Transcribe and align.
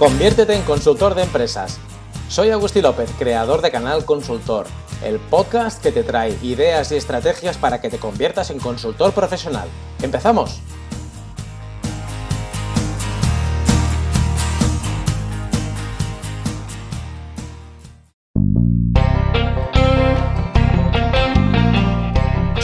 Conviértete 0.00 0.54
en 0.54 0.62
consultor 0.62 1.14
de 1.14 1.24
empresas. 1.24 1.78
Soy 2.30 2.48
Agustín 2.48 2.84
López, 2.84 3.10
creador 3.18 3.60
de 3.60 3.70
Canal 3.70 4.06
Consultor, 4.06 4.66
el 5.04 5.18
podcast 5.18 5.82
que 5.82 5.92
te 5.92 6.02
trae 6.02 6.38
ideas 6.40 6.90
y 6.90 6.96
estrategias 6.96 7.58
para 7.58 7.82
que 7.82 7.90
te 7.90 7.98
conviertas 7.98 8.48
en 8.48 8.60
consultor 8.60 9.12
profesional. 9.12 9.68
¡Empezamos! 10.00 10.62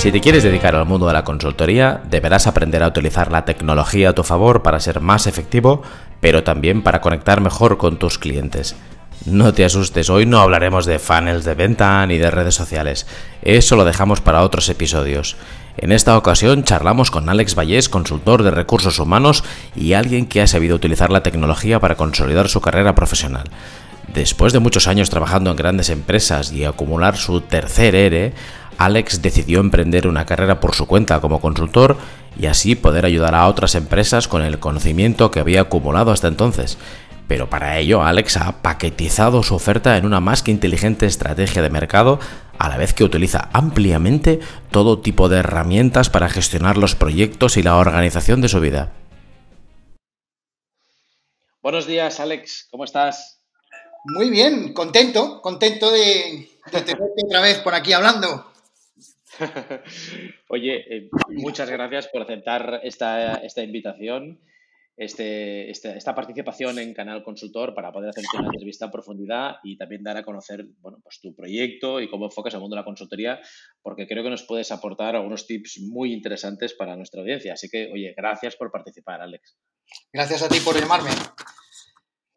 Si 0.06 0.12
te 0.12 0.20
quieres 0.20 0.44
dedicar 0.44 0.76
al 0.76 0.86
mundo 0.86 1.08
de 1.08 1.12
la 1.12 1.24
consultoría, 1.24 2.00
deberás 2.08 2.46
aprender 2.46 2.80
a 2.84 2.86
utilizar 2.86 3.32
la 3.32 3.44
tecnología 3.44 4.10
a 4.10 4.12
tu 4.12 4.22
favor 4.22 4.62
para 4.62 4.78
ser 4.78 5.00
más 5.00 5.26
efectivo, 5.26 5.82
pero 6.20 6.44
también 6.44 6.82
para 6.82 7.00
conectar 7.00 7.40
mejor 7.40 7.76
con 7.76 7.96
tus 7.96 8.16
clientes. 8.16 8.76
No 9.24 9.52
te 9.52 9.64
asustes, 9.64 10.08
hoy 10.08 10.24
no 10.24 10.38
hablaremos 10.38 10.86
de 10.86 11.00
funnels 11.00 11.44
de 11.44 11.54
venta 11.54 12.06
ni 12.06 12.18
de 12.18 12.30
redes 12.30 12.54
sociales. 12.54 13.08
Eso 13.42 13.74
lo 13.74 13.84
dejamos 13.84 14.20
para 14.20 14.42
otros 14.42 14.68
episodios. 14.68 15.34
En 15.76 15.90
esta 15.90 16.16
ocasión 16.16 16.62
charlamos 16.62 17.10
con 17.10 17.28
Alex 17.28 17.56
Vallés, 17.56 17.88
consultor 17.88 18.44
de 18.44 18.52
recursos 18.52 19.00
humanos 19.00 19.42
y 19.74 19.94
alguien 19.94 20.26
que 20.26 20.40
ha 20.40 20.46
sabido 20.46 20.76
utilizar 20.76 21.10
la 21.10 21.24
tecnología 21.24 21.80
para 21.80 21.96
consolidar 21.96 22.48
su 22.48 22.60
carrera 22.60 22.94
profesional. 22.94 23.50
Después 24.14 24.52
de 24.52 24.60
muchos 24.60 24.86
años 24.86 25.10
trabajando 25.10 25.50
en 25.50 25.56
grandes 25.56 25.90
empresas 25.90 26.52
y 26.52 26.64
acumular 26.64 27.16
su 27.16 27.40
tercer 27.40 27.96
ERE, 27.96 28.34
Alex 28.78 29.22
decidió 29.22 29.60
emprender 29.60 30.06
una 30.06 30.26
carrera 30.26 30.60
por 30.60 30.74
su 30.74 30.86
cuenta 30.86 31.20
como 31.20 31.40
consultor 31.40 31.96
y 32.38 32.46
así 32.46 32.74
poder 32.74 33.04
ayudar 33.04 33.34
a 33.34 33.46
otras 33.48 33.74
empresas 33.74 34.28
con 34.28 34.42
el 34.42 34.58
conocimiento 34.58 35.30
que 35.30 35.40
había 35.40 35.62
acumulado 35.62 36.10
hasta 36.10 36.28
entonces. 36.28 36.78
Pero 37.28 37.50
para 37.50 37.78
ello 37.78 38.02
Alex 38.02 38.36
ha 38.36 38.62
paquetizado 38.62 39.42
su 39.42 39.54
oferta 39.54 39.96
en 39.96 40.06
una 40.06 40.20
más 40.20 40.42
que 40.42 40.52
inteligente 40.52 41.06
estrategia 41.06 41.62
de 41.62 41.70
mercado, 41.70 42.20
a 42.58 42.68
la 42.68 42.76
vez 42.76 42.94
que 42.94 43.04
utiliza 43.04 43.48
ampliamente 43.52 44.40
todo 44.70 45.00
tipo 45.00 45.28
de 45.28 45.38
herramientas 45.38 46.08
para 46.08 46.28
gestionar 46.28 46.76
los 46.76 46.94
proyectos 46.94 47.56
y 47.56 47.62
la 47.62 47.76
organización 47.76 48.40
de 48.40 48.48
su 48.48 48.60
vida. 48.60 48.92
Buenos 51.62 51.86
días, 51.86 52.20
Alex, 52.20 52.68
¿cómo 52.70 52.84
estás? 52.84 53.40
Muy 54.04 54.30
bien, 54.30 54.72
contento, 54.72 55.42
contento 55.42 55.90
de, 55.90 56.48
de 56.70 56.80
tenerte 56.80 57.24
otra 57.26 57.40
vez 57.40 57.58
por 57.58 57.74
aquí 57.74 57.92
hablando. 57.92 58.52
Oye, 60.48 60.96
eh, 60.96 61.10
muchas 61.28 61.70
gracias 61.70 62.08
por 62.08 62.22
aceptar 62.22 62.80
esta, 62.82 63.34
esta 63.34 63.62
invitación, 63.62 64.40
este, 64.96 65.70
este, 65.70 65.96
esta 65.96 66.14
participación 66.14 66.78
en 66.78 66.94
Canal 66.94 67.22
Consultor 67.22 67.74
para 67.74 67.92
poder 67.92 68.10
hacer 68.10 68.24
una 68.38 68.48
entrevista 68.48 68.86
en 68.86 68.90
profundidad 68.90 69.56
y 69.62 69.76
también 69.76 70.02
dar 70.02 70.16
a 70.16 70.22
conocer 70.22 70.64
bueno, 70.80 70.98
pues 71.02 71.20
tu 71.20 71.34
proyecto 71.34 72.00
y 72.00 72.08
cómo 72.08 72.26
enfocas 72.26 72.54
el 72.54 72.60
mundo 72.60 72.76
de 72.76 72.80
la 72.80 72.84
consultoría, 72.84 73.40
porque 73.82 74.06
creo 74.06 74.24
que 74.24 74.30
nos 74.30 74.44
puedes 74.44 74.72
aportar 74.72 75.16
algunos 75.16 75.46
tips 75.46 75.80
muy 75.80 76.12
interesantes 76.12 76.74
para 76.74 76.96
nuestra 76.96 77.20
audiencia. 77.20 77.52
Así 77.52 77.68
que, 77.68 77.90
oye, 77.92 78.14
gracias 78.16 78.56
por 78.56 78.70
participar, 78.70 79.20
Alex. 79.20 79.58
Gracias 80.12 80.42
a 80.42 80.48
ti 80.48 80.58
por 80.60 80.78
llamarme. 80.78 81.10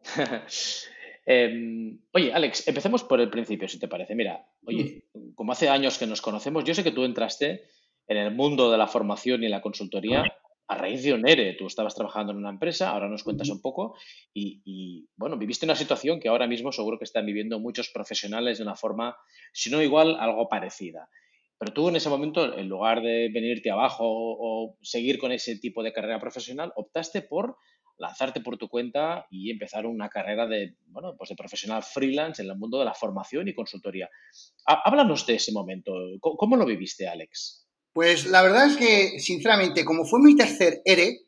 Em, 1.32 2.00
oye, 2.12 2.34
Alex, 2.34 2.68
empecemos 2.68 3.04
por 3.04 3.22
el 3.22 3.30
principio, 3.30 3.68
si 3.68 3.78
te 3.78 3.88
parece. 3.88 4.16
Mira, 4.16 4.48
oye, 4.66 5.04
como 5.36 5.52
hace 5.52 5.70
años 5.70 6.00
que 6.00 6.08
nos 6.08 6.24
conocemos, 6.24 6.64
yo 6.64 6.74
sé 6.74 6.84
que 6.84 6.90
tú 6.90 7.04
entraste 7.04 7.66
en 8.08 8.18
el 8.18 8.34
mundo 8.34 8.72
de 8.72 8.80
la 8.80 8.88
formación 8.88 9.44
y 9.44 9.48
la 9.48 9.62
consultoría 9.62 10.24
a 10.68 10.76
raíz 10.76 11.04
de 11.04 11.14
un 11.14 11.30
ERE. 11.30 11.54
Tú 11.54 11.68
estabas 11.68 11.94
trabajando 11.94 12.32
en 12.32 12.40
una 12.40 12.50
empresa, 12.50 12.90
ahora 12.90 13.08
nos 13.08 13.24
cuentas 13.24 13.48
un 13.50 13.62
poco, 13.62 13.96
y, 14.34 15.08
bueno, 15.18 15.38
viviste 15.38 15.68
una 15.68 15.76
situación 15.76 16.20
que 16.20 16.30
ahora 16.30 16.48
mismo 16.48 16.72
seguro 16.72 16.98
que 16.98 17.06
están 17.06 17.28
viviendo 17.28 17.60
muchos 17.60 17.90
profesionales 17.90 18.58
de 18.58 18.64
una 18.64 18.76
forma, 18.76 19.16
si 19.54 19.70
no 19.70 19.84
igual, 19.84 20.18
algo 20.20 20.50
parecida. 20.50 21.10
Pero 21.60 21.74
tú 21.74 21.90
en 21.90 21.98
ese 21.98 22.10
momento, 22.10 22.58
en 22.58 22.68
lugar 22.68 23.04
de 23.04 23.30
venirte 23.32 23.70
abajo 23.70 24.06
o 24.08 24.78
seguir 24.82 25.20
con 25.20 25.32
ese 25.32 25.60
tipo 25.60 25.84
de 25.84 25.94
carrera 25.94 26.20
profesional, 26.20 26.74
optaste 26.76 27.22
por 27.22 27.58
lanzarte 28.00 28.42
por 28.42 28.58
tu 28.58 28.70
cuenta 28.70 29.28
y 29.30 29.52
empezar 29.52 29.86
una 29.86 30.10
carrera 30.10 30.48
de, 30.48 30.76
bueno, 30.88 31.16
pues 31.18 31.30
de 31.30 31.36
profesional 31.36 31.84
freelance 31.84 32.42
en 32.42 32.50
el 32.50 32.58
mundo 32.58 32.80
de 32.80 32.86
la 32.86 32.94
formación 32.94 33.48
y 33.48 33.54
consultoría. 33.54 34.10
Háblanos 34.66 35.26
de 35.26 35.36
ese 35.36 35.52
momento. 35.52 35.92
¿Cómo, 36.20 36.56
lo 36.56 36.66
viviste, 36.66 37.08
Alex? 37.08 37.68
Pues 37.94 38.26
la 38.28 38.42
verdad 38.42 38.68
es 38.68 38.78
que, 38.78 39.20
sinceramente, 39.20 39.84
como 39.84 40.06
fue 40.06 40.20
mi 40.22 40.36
tercer 40.36 40.82
ERE, 40.86 41.28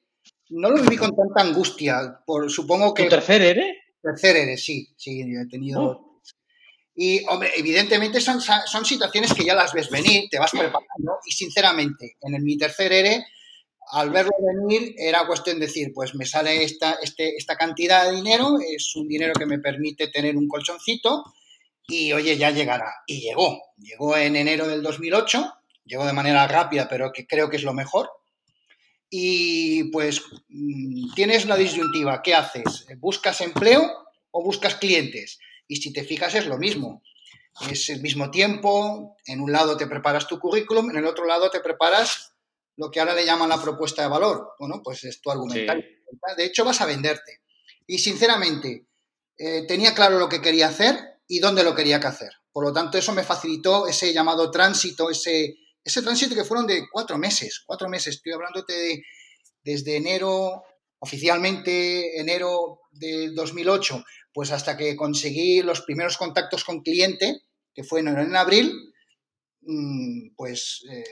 no 0.50 0.70
lo 0.70 0.82
viví 0.82 0.96
con 0.96 1.16
tanta 1.16 1.42
angustia. 1.42 2.22
Por, 2.26 2.50
supongo 2.50 2.94
que... 2.94 3.04
¿Tu 3.04 3.10
tercer 3.10 3.42
ERE? 3.42 3.76
Tercer 4.02 4.38
ERE, 4.38 4.58
sí, 4.58 4.88
sí, 4.98 5.22
he 5.22 5.48
tenido... 5.48 5.82
Oh. 5.82 6.12
Y, 6.96 7.26
hombre, 7.28 7.52
evidentemente 7.56 8.22
son, 8.22 8.40
son 8.42 8.86
situaciones 8.86 9.34
que 9.34 9.46
ya 9.46 9.56
las 9.56 9.74
ves 9.74 9.90
venir, 9.90 10.26
te 10.30 10.40
vas 10.40 10.52
preparando 10.52 11.20
y, 11.26 11.32
sinceramente, 11.32 12.18
en 12.22 12.44
mi 12.44 12.58
tercer 12.58 12.92
ERE 12.94 13.26
al 13.92 14.10
verlo 14.10 14.32
venir 14.40 14.96
era 14.98 15.28
cuestión 15.28 15.60
de 15.60 15.68
decir, 15.68 15.92
pues 15.94 16.16
me 16.16 16.26
sale 16.26 16.64
esta, 16.64 16.94
este, 17.02 17.36
esta 17.36 17.58
cantidad 17.58 18.10
de 18.10 18.16
dinero, 18.16 18.58
es 18.60 18.96
un 18.96 19.08
dinero 19.08 19.34
que 19.34 19.46
me 19.46 19.60
permite 19.60 20.08
tener 20.08 20.38
un 20.38 20.48
colchoncito 20.48 21.26
y 21.88 22.14
oye, 22.14 22.38
ya 22.38 22.52
llegará. 22.52 22.94
Y 23.06 23.20
llegó, 23.20 23.62
llegó 23.78 24.16
en 24.16 24.38
enero 24.38 24.68
del 24.68 24.82
2008, 24.82 25.54
llegó 25.84 26.06
de 26.06 26.14
manera 26.14 26.48
rápida, 26.48 26.88
pero 26.88 27.12
que 27.12 27.28
creo 27.28 27.50
que 27.50 27.58
es 27.58 27.64
lo 27.64 27.74
mejor. 27.74 28.10
Y 29.10 29.86
pues 29.92 30.22
mm, 30.48 31.14
tienes 31.14 31.46
la 31.46 31.58
disyuntiva, 31.58 32.22
¿qué 32.22 32.34
haces? 32.34 32.88
¿Buscas 32.98 33.42
empleo 33.42 34.08
o 34.32 34.42
buscas 34.42 34.76
clientes? 34.76 35.38
Y 35.68 35.78
si 35.78 35.92
te 35.92 36.06
fijas 36.06 36.34
es 36.36 36.46
lo 36.46 36.58
mismo. 36.58 37.04
Es 37.70 37.90
el 37.90 38.02
mismo 38.02 38.32
tiempo, 38.32 39.18
en 39.26 39.42
un 39.42 39.52
lado 39.52 39.76
te 39.76 39.86
preparas 39.86 40.28
tu 40.28 40.40
currículum, 40.40 40.90
en 40.92 40.96
el 40.96 41.06
otro 41.06 41.26
lado 41.26 41.50
te 41.50 41.60
preparas 41.60 42.31
lo 42.82 42.90
que 42.90 43.00
ahora 43.00 43.14
le 43.14 43.24
llaman 43.24 43.50
la 43.50 43.62
propuesta 43.62 44.02
de 44.02 44.08
valor. 44.08 44.54
Bueno, 44.58 44.82
pues 44.84 45.04
es 45.04 45.22
tu 45.22 45.30
argumentario. 45.30 45.86
De 46.36 46.44
hecho, 46.44 46.66
vas 46.66 46.82
a 46.82 46.88
venderte. 46.88 47.42
Y 47.86 48.00
sinceramente, 48.00 48.88
eh, 49.38 49.68
tenía 49.68 49.94
claro 49.94 50.18
lo 50.18 50.28
que 50.28 50.42
quería 50.42 50.70
hacer 50.70 50.98
y 51.28 51.38
dónde 51.38 51.64
lo 51.64 51.76
quería 51.76 52.00
que 52.00 52.08
hacer. 52.08 52.32
Por 52.52 52.66
lo 52.66 52.74
tanto, 52.74 52.98
eso 52.98 53.14
me 53.14 53.24
facilitó 53.24 53.88
ese 53.88 54.12
llamado 54.12 54.50
tránsito, 54.50 55.12
ese, 55.12 55.58
ese 55.84 56.02
tránsito 56.02 56.34
que 56.34 56.44
fueron 56.44 56.66
de 56.66 56.86
cuatro 56.92 57.20
meses. 57.20 57.62
Cuatro 57.68 57.88
meses, 57.88 58.16
estoy 58.16 58.34
hablándote 58.34 58.74
de 58.74 59.04
desde 59.64 59.98
enero, 59.98 60.64
oficialmente 60.98 62.20
enero 62.20 62.80
de 62.94 63.30
2008, 63.30 64.04
pues 64.34 64.52
hasta 64.52 64.76
que 64.76 64.96
conseguí 64.96 65.62
los 65.62 65.82
primeros 65.82 66.18
contactos 66.18 66.64
con 66.64 66.82
cliente, 66.82 67.44
que 67.76 67.84
fue 67.84 68.00
en, 68.00 68.36
abril, 68.36 68.74
mm, 69.62 70.34
pues 70.36 70.84
eh, 70.92 71.04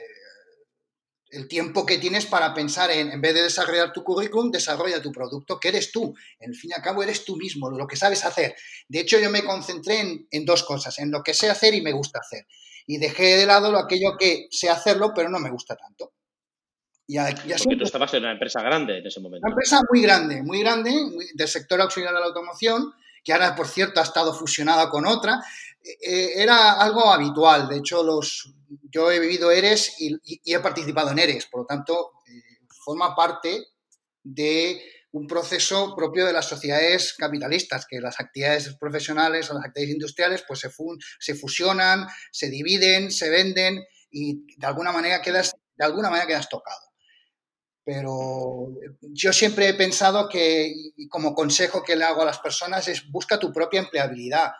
el 1.31 1.47
tiempo 1.47 1.85
que 1.85 1.97
tienes 1.97 2.25
para 2.25 2.53
pensar 2.53 2.89
en, 2.91 3.11
en 3.11 3.21
vez 3.21 3.33
de 3.33 3.43
desarrollar 3.43 3.93
tu 3.93 4.03
currículum, 4.03 4.51
desarrolla 4.51 5.01
tu 5.01 5.11
producto, 5.11 5.59
que 5.59 5.69
eres 5.69 5.91
tú. 5.91 6.15
En 6.39 6.53
fin 6.53 6.71
y 6.71 6.73
al 6.73 6.81
cabo, 6.81 7.03
eres 7.03 7.23
tú 7.25 7.35
mismo, 7.35 7.69
lo 7.69 7.87
que 7.87 7.95
sabes 7.95 8.25
hacer. 8.25 8.55
De 8.87 8.99
hecho, 8.99 9.19
yo 9.19 9.29
me 9.29 9.43
concentré 9.43 10.25
en, 10.29 10.45
dos 10.45 10.63
cosas, 10.63 10.97
en 10.99 11.11
lo 11.11 11.21
que 11.21 11.33
sé 11.33 11.49
hacer 11.49 11.73
y 11.73 11.81
me 11.81 11.91
gusta 11.91 12.19
hacer. 12.19 12.47
Y 12.87 12.97
dejé 12.97 13.37
de 13.37 13.45
lado 13.45 13.77
aquello 13.77 14.17
que 14.17 14.47
sé 14.49 14.69
hacerlo, 14.69 15.11
pero 15.13 15.29
no 15.29 15.39
me 15.39 15.51
gusta 15.51 15.75
tanto. 15.75 16.13
Ya, 17.07 17.29
ya 17.45 17.57
Porque 17.57 17.77
tú 17.77 17.85
estabas 17.85 18.13
en 18.13 18.23
una 18.23 18.33
empresa 18.33 18.61
grande 18.61 18.99
en 18.99 19.05
ese 19.05 19.19
momento. 19.19 19.45
Una 19.45 19.53
empresa 19.53 19.81
muy 19.89 20.01
grande, 20.01 20.43
muy 20.43 20.59
grande, 20.61 20.91
del 21.33 21.47
sector 21.47 21.81
auxiliar 21.81 22.13
de 22.13 22.19
la 22.19 22.27
automoción, 22.27 22.93
que 23.23 23.33
ahora, 23.33 23.55
por 23.55 23.67
cierto, 23.67 23.99
ha 23.99 24.03
estado 24.03 24.33
fusionada 24.33 24.89
con 24.89 25.05
otra. 25.05 25.39
Eh, 25.83 25.97
eh, 26.01 26.29
era 26.35 26.73
algo 26.73 27.11
habitual. 27.11 27.67
De 27.67 27.77
hecho, 27.77 28.03
los, 28.03 28.53
yo 28.91 29.11
he 29.11 29.19
vivido 29.19 29.51
ERES 29.51 29.95
y, 29.99 30.19
he 30.45 30.59
participado 30.59 31.11
en 31.11 31.19
ERES, 31.19 31.47
por 31.47 31.61
lo 31.61 31.65
tanto, 31.65 32.11
eh, 32.27 32.65
forma 32.83 33.15
parte 33.15 33.65
de 34.23 34.81
un 35.11 35.25
proceso 35.27 35.95
propio 35.95 36.25
de 36.25 36.33
las 36.33 36.47
sociedades 36.47 37.15
capitalistas, 37.17 37.85
que 37.89 37.99
las 37.99 38.19
actividades 38.19 38.75
profesionales 38.79 39.49
o 39.49 39.55
las 39.55 39.65
actividades 39.65 39.95
industriales 39.95 40.43
pues 40.47 40.59
se, 40.59 40.69
se 41.19 41.35
fusionan, 41.35 42.07
se 42.31 42.49
dividen, 42.49 43.11
se 43.11 43.29
venden 43.29 43.83
y 44.11 44.57
de 44.57 44.67
alguna 44.67 44.91
manera 44.91 45.21
quedas, 45.21 45.53
de 45.75 45.85
alguna 45.85 46.09
manera 46.09 46.27
quedas 46.27 46.49
tocado. 46.49 46.89
Pero 47.83 48.69
yo 49.01 49.33
siempre 49.33 49.69
he 49.69 49.73
pensado 49.73 50.29
que, 50.29 50.71
como 51.09 51.33
consejo 51.33 51.81
que 51.83 51.95
le 51.95 52.03
hago 52.03 52.21
a 52.21 52.25
las 52.25 52.37
personas, 52.37 52.87
es 52.87 53.09
busca 53.09 53.39
tu 53.39 53.51
propia 53.51 53.79
empleabilidad. 53.79 54.51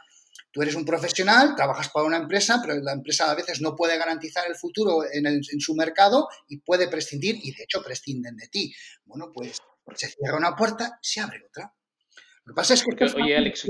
Tú 0.51 0.61
eres 0.61 0.75
un 0.75 0.85
profesional, 0.85 1.55
trabajas 1.55 1.89
para 1.89 2.05
una 2.05 2.17
empresa, 2.17 2.59
pero 2.61 2.75
la 2.81 2.93
empresa 2.93 3.29
a 3.29 3.35
veces 3.35 3.61
no 3.61 3.75
puede 3.75 3.97
garantizar 3.97 4.47
el 4.47 4.55
futuro 4.55 5.03
en, 5.11 5.43
su 5.43 5.75
mercado 5.75 6.27
y 6.47 6.57
puede 6.57 6.87
prescindir, 6.87 7.35
y 7.43 7.53
de 7.53 7.63
hecho 7.63 7.83
prescinden 7.83 8.35
de 8.35 8.47
ti. 8.47 8.73
Bueno, 9.05 9.31
pues 9.31 9.61
se 9.95 10.07
cierra 10.07 10.37
una 10.37 10.55
puerta, 10.55 10.97
se 11.01 11.19
abre 11.21 11.43
otra. 11.47 11.73
Lo 12.45 12.53
que 12.53 12.55
pasa 12.55 12.73
es 12.73 12.83
que... 12.83 13.05
Oye, 13.21 13.37
Alex, 13.37 13.67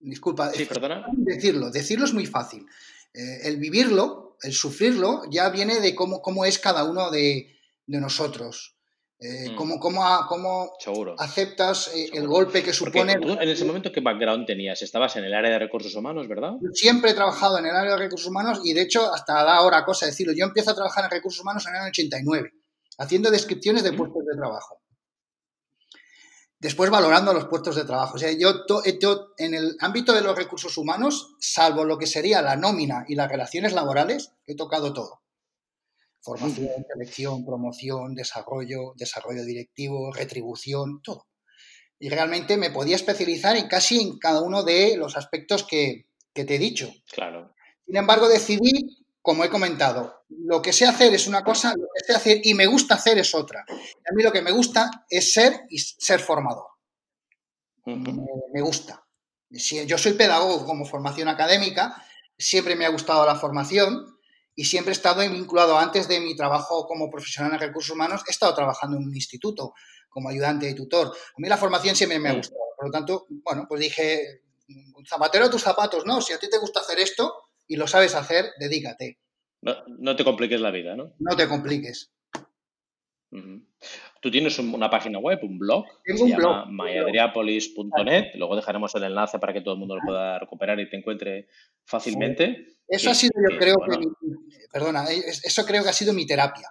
Disculpa, 0.00 0.52
sí, 0.52 0.64
perdona. 0.64 1.06
decirlo, 1.12 1.70
decirlo 1.70 2.04
es 2.04 2.14
muy 2.14 2.26
fácil. 2.26 2.64
Eh, 3.12 3.48
el 3.48 3.56
vivirlo, 3.56 4.36
el 4.42 4.52
sufrirlo, 4.52 5.22
ya 5.28 5.50
viene 5.50 5.80
de 5.80 5.96
cómo, 5.96 6.22
cómo 6.22 6.44
es 6.44 6.60
cada 6.60 6.84
uno 6.84 7.10
de, 7.10 7.58
de 7.86 8.00
nosotros. 8.00 8.77
Eh, 9.20 9.50
mm. 9.50 9.56
¿Cómo, 9.56 9.80
cómo, 9.80 10.72
aceptas 11.18 11.90
eh, 11.92 12.08
el 12.12 12.28
golpe 12.28 12.62
que 12.62 12.72
supone... 12.72 13.14
en 13.14 13.48
ese 13.48 13.64
momento, 13.64 13.90
¿qué 13.90 14.00
background 14.00 14.46
tenías? 14.46 14.80
Estabas 14.80 15.16
en 15.16 15.24
el 15.24 15.34
área 15.34 15.50
de 15.50 15.58
recursos 15.58 15.94
humanos, 15.96 16.28
¿verdad? 16.28 16.52
Siempre 16.72 17.10
he 17.10 17.14
trabajado 17.14 17.58
en 17.58 17.66
el 17.66 17.74
área 17.74 17.92
de 17.92 17.98
recursos 17.98 18.28
humanos 18.28 18.60
y, 18.62 18.74
de 18.74 18.82
hecho, 18.82 19.12
hasta 19.12 19.40
ahora 19.40 19.84
cosa 19.84 20.06
decirlo, 20.06 20.32
yo 20.36 20.44
empiezo 20.44 20.70
a 20.70 20.74
trabajar 20.76 21.04
en 21.04 21.10
recursos 21.10 21.42
humanos 21.42 21.66
en 21.66 21.74
el 21.74 21.80
año 21.80 21.88
89, 21.88 22.52
haciendo 22.98 23.30
descripciones 23.32 23.82
de 23.82 23.90
mm. 23.90 23.96
puestos 23.96 24.24
de 24.24 24.36
trabajo. 24.36 24.82
Después 26.60 26.90
valorando 26.90 27.32
los 27.32 27.46
puestos 27.46 27.74
de 27.74 27.84
trabajo. 27.84 28.16
O 28.16 28.18
sea, 28.18 28.30
yo, 28.32 28.66
yo 29.00 29.32
en 29.36 29.54
el 29.54 29.76
ámbito 29.80 30.12
de 30.12 30.22
los 30.22 30.36
recursos 30.36 30.76
humanos, 30.78 31.34
salvo 31.40 31.84
lo 31.84 31.98
que 31.98 32.06
sería 32.06 32.40
la 32.40 32.56
nómina 32.56 33.04
y 33.08 33.16
las 33.16 33.28
relaciones 33.28 33.72
laborales, 33.72 34.32
he 34.46 34.54
tocado 34.54 34.92
todo 34.92 35.22
Formación, 36.28 36.84
selección, 36.92 37.46
promoción, 37.46 38.14
desarrollo, 38.14 38.92
desarrollo 38.96 39.44
directivo, 39.46 40.12
retribución, 40.12 41.00
todo. 41.02 41.26
Y 41.98 42.10
realmente 42.10 42.58
me 42.58 42.68
podía 42.68 42.96
especializar 42.96 43.56
en 43.56 43.66
casi 43.66 43.98
en 43.98 44.18
cada 44.18 44.42
uno 44.42 44.62
de 44.62 44.98
los 44.98 45.16
aspectos 45.16 45.64
que, 45.64 46.04
te 46.34 46.54
he 46.54 46.58
dicho. 46.58 46.92
Claro. 47.10 47.54
Sin 47.86 47.96
embargo, 47.96 48.28
decidí, 48.28 49.06
como 49.22 49.42
he 49.42 49.48
comentado, 49.48 50.22
lo 50.28 50.60
que 50.60 50.74
sé 50.74 50.84
hacer 50.84 51.14
es 51.14 51.26
una 51.26 51.42
cosa, 51.42 51.70
lo 51.70 51.86
que 51.94 52.04
sé 52.06 52.12
hacer 52.14 52.40
y 52.44 52.52
me 52.52 52.66
gusta 52.66 52.96
hacer 52.96 53.18
es 53.18 53.34
otra. 53.34 53.64
a 53.66 54.14
mí 54.14 54.22
lo 54.22 54.30
que 54.30 54.42
me 54.42 54.52
gusta 54.52 55.06
es 55.08 55.32
ser 55.32 55.62
y 55.70 55.78
ser 55.78 56.20
formador. 56.20 56.66
me, 57.86 58.60
gusta. 58.60 59.02
Si 59.50 59.86
yo 59.86 59.96
soy 59.96 60.12
pedagogo 60.12 60.66
como 60.66 60.84
formación 60.84 61.28
académica, 61.28 62.04
siempre 62.36 62.76
me 62.76 62.84
ha 62.84 62.90
gustado 62.90 63.24
la 63.24 63.34
formación 63.34 64.17
y 64.58 64.64
siempre 64.64 64.90
he 64.90 64.96
estado 64.96 65.20
vinculado 65.20 65.78
antes 65.78 66.08
de 66.08 66.18
mi 66.18 66.34
trabajo 66.34 66.84
como 66.88 67.08
profesional 67.08 67.52
en 67.52 67.60
recursos 67.60 67.94
humanos, 67.94 68.24
he 68.26 68.32
estado 68.32 68.52
trabajando 68.56 68.96
en 68.96 69.04
un 69.04 69.14
instituto 69.14 69.72
como 70.08 70.30
ayudante 70.30 70.68
y 70.68 70.74
tutor. 70.74 71.06
A 71.06 71.40
mí 71.40 71.48
la 71.48 71.56
formación 71.56 71.94
siempre 71.94 72.18
me 72.18 72.28
ha 72.28 72.32
gustado. 72.32 72.58
Por 72.76 72.86
lo 72.86 72.90
tanto, 72.90 73.26
bueno, 73.28 73.66
pues 73.68 73.80
dije, 73.80 74.42
zapatero 75.08 75.44
a 75.44 75.50
tus 75.50 75.62
zapatos, 75.62 76.04
¿no? 76.06 76.20
Si 76.20 76.32
a 76.32 76.40
ti 76.40 76.50
te 76.50 76.58
gusta 76.58 76.80
hacer 76.80 76.98
esto 76.98 77.32
y 77.68 77.76
lo 77.76 77.86
sabes 77.86 78.16
hacer, 78.16 78.46
dedícate. 78.58 79.20
No, 79.62 80.16
te 80.16 80.24
compliques 80.24 80.60
la 80.60 80.72
vida, 80.72 80.96
¿no? 80.96 81.14
No 81.20 81.36
te 81.36 81.46
compliques. 81.46 82.10
Tú 84.20 84.30
tienes 84.30 84.58
una 84.58 84.90
página 84.90 85.18
web, 85.18 85.38
un 85.42 85.58
blog, 85.58 85.84
Tengo 86.04 86.24
un 86.24 86.30
se 86.30 86.36
llama 86.36 86.66
myadriapolis.net. 86.70 88.34
Luego 88.34 88.56
dejaremos 88.56 88.94
el 88.94 89.04
enlace 89.04 89.38
para 89.38 89.52
que 89.52 89.60
todo 89.60 89.74
el 89.74 89.80
mundo 89.80 89.96
lo 89.96 90.02
pueda 90.04 90.38
recuperar 90.38 90.80
y 90.80 90.88
te 90.88 90.96
encuentre 90.96 91.48
fácilmente. 91.84 92.78
Eso 92.88 93.10
ha 93.10 93.14
sido, 93.14 93.32
yo 93.50 93.58
creo 93.58 93.76
que, 93.76 93.98
perdona, 94.72 95.04
eh, 95.12 95.22
eso 95.26 95.64
creo 95.66 95.82
que 95.82 95.90
ha 95.90 95.92
sido 95.92 96.12
mi 96.12 96.26
terapia. 96.26 96.68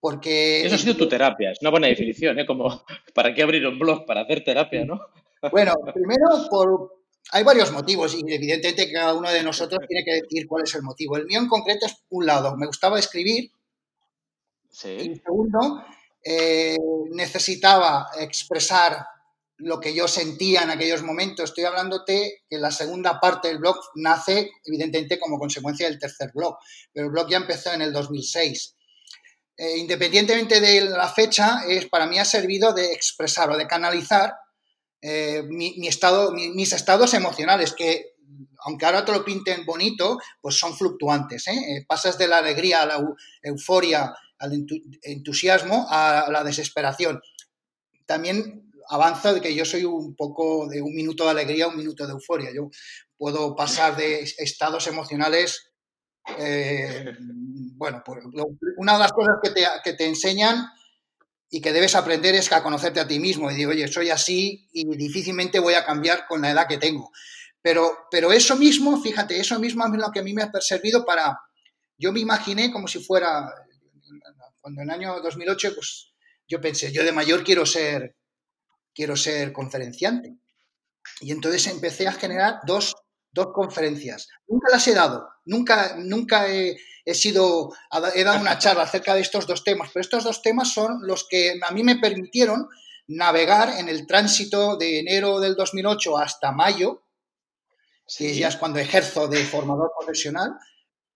Porque... 0.00 0.64
Eso 0.64 0.74
ha 0.74 0.78
sido 0.78 0.96
tu 0.96 1.08
terapia, 1.08 1.52
es 1.52 1.58
una 1.60 1.70
buena 1.70 1.86
definición, 1.86 2.38
¿eh? 2.38 2.46
Como, 2.46 2.84
¿para 3.14 3.32
qué 3.34 3.42
abrir 3.42 3.66
un 3.66 3.78
blog? 3.78 4.06
Para 4.06 4.22
hacer 4.22 4.42
terapia, 4.44 4.84
¿no? 4.84 5.00
Bueno, 5.52 5.72
primero 5.94 6.26
por... 6.50 7.00
Hay 7.32 7.44
varios 7.44 7.72
motivos 7.72 8.14
y 8.14 8.20
evidentemente 8.30 8.92
cada 8.92 9.14
uno 9.14 9.30
de 9.30 9.42
nosotros 9.42 9.80
tiene 9.88 10.04
que 10.04 10.22
decir 10.22 10.46
cuál 10.46 10.64
es 10.64 10.74
el 10.74 10.82
motivo. 10.82 11.16
El 11.16 11.26
mío 11.26 11.38
en 11.38 11.48
concreto 11.48 11.86
es 11.86 12.04
un 12.10 12.26
lado, 12.26 12.56
me 12.56 12.66
gustaba 12.66 12.98
escribir. 12.98 13.50
Sí. 14.80 14.88
Y 14.88 15.16
segundo, 15.16 15.84
eh, 16.24 16.78
necesitaba 17.12 18.08
expresar 18.18 19.06
lo 19.58 19.78
que 19.78 19.94
yo 19.94 20.08
sentía 20.08 20.62
en 20.62 20.70
aquellos 20.70 21.02
momentos. 21.02 21.50
Estoy 21.50 21.64
hablándote 21.64 22.44
que 22.48 22.56
la 22.56 22.70
segunda 22.70 23.20
parte 23.20 23.48
del 23.48 23.58
blog 23.58 23.76
nace, 23.96 24.50
evidentemente, 24.64 25.18
como 25.18 25.38
consecuencia 25.38 25.86
del 25.86 25.98
tercer 25.98 26.30
blog, 26.34 26.56
pero 26.92 27.06
el 27.06 27.12
blog 27.12 27.28
ya 27.28 27.36
empezó 27.36 27.72
en 27.72 27.82
el 27.82 27.92
2006. 27.92 28.76
Eh, 29.58 29.76
independientemente 29.76 30.60
de 30.60 30.80
la 30.82 31.08
fecha, 31.08 31.60
es, 31.68 31.86
para 31.86 32.06
mí 32.06 32.18
ha 32.18 32.24
servido 32.24 32.72
de 32.72 32.92
expresar 32.92 33.50
o 33.50 33.58
de 33.58 33.66
canalizar 33.66 34.34
eh, 35.02 35.42
mi, 35.46 35.86
estado, 35.86 36.32
mis 36.32 36.72
estados 36.72 37.12
emocionales, 37.12 37.74
que 37.74 38.14
aunque 38.64 38.86
ahora 38.86 39.04
te 39.04 39.12
lo 39.12 39.24
pinten 39.24 39.66
bonito, 39.66 40.18
pues 40.40 40.58
son 40.58 40.74
fluctuantes. 40.74 41.48
¿eh? 41.48 41.84
pasas 41.86 42.16
de 42.16 42.28
la 42.28 42.38
alegría 42.38 42.82
a 42.82 42.86
la 42.86 43.04
euforia, 43.42 44.14
al 44.40 44.66
entusiasmo, 45.02 45.86
a 45.88 46.28
la 46.30 46.42
desesperación. 46.42 47.20
También 48.06 48.70
avanza 48.88 49.32
de 49.32 49.40
que 49.40 49.54
yo 49.54 49.64
soy 49.64 49.84
un 49.84 50.16
poco 50.16 50.68
de 50.68 50.82
un 50.82 50.94
minuto 50.94 51.24
de 51.24 51.30
alegría 51.30 51.68
un 51.68 51.76
minuto 51.76 52.06
de 52.06 52.12
euforia. 52.12 52.50
Yo 52.52 52.70
puedo 53.16 53.54
pasar 53.54 53.96
de 53.96 54.22
estados 54.38 54.86
emocionales. 54.88 55.70
Eh, 56.38 57.14
bueno, 57.76 58.02
pues 58.04 58.24
una 58.76 58.94
de 58.94 58.98
las 58.98 59.12
cosas 59.12 59.36
que 59.42 59.50
te, 59.50 59.64
que 59.84 59.92
te, 59.92 60.06
enseñan 60.06 60.66
y 61.48 61.60
que 61.60 61.72
debes 61.72 61.94
aprender 61.94 62.34
es 62.34 62.50
a 62.52 62.62
conocerte 62.62 63.00
a 63.00 63.06
ti 63.06 63.18
mismo 63.18 63.50
y 63.50 63.54
digo, 63.54 63.70
oye, 63.70 63.88
soy 63.88 64.10
así 64.10 64.68
y 64.72 64.84
difícilmente 64.96 65.60
voy 65.60 65.74
a 65.74 65.84
cambiar 65.84 66.26
con 66.28 66.42
la 66.42 66.50
edad 66.50 66.66
que 66.68 66.78
tengo. 66.78 67.10
Pero, 67.62 68.06
pero 68.10 68.32
eso 68.32 68.56
mismo, 68.56 69.00
fíjate, 69.00 69.38
eso 69.38 69.58
mismo 69.58 69.84
es 69.86 69.92
lo 69.92 70.10
que 70.10 70.20
a 70.20 70.22
mí 70.22 70.32
me 70.32 70.42
ha 70.42 70.50
servido 70.60 71.04
para. 71.04 71.38
Yo 71.98 72.12
me 72.12 72.20
imaginé 72.20 72.72
como 72.72 72.88
si 72.88 73.00
fuera. 73.00 73.52
Cuando 74.60 74.82
en 74.82 74.90
el 74.90 74.94
año 74.94 75.20
2008, 75.20 75.74
pues 75.74 76.12
yo 76.48 76.60
pensé, 76.60 76.92
yo 76.92 77.04
de 77.04 77.12
mayor 77.12 77.44
quiero 77.44 77.64
ser 77.64 78.16
quiero 78.94 79.16
ser 79.16 79.52
conferenciante. 79.52 80.36
Y 81.20 81.32
entonces 81.32 81.66
empecé 81.68 82.06
a 82.06 82.12
generar 82.12 82.60
dos, 82.66 82.94
conferencias. 83.54 84.28
Nunca 84.48 84.72
las 84.72 84.86
he 84.88 84.94
dado, 84.94 85.28
nunca, 85.44 85.94
nunca 85.96 86.48
he, 86.48 86.76
sido, 87.14 87.72
he 88.14 88.24
dado 88.24 88.40
una 88.40 88.58
charla 88.58 88.82
acerca 88.82 89.14
de 89.14 89.20
estos 89.20 89.46
dos 89.46 89.62
temas, 89.62 89.90
pero 89.92 90.00
estos 90.00 90.24
dos 90.24 90.42
temas 90.42 90.72
son 90.72 91.06
los 91.06 91.28
que 91.28 91.58
a 91.66 91.70
mí 91.70 91.84
me 91.84 91.96
permitieron 91.96 92.68
navegar 93.06 93.78
en 93.78 93.88
el 93.88 94.06
tránsito 94.06 94.76
de 94.76 94.98
enero 94.98 95.38
del 95.38 95.54
2008 95.54 96.18
hasta 96.18 96.50
mayo, 96.50 97.04
que 98.18 98.34
ya 98.34 98.48
es 98.48 98.56
cuando 98.56 98.80
ejerzo 98.80 99.28
de 99.28 99.44
formador 99.44 99.92
profesional, 99.96 100.56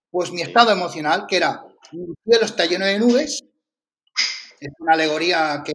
pues 0.09 0.31
mi 0.31 0.43
estado 0.43 0.71
emocional, 0.71 1.27
que 1.29 1.37
era, 1.37 1.65
mi 1.93 2.15
cielo 2.25 2.45
está 2.45 2.67
lleno 2.67 2.87
de 2.87 2.99
nubes, 2.99 3.45
es 4.61 4.71
una 4.79 4.95
alegoría 4.95 5.63
que 5.65 5.73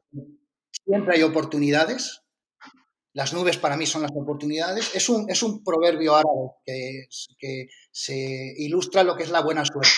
Siempre 0.89 1.17
hay 1.17 1.21
oportunidades. 1.21 2.23
Las 3.13 3.31
nubes 3.31 3.57
para 3.57 3.77
mí 3.77 3.85
son 3.85 4.01
las 4.01 4.11
oportunidades. 4.15 4.95
Es 4.95 5.07
un, 5.07 5.29
es 5.29 5.43
un 5.43 5.63
proverbio 5.63 6.15
árabe 6.15 6.49
que, 6.65 7.07
que 7.37 7.67
se 7.91 8.55
ilustra 8.57 9.03
lo 9.03 9.15
que 9.15 9.21
es 9.21 9.29
la 9.29 9.41
buena 9.41 9.63
suerte. 9.65 9.91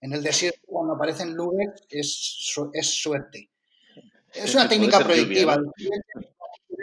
En 0.00 0.12
el 0.12 0.20
desierto, 0.20 0.58
cuando 0.66 0.94
aparecen 0.94 1.36
nubes, 1.36 1.68
es, 1.88 2.56
es 2.72 2.86
suerte. 2.88 3.50
Es 4.34 4.52
una 4.56 4.68
técnica 4.68 4.98
proyectiva. 4.98 5.56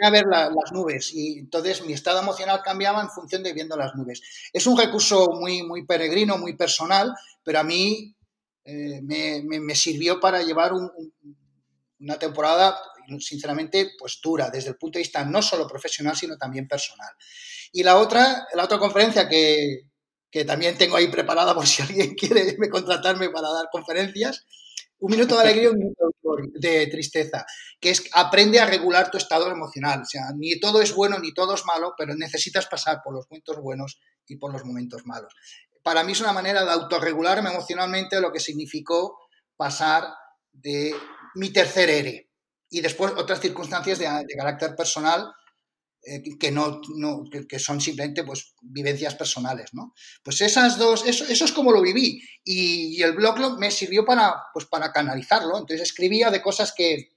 a 0.02 0.10
ver 0.10 0.24
las 0.24 0.72
nubes 0.72 1.12
y 1.12 1.40
entonces 1.40 1.84
mi 1.84 1.92
estado 1.92 2.22
emocional 2.22 2.62
cambiaba 2.64 3.02
en 3.02 3.10
función 3.10 3.42
de 3.42 3.52
viendo 3.52 3.76
las 3.76 3.94
nubes. 3.94 4.22
Es 4.54 4.66
un 4.66 4.78
recurso 4.78 5.28
muy, 5.32 5.62
muy 5.62 5.84
peregrino, 5.84 6.38
muy 6.38 6.56
personal, 6.56 7.12
pero 7.42 7.58
a 7.58 7.62
mí 7.62 8.16
eh, 8.70 9.00
me, 9.02 9.74
sirvió 9.74 10.20
para 10.20 10.42
llevar 10.42 10.72
una 11.98 12.18
temporada 12.18 12.78
sinceramente, 13.18 13.92
pues 13.98 14.20
dura 14.22 14.50
desde 14.50 14.70
el 14.70 14.76
punto 14.76 14.98
de 14.98 15.02
vista 15.02 15.24
no 15.24 15.42
solo 15.42 15.66
profesional, 15.66 16.16
sino 16.16 16.36
también 16.36 16.68
personal. 16.68 17.10
Y 17.72 17.82
la 17.82 17.96
otra, 17.96 18.46
la 18.54 18.64
otra 18.64 18.78
conferencia 18.78 19.28
que, 19.28 19.86
también 20.46 20.78
tengo 20.78 20.96
ahí 20.96 21.08
preparada 21.08 21.54
por 21.54 21.66
si 21.66 21.82
alguien 21.82 22.14
quiere 22.16 22.56
contratarme 22.70 23.30
para 23.30 23.50
dar 23.50 23.66
conferencias, 23.72 24.46
un 25.00 25.10
minuto 25.10 25.34
de 25.34 25.40
alegría 25.40 25.70
un 25.70 25.78
minuto 25.78 26.12
de 26.54 26.86
tristeza, 26.86 27.44
que 27.80 27.90
es 27.90 28.04
aprende 28.12 28.60
a 28.60 28.66
regular 28.66 29.10
tu 29.10 29.16
estado 29.16 29.50
emocional. 29.50 30.02
O 30.02 30.04
sea, 30.04 30.30
ni 30.36 30.60
todo 30.60 30.82
es 30.82 30.94
bueno 30.94 31.18
ni 31.18 31.32
todo 31.32 31.54
es 31.54 31.64
malo, 31.64 31.94
pero 31.96 32.14
necesitas 32.14 32.66
pasar 32.66 33.00
por 33.02 33.14
los 33.14 33.26
momentos 33.28 33.58
buenos 33.58 33.98
y 34.28 34.36
por 34.36 34.52
los 34.52 34.64
momentos 34.64 35.06
malos. 35.06 35.34
Para 35.82 36.04
mí 36.04 36.12
es 36.12 36.20
una 36.20 36.32
manera 36.32 36.64
de 36.64 36.70
autorregularme 36.70 37.50
emocionalmente 37.50 38.20
lo 38.20 38.32
que 38.32 38.40
significó 38.40 39.18
pasar 39.56 40.08
de 40.52 40.94
mi 41.34 41.50
tercer 41.50 41.88
ERE, 41.90 42.30
y 42.70 42.80
después 42.80 43.12
otras 43.16 43.40
circunstancias 43.40 43.98
de, 43.98 44.06
carácter 44.36 44.76
personal 44.76 45.32
eh, 46.02 46.22
que 46.38 46.50
no, 46.50 46.80
que, 47.48 47.58
son 47.58 47.80
simplemente 47.80 48.24
pues 48.24 48.54
vivencias 48.62 49.16
personales, 49.16 49.74
¿no? 49.74 49.92
Pues 50.22 50.40
esas 50.40 50.78
dos, 50.78 51.04
eso, 51.04 51.24
es 51.28 51.52
como 51.52 51.72
lo 51.72 51.82
viví 51.82 52.22
y, 52.44 53.02
el 53.02 53.12
blog 53.12 53.58
me 53.58 53.70
sirvió 53.70 54.04
para, 54.04 54.34
pues 54.54 54.66
para 54.66 54.92
canalizarlo, 54.92 55.58
entonces 55.58 55.82
escribía 55.82 56.30
de 56.30 56.40
cosas 56.40 56.72
que, 56.74 57.10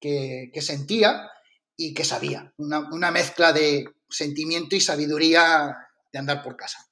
que, 0.00 0.62
sentía 0.62 1.30
y 1.76 1.94
que 1.94 2.04
sabía, 2.04 2.52
una, 2.56 2.80
una 2.90 3.10
mezcla 3.10 3.52
de 3.52 3.84
sentimiento 4.08 4.74
y 4.74 4.80
sabiduría 4.80 5.76
de 6.12 6.18
andar 6.18 6.42
por 6.42 6.56
casa. 6.56 6.89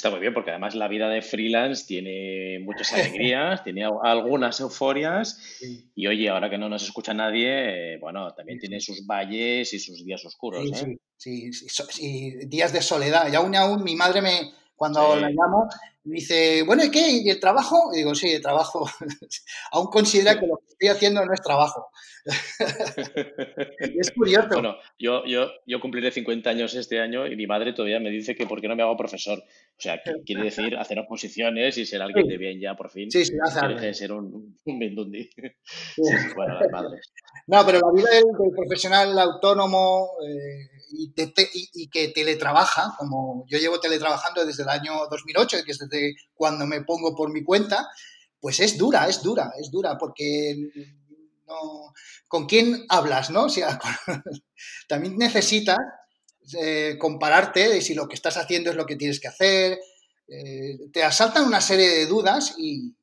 Está 0.00 0.08
muy 0.08 0.20
bien, 0.20 0.32
porque 0.32 0.48
además 0.48 0.74
la 0.74 0.88
vida 0.88 1.10
de 1.10 1.20
freelance 1.20 1.84
tiene 1.86 2.58
muchas 2.60 2.90
alegrías, 2.94 3.62
tiene 3.64 3.84
algunas 4.02 4.58
euforias 4.58 5.58
y 5.94 6.06
oye, 6.06 6.30
ahora 6.30 6.48
que 6.48 6.56
no 6.56 6.70
nos 6.70 6.84
escucha 6.84 7.12
nadie, 7.12 7.98
bueno, 7.98 8.32
también 8.32 8.58
tiene 8.58 8.80
sus 8.80 9.06
valles 9.06 9.74
y 9.74 9.78
sus 9.78 10.02
días 10.02 10.24
oscuros. 10.24 10.62
Sí, 10.72 10.84
¿eh? 10.86 10.98
sí, 11.18 11.52
sí, 11.52 12.30
días 12.46 12.72
de 12.72 12.80
soledad. 12.80 13.30
Y 13.30 13.36
aún 13.36 13.54
aún 13.54 13.84
mi 13.84 13.94
madre 13.94 14.22
me, 14.22 14.54
cuando 14.74 15.16
la 15.16 15.28
llamo, 15.28 15.68
me 16.04 16.14
dice, 16.14 16.62
bueno, 16.62 16.82
¿y 16.82 16.90
qué? 16.90 17.10
¿Y 17.22 17.28
el 17.28 17.38
trabajo? 17.38 17.90
Y 17.92 17.98
digo, 17.98 18.14
sí, 18.14 18.30
el 18.30 18.40
trabajo. 18.40 18.88
aún 19.72 19.88
considera 19.88 20.40
que 20.40 20.46
lo 20.46 20.56
que 20.66 20.69
estoy 20.80 20.96
haciendo 20.96 21.24
no 21.24 21.32
es 21.34 21.42
trabajo. 21.42 21.90
es 23.78 24.10
curioso. 24.12 24.48
Bueno, 24.50 24.76
yo, 24.98 25.24
yo, 25.26 25.50
yo 25.66 25.80
cumpliré 25.80 26.10
50 26.10 26.48
años 26.48 26.74
este 26.74 27.00
año 27.00 27.26
y 27.26 27.36
mi 27.36 27.46
madre 27.46 27.74
todavía 27.74 28.00
me 28.00 28.10
dice 28.10 28.34
que 28.34 28.46
por 28.46 28.60
qué 28.60 28.68
no 28.68 28.76
me 28.76 28.82
hago 28.82 28.96
profesor. 28.96 29.38
O 29.38 29.80
sea, 29.80 30.00
quiere 30.24 30.44
decir 30.44 30.76
hacer 30.76 30.98
oposiciones 30.98 31.76
y 31.76 31.84
ser 31.84 32.00
alguien 32.00 32.26
de 32.26 32.38
bien 32.38 32.60
ya 32.60 32.74
por 32.74 32.90
fin. 32.90 33.10
Sí, 33.10 33.26
sí, 33.26 33.34
hace 33.42 33.92
ser 33.92 34.12
un, 34.12 34.58
un 34.64 34.78
bindundi. 34.78 35.28
bueno, 36.36 36.58
las 36.58 36.70
madres. 36.70 37.12
No, 37.46 37.64
pero 37.66 37.78
la 37.78 37.92
vida 37.94 38.10
del, 38.10 38.24
profesional 38.56 39.18
autónomo 39.18 40.08
eh, 40.26 40.68
y, 40.92 41.12
y, 41.74 41.88
que 41.90 42.08
teletrabaja, 42.08 42.94
como 42.98 43.44
yo 43.48 43.58
llevo 43.58 43.80
teletrabajando 43.80 44.46
desde 44.46 44.62
el 44.62 44.70
año 44.70 44.92
2008, 45.10 45.58
que 45.64 45.72
es 45.72 45.78
desde 45.78 46.14
cuando 46.34 46.66
me 46.66 46.82
pongo 46.82 47.14
por 47.14 47.32
mi 47.32 47.44
cuenta, 47.44 47.86
pues 48.40 48.60
es 48.60 48.78
dura, 48.78 49.08
es 49.08 49.22
dura, 49.22 49.52
es 49.60 49.70
dura, 49.70 49.98
porque 49.98 50.56
no, 51.46 51.92
¿con 52.26 52.46
quién 52.46 52.86
hablas, 52.88 53.30
no? 53.30 53.44
O 53.44 53.48
sea, 53.48 53.78
también 54.88 55.16
necesitas 55.16 55.78
eh, 56.58 56.96
compararte 56.98 57.68
de 57.68 57.80
si 57.80 57.94
lo 57.94 58.08
que 58.08 58.14
estás 58.14 58.36
haciendo 58.36 58.70
es 58.70 58.76
lo 58.76 58.86
que 58.86 58.96
tienes 58.96 59.20
que 59.20 59.28
hacer. 59.28 59.78
Eh, 60.28 60.78
te 60.92 61.02
asaltan 61.02 61.44
una 61.44 61.60
serie 61.60 61.88
de 61.88 62.06
dudas 62.06 62.54
y, 62.58 62.94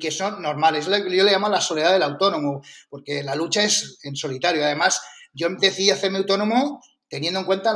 que 0.00 0.10
son 0.10 0.42
normales. 0.42 0.86
Yo 0.86 1.24
le 1.24 1.30
llamo 1.30 1.48
la 1.48 1.60
soledad 1.60 1.92
del 1.92 2.02
autónomo, 2.02 2.62
porque 2.90 3.22
la 3.22 3.36
lucha 3.36 3.62
es 3.62 3.98
en 4.02 4.16
solitario. 4.16 4.64
Además, 4.64 5.00
yo 5.32 5.48
decidí 5.50 5.90
hacerme 5.90 6.18
autónomo 6.18 6.82
teniendo 7.08 7.38
en 7.38 7.46
cuenta 7.46 7.70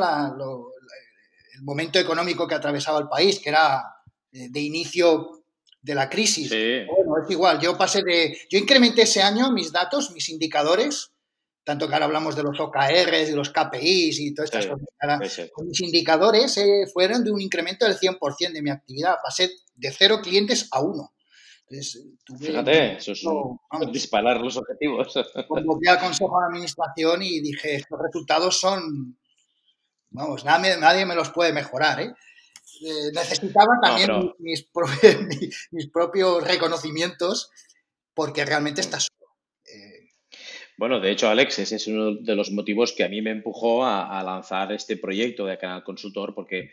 el 1.55 1.63
momento 1.63 2.01
económico 2.01 2.49
que 2.49 2.57
atravesaba 2.57 2.99
el 2.99 3.09
país, 3.09 3.39
que 3.39 3.51
era 3.51 3.85
eh, 4.33 4.49
de 4.51 4.61
inicio 4.61 5.42
de 5.83 5.95
la 5.95 6.09
crisis. 6.09 6.49
Bueno, 6.51 7.23
es 7.23 7.31
igual, 7.31 7.61
yo 7.61 7.77
pasé 7.77 8.03
de, 8.03 8.39
yo 8.49 8.59
incrementé 8.59 9.03
ese 9.03 9.21
año 9.21 9.51
mis 9.51 9.73
datos, 9.73 10.13
mis 10.13 10.29
indicadores, 10.29 11.13
tanto 11.65 11.89
que 11.89 11.95
ahora 11.95 12.07
hablamos 12.07 12.37
de 12.37 12.45
los 12.45 12.59
OKRs, 12.59 13.29
de 13.29 13.37
los 13.37 13.51
KPIs 13.51 14.21
y 14.21 14.35
todas 14.35 14.51
estas 14.53 14.67
cosas. 14.67 15.51
mis 15.65 15.81
indicadores 15.81 16.57
eh, 16.57 16.87
fueron 16.93 17.25
de 17.25 17.33
un 17.33 17.41
incremento 17.41 17.87
del 17.87 17.99
100% 17.99 18.53
de 18.53 18.63
mi 18.63 18.71
actividad. 18.71 19.17
Pasé 19.23 19.51
de 19.75 19.91
cero 19.91 20.21
clientes 20.23 20.69
a 20.73 20.81
uno. 20.81 21.13
Fíjate, 22.39 22.97
eso 22.97 23.13
es 23.13 23.93
disparar 23.93 24.41
los 24.41 24.57
objetivos. 24.57 25.15
Convoqué 25.49 25.89
al 25.89 26.01
Consejo 26.01 26.39
de 26.41 26.47
Administración 26.47 27.23
y 27.23 27.41
dije, 27.41 27.77
estos 27.77 27.99
resultados 27.99 28.61
son, 28.61 29.19
vamos, 30.11 30.45
nadie, 30.45 30.77
nadie 30.77 31.07
me 31.07 31.15
los 31.15 31.31
puede 31.31 31.53
mejorar, 31.53 32.01
¿eh? 32.01 32.13
Eh, 32.85 33.13
necesitaba 33.15 33.79
también 33.81 34.33
mis, 34.39 34.69
mis, 35.71 35.91
propios 35.91 36.43
reconocimientos 36.43 37.51
porque 38.13 38.45
realmente 38.45 38.81
está 38.81 38.99
solo. 38.99 39.31
Eh, 39.65 40.11
bueno, 40.77 40.99
de 40.99 41.13
hecho, 41.13 41.29
Alex, 41.29 41.61
ese 41.61 41.77
es 41.77 41.87
uno 41.87 42.17
de 42.17 42.35
los 42.35 42.51
motivos 42.51 42.93
que 42.93 43.05
a 43.05 43.09
mí 43.09 43.23
me 43.23 43.31
empujó 43.31 43.85
a, 43.85 44.23
lanzar 44.25 44.73
este 44.73 44.97
proyecto 44.97 45.47
de 45.47 45.59
Canal 45.59 45.85
Consultor 45.85 46.35
porque, 46.35 46.71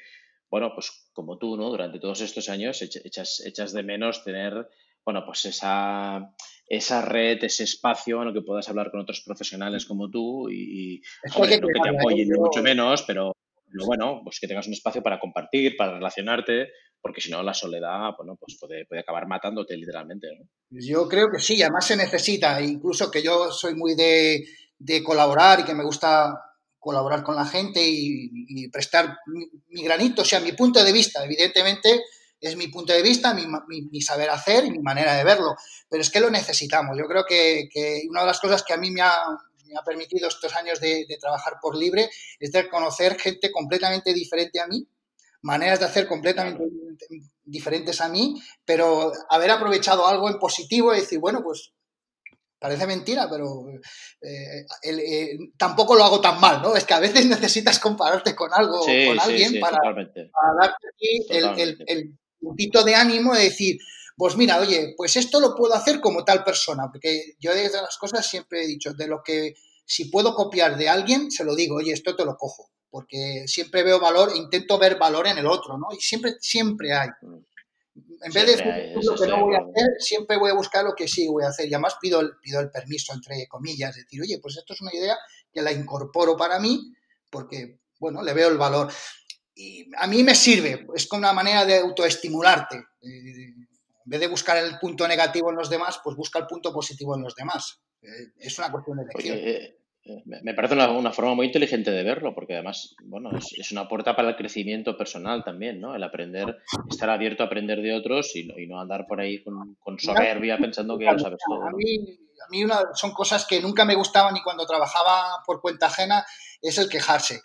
bueno, 0.49 0.71
pues 0.73 1.09
como 1.13 1.37
tú, 1.37 1.55
¿no? 1.55 1.69
Durante 1.69 1.99
todos 1.99 2.21
estos 2.21 2.49
años 2.49 2.81
echas, 2.81 3.41
echas 3.45 3.71
de 3.71 3.83
menos 3.83 4.23
tener, 4.23 4.67
bueno, 5.05 5.23
pues 5.25 5.45
esa, 5.45 6.33
esa 6.67 7.01
red, 7.03 7.43
ese 7.43 7.65
espacio 7.65 8.21
en 8.21 8.29
el 8.29 8.33
que 8.33 8.41
puedas 8.41 8.67
hablar 8.69 8.89
con 8.89 9.01
otros 9.01 9.21
profesionales 9.21 9.85
como 9.85 10.09
tú 10.09 10.49
y, 10.49 11.01
que, 11.23 11.59
te 11.59 11.89
apoyen, 11.89 12.29
mucho 12.29 12.63
menos, 12.63 13.03
pero 13.03 13.33
bueno, 13.85 14.21
pues 14.23 14.39
que 14.39 14.47
tengas 14.47 14.67
un 14.67 14.73
espacio 14.73 15.01
para 15.01 15.19
compartir, 15.19 15.75
para 15.77 15.93
relacionarte, 15.93 16.69
porque 17.01 17.21
si 17.21 17.29
no 17.29 17.43
la 17.43 17.53
soledad, 17.53 18.11
bueno, 18.17 18.35
pues 18.39 18.57
puede, 18.59 18.85
puede 18.85 19.01
acabar 19.01 19.27
matándote 19.27 19.75
literalmente. 19.77 20.27
Yo 20.69 21.07
creo 21.07 21.29
que 21.31 21.39
sí, 21.39 21.61
además 21.61 21.85
se 21.85 21.95
necesita, 21.95 22.61
incluso 22.61 23.09
que 23.09 23.21
yo 23.21 23.51
soy 23.51 23.75
muy 23.75 23.95
de, 23.95 24.43
colaborar 25.03 25.59
y 25.59 25.63
que 25.63 25.75
me 25.75 25.83
gusta 25.83 26.39
colaborar 26.77 27.23
con 27.23 27.35
la 27.35 27.45
gente 27.45 27.81
y, 27.83 28.69
prestar 28.69 29.17
mi, 29.27 29.83
granito, 29.83 30.21
o 30.21 30.25
sea, 30.25 30.39
mi 30.39 30.53
punto 30.53 30.83
de 30.83 30.93
vista, 30.93 31.23
evidentemente 31.23 32.01
es 32.41 32.55
mi 32.55 32.69
punto 32.69 32.93
de 32.93 33.01
vista, 33.01 33.33
mi, 33.33 34.01
saber 34.01 34.29
hacer 34.29 34.65
y 34.65 34.71
mi 34.71 34.79
manera 34.79 35.15
de 35.15 35.25
verlo, 35.25 35.55
pero 35.89 36.01
es 36.01 36.09
que 36.09 36.21
lo 36.21 36.29
necesitamos. 36.29 36.97
Yo 36.97 37.05
creo 37.05 37.25
que, 37.27 37.67
que 37.71 38.03
una 38.09 38.21
de 38.21 38.27
las 38.27 38.39
cosas 38.39 38.63
que 38.63 38.73
a 38.73 38.77
mí 38.77 38.91
me 38.91 39.01
ha, 39.01 39.13
me 39.69 39.79
ha 39.79 39.83
permitido 39.83 40.27
estos 40.27 40.55
años 40.55 40.79
de, 40.79 41.05
trabajar 41.19 41.55
por 41.61 41.75
libre 41.75 42.09
es 42.39 42.51
de 42.51 42.67
conocer 42.69 43.19
gente 43.19 43.51
completamente 43.51 44.13
diferente 44.13 44.59
a 44.59 44.67
mí, 44.67 44.87
maneras 45.41 45.79
de 45.79 45.85
hacer 45.85 46.07
completamente 46.07 46.63
diferentes 47.43 48.01
a 48.01 48.09
mí, 48.09 48.41
pero 48.65 49.11
haber 49.29 49.51
aprovechado 49.51 50.07
algo 50.07 50.29
en 50.29 50.39
positivo 50.39 50.93
y 50.93 50.99
decir, 50.99 51.19
bueno, 51.19 51.41
pues 51.43 51.71
parece 52.59 52.85
mentira, 52.85 53.27
pero 53.29 53.69
eh, 54.21 54.65
eh, 54.83 55.37
tampoco 55.57 55.95
lo 55.95 56.03
hago 56.03 56.19
tan 56.19 56.39
mal, 56.41 56.61
¿no? 56.61 56.75
Es 56.75 56.83
que 56.83 56.93
a 56.93 56.99
veces 56.99 57.25
necesitas 57.25 57.79
compararte 57.79 58.35
con 58.35 58.53
algo, 58.53 58.79
con 58.79 59.19
alguien 59.19 59.59
para, 59.61 59.77
darte 59.93 60.29
el, 61.29 61.77
el, 61.87 62.17
puntito 62.39 62.83
de 62.83 62.95
ánimo 62.95 63.33
de 63.33 63.43
decir, 63.43 63.77
pues 64.19 64.35
mira, 64.35 64.59
oye, 64.59 64.95
pues 64.97 65.15
esto 65.15 65.39
lo 65.39 65.55
puedo 65.55 65.73
hacer 65.73 66.01
como 66.01 66.25
tal 66.25 66.43
persona, 66.43 66.89
porque 66.91 67.35
yo 67.39 67.55
de 67.55 67.69
las 67.71 67.97
cosas 67.97 68.27
siempre 68.27 68.61
he 68.61 68.67
dicho, 68.67 68.93
de 68.93 69.07
lo 69.07 69.23
que 69.23 69.53
si 69.85 70.09
puedo 70.09 70.35
copiar 70.35 70.77
de 70.77 70.89
alguien, 70.89 71.31
se 71.31 71.45
lo 71.45 71.55
digo, 71.55 71.77
oye, 71.77 71.93
esto 71.93 72.17
te 72.17 72.25
lo 72.25 72.35
cojo, 72.35 72.69
porque 72.89 73.45
siempre 73.47 73.81
veo 73.81 73.97
valor, 73.97 74.33
intento 74.35 74.77
ver 74.77 74.97
valor 74.97 75.25
en 75.27 75.37
el 75.37 75.47
otro, 75.47 75.77
¿no? 75.77 75.87
Y 75.97 76.01
siempre, 76.01 76.35
siempre 76.41 76.91
hay. 76.91 77.07
En 78.21 78.33
vez 78.33 78.57
de 78.57 78.93
lo 79.01 79.15
que 79.15 79.27
no 79.27 79.39
voy 79.39 79.55
a 79.55 79.59
hacer, 79.59 79.87
siempre 79.99 80.37
voy 80.37 80.51
a 80.51 80.55
buscar 80.55 80.83
lo 80.83 80.93
que 80.93 81.07
sí 81.07 81.25
voy 81.29 81.45
a 81.45 81.47
hacer. 81.47 81.69
Y 81.69 81.73
además 81.73 81.95
pido 82.01 82.19
el, 82.19 82.31
pido 82.41 82.59
el 82.59 82.69
permiso, 82.69 83.13
entre 83.13 83.47
comillas, 83.47 83.95
decir, 83.95 84.21
oye, 84.21 84.37
pues 84.41 84.57
esto 84.57 84.73
es 84.73 84.81
una 84.81 84.93
idea 84.93 85.17
que 85.49 85.61
la 85.61 85.71
incorporo 85.71 86.35
para 86.35 86.59
mí, 86.59 86.93
porque, 87.31 87.79
bueno, 87.97 88.21
le 88.21 88.33
veo 88.33 88.49
el 88.49 88.57
valor. 88.57 88.91
Y 89.55 89.89
a 89.95 90.07
mí 90.07 90.23
me 90.23 90.35
sirve, 90.35 90.85
es 90.93 91.07
como 91.07 91.19
una 91.19 91.31
manera 91.31 91.63
de 91.63 91.77
autoestimularte. 91.77 92.75
Eh, 93.01 93.68
en 94.09 94.13
vez 94.13 94.21
de 94.21 94.27
buscar 94.27 94.57
el 94.57 94.79
punto 94.79 95.07
negativo 95.07 95.51
en 95.51 95.55
los 95.55 95.69
demás, 95.69 96.01
pues 96.03 96.15
busca 96.15 96.39
el 96.39 96.47
punto 96.47 96.73
positivo 96.73 97.15
en 97.15 97.21
los 97.21 97.35
demás. 97.35 97.79
Eh, 98.01 98.33
es 98.39 98.57
una 98.57 98.71
cuestión 98.71 98.97
de 98.97 99.03
elección. 99.03 99.37
Eh, 99.37 99.77
eh, 100.03 100.23
me 100.41 100.55
parece 100.55 100.73
una, 100.73 101.11
forma 101.11 101.35
muy 101.35 101.45
inteligente 101.45 101.91
de 101.91 102.01
verlo, 102.01 102.33
porque 102.33 102.55
además, 102.55 102.95
bueno, 103.03 103.29
es, 103.37 103.71
una 103.71 103.87
puerta 103.87 104.15
para 104.15 104.29
el 104.29 104.35
crecimiento 104.35 104.97
personal 104.97 105.43
también, 105.43 105.79
¿no? 105.79 105.93
El 105.93 106.01
aprender, 106.01 106.57
estar 106.89 107.07
abierto 107.11 107.43
a 107.43 107.45
aprender 107.45 107.83
de 107.83 107.93
otros 107.93 108.35
y, 108.35 108.47
no 108.65 108.81
andar 108.81 109.05
por 109.07 109.21
ahí 109.21 109.43
con, 109.43 109.77
soberbia 109.99 110.57
pensando 110.57 110.97
que 110.97 111.05
ya 111.05 111.13
lo 111.13 111.19
sabes 111.19 111.37
todo. 111.47 111.61
A 111.61 111.71
mí, 111.71 112.17
a 112.43 112.49
mí 112.49 112.63
una, 112.63 112.81
son 112.95 113.11
cosas 113.11 113.45
que 113.45 113.61
nunca 113.61 113.85
me 113.85 113.93
gustaban 113.93 114.35
y 114.35 114.41
cuando 114.41 114.65
trabajaba 114.65 115.43
por 115.45 115.61
cuenta 115.61 115.85
ajena 115.85 116.25
es 116.63 116.79
el 116.79 116.89
quejarse. 116.89 117.41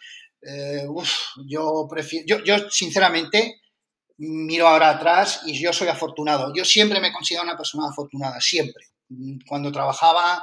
yo 1.47 1.87
prefiero, 1.91 2.25
yo, 2.27 2.43
yo 2.43 2.71
sinceramente 2.71 3.61
miro 4.19 4.69
ahora 4.69 4.91
atrás 4.91 5.43
y 5.47 5.61
yo 5.61 5.73
soy 5.73 5.89
afortunado. 5.89 6.53
Yo 6.55 6.65
siempre 6.65 7.01
me 7.01 7.13
considero 7.13 7.45
una 7.45 7.57
persona 7.57 7.89
afortunada, 7.89 8.41
siempre. 8.41 8.87
Cuando 9.47 9.73
trabajaba 9.73 10.43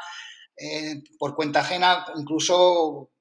eh, 0.57 1.01
por 1.17 1.35
cuenta 1.35 1.61
ajena, 1.61 2.05
incluso 2.15 3.11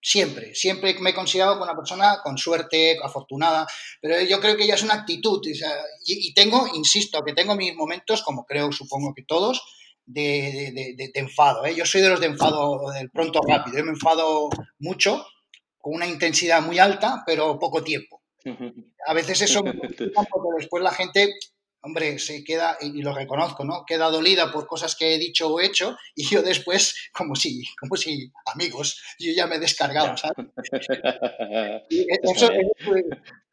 siempre, 0.00 0.54
siempre 0.54 0.94
me 1.00 1.10
he 1.10 1.14
considerado 1.14 1.60
una 1.60 1.74
persona 1.74 2.20
con 2.22 2.38
suerte, 2.38 2.96
afortunada, 3.02 3.66
pero 4.00 4.20
yo 4.22 4.40
creo 4.40 4.56
que 4.56 4.66
ya 4.66 4.74
es 4.74 4.82
una 4.82 4.94
actitud. 4.94 5.40
y, 6.04 6.32
tengo, 6.34 6.68
insisto, 6.74 7.24
que 7.24 7.32
tengo 7.32 7.56
mis 7.56 7.74
momentos, 7.74 8.22
como 8.22 8.44
creo, 8.44 8.70
supongo 8.70 9.14
que 9.14 9.24
todos, 9.24 9.62
de, 10.04 11.10
enfado. 11.14 11.64
¿eh? 11.66 11.74
Yo 11.74 11.84
soy 11.84 12.02
de 12.02 12.10
los 12.10 12.20
de 12.20 12.26
enfado 12.26 12.90
del 12.92 13.10
pronto 13.10 13.40
rápido. 13.46 13.78
Yo 13.78 13.84
me 13.84 13.90
enfado 13.90 14.48
mucho, 14.78 15.26
con 15.78 15.94
una 15.94 16.06
intensidad 16.06 16.62
muy 16.62 16.78
alta, 16.78 17.22
pero 17.26 17.58
poco 17.58 17.82
tiempo. 17.82 18.22
A 19.06 19.14
veces 19.14 19.42
eso 19.42 19.62
porque 20.30 20.48
después 20.58 20.82
la 20.82 20.92
gente, 20.92 21.34
hombre, 21.80 22.18
se 22.18 22.44
queda, 22.44 22.76
y 22.80 23.02
lo 23.02 23.14
reconozco, 23.14 23.64
¿no? 23.64 23.84
Queda 23.86 24.10
dolida 24.10 24.52
por 24.52 24.66
cosas 24.66 24.96
que 24.96 25.14
he 25.14 25.18
dicho 25.18 25.48
o 25.48 25.60
hecho 25.60 25.96
y 26.14 26.26
yo 26.26 26.42
después, 26.42 27.10
como 27.12 27.34
si, 27.34 27.64
como 27.78 27.96
si, 27.96 28.32
amigos, 28.54 29.00
yo 29.18 29.32
ya 29.34 29.46
me 29.46 29.56
he 29.56 29.60
descargado, 29.60 30.16
¿sabes? 30.16 30.46
eso 31.90 32.50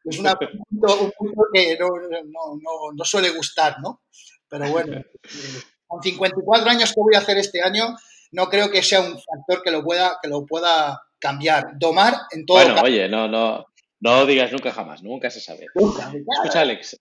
es, 0.06 0.20
un 0.20 1.12
punto 1.18 1.44
que 1.54 1.78
no, 1.80 3.06
suele 3.06 3.30
gustar, 3.32 3.78
¿no? 3.82 4.02
Pero 4.50 4.70
bueno, 4.70 5.02
con 5.88 6.02
54 6.02 6.70
años 6.70 6.94
que 6.94 7.02
voy 7.02 7.16
a 7.16 7.20
hacer 7.20 7.38
este 7.38 7.62
año, 7.62 7.96
no 8.32 8.50
creo 8.50 8.70
que 8.70 8.84
sea 8.84 9.02
un 9.02 9.20
factor 9.20 9.64
que 9.64 9.72
lo 9.72 9.84
pueda, 9.84 10.18
que 10.22 10.28
lo 10.28 10.46
pueda 10.46 11.00
cambiar. 11.20 11.78
Domar 11.78 12.16
en 12.32 12.46
todo. 12.46 12.58
Bueno, 12.58 12.82
oye, 12.82 13.08
no, 13.08 13.28
no, 13.28 13.66
no 14.04 14.26
digas 14.26 14.52
nunca 14.52 14.72
jamás, 14.72 15.02
nunca 15.02 15.30
se 15.30 15.40
sabe. 15.40 15.66
Escucha, 15.74 16.62
Alex. 16.62 17.00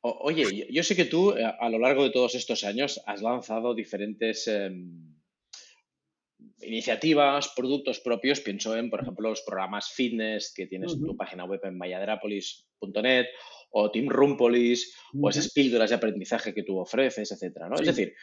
oye, 0.00 0.68
yo 0.70 0.82
sé 0.82 0.94
que 0.94 1.06
tú 1.06 1.32
eh, 1.32 1.44
a 1.44 1.68
lo 1.68 1.78
largo 1.78 2.04
de 2.04 2.10
todos 2.10 2.34
estos 2.36 2.62
años 2.62 3.02
has 3.06 3.20
lanzado 3.20 3.74
diferentes 3.74 4.46
em, 4.46 5.16
iniciativas, 6.60 7.52
productos 7.56 7.98
propios. 7.98 8.40
Pienso 8.40 8.76
en, 8.76 8.90
por 8.90 9.02
ejemplo, 9.02 9.28
los 9.28 9.42
programas 9.42 9.90
fitness 9.90 10.52
que 10.54 10.66
tienes 10.66 10.92
en 10.92 11.04
tu 11.04 11.16
página 11.16 11.44
web 11.44 11.60
en 11.64 11.76
mayaderapolis.net 11.76 13.26
o 13.78 13.90
Team 13.90 14.08
Rumpolis, 14.08 14.96
o 15.20 15.28
esas 15.28 15.52
píldoras 15.52 15.90
de 15.90 15.96
aprendizaje 15.96 16.54
que 16.54 16.62
tú 16.62 16.78
ofreces, 16.78 17.30
etcétera, 17.30 17.68
¿no? 17.68 17.76
Es 17.76 17.86
decir, 17.86 18.14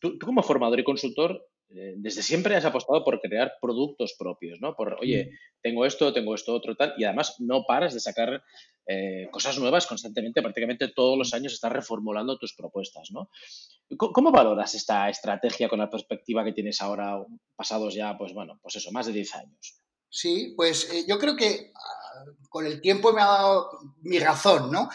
tú, 0.00 0.18
como 0.18 0.42
formador 0.42 0.80
y 0.80 0.84
consultor, 0.84 1.46
eh, 1.70 1.94
desde 1.96 2.22
siempre 2.22 2.56
has 2.56 2.64
apostado 2.64 3.04
por 3.04 3.20
crear 3.20 3.52
productos 3.60 4.16
propios, 4.18 4.60
¿no? 4.60 4.74
Por, 4.74 4.98
oye, 5.00 5.30
tengo 5.62 5.86
esto, 5.86 6.12
tengo 6.12 6.34
esto, 6.34 6.52
otro, 6.52 6.74
tal, 6.74 6.94
y 6.98 7.04
además 7.04 7.36
no 7.38 7.62
paras 7.64 7.94
de 7.94 8.00
sacar 8.00 8.42
eh, 8.88 9.28
cosas 9.30 9.60
nuevas 9.60 9.86
constantemente, 9.86 10.42
prácticamente 10.42 10.88
todos 10.88 11.16
los 11.16 11.32
años 11.34 11.52
estás 11.52 11.70
reformulando 11.70 12.36
tus 12.36 12.54
propuestas, 12.56 13.10
¿no? 13.12 13.30
¿Cómo, 13.96 14.32
valoras 14.32 14.74
esta 14.74 15.08
estrategia 15.08 15.68
con 15.68 15.78
la 15.78 15.88
perspectiva 15.88 16.44
que 16.44 16.52
tienes 16.52 16.82
ahora, 16.82 17.24
pasados 17.54 17.94
ya, 17.94 18.18
pues 18.18 18.32
bueno, 18.34 18.58
pues 18.60 18.74
eso, 18.74 18.90
más 18.90 19.06
de 19.06 19.12
10 19.12 19.34
años? 19.36 19.80
Sí, 20.08 20.54
pues 20.56 20.92
eh, 20.92 21.04
yo 21.06 21.18
creo 21.18 21.36
que 21.36 21.70
con 22.48 22.66
el 22.66 22.80
tiempo 22.80 23.12
me 23.12 23.22
ha 23.22 23.26
dado 23.26 23.70
mi 24.02 24.18
razón, 24.18 24.70
¿no? 24.70 24.88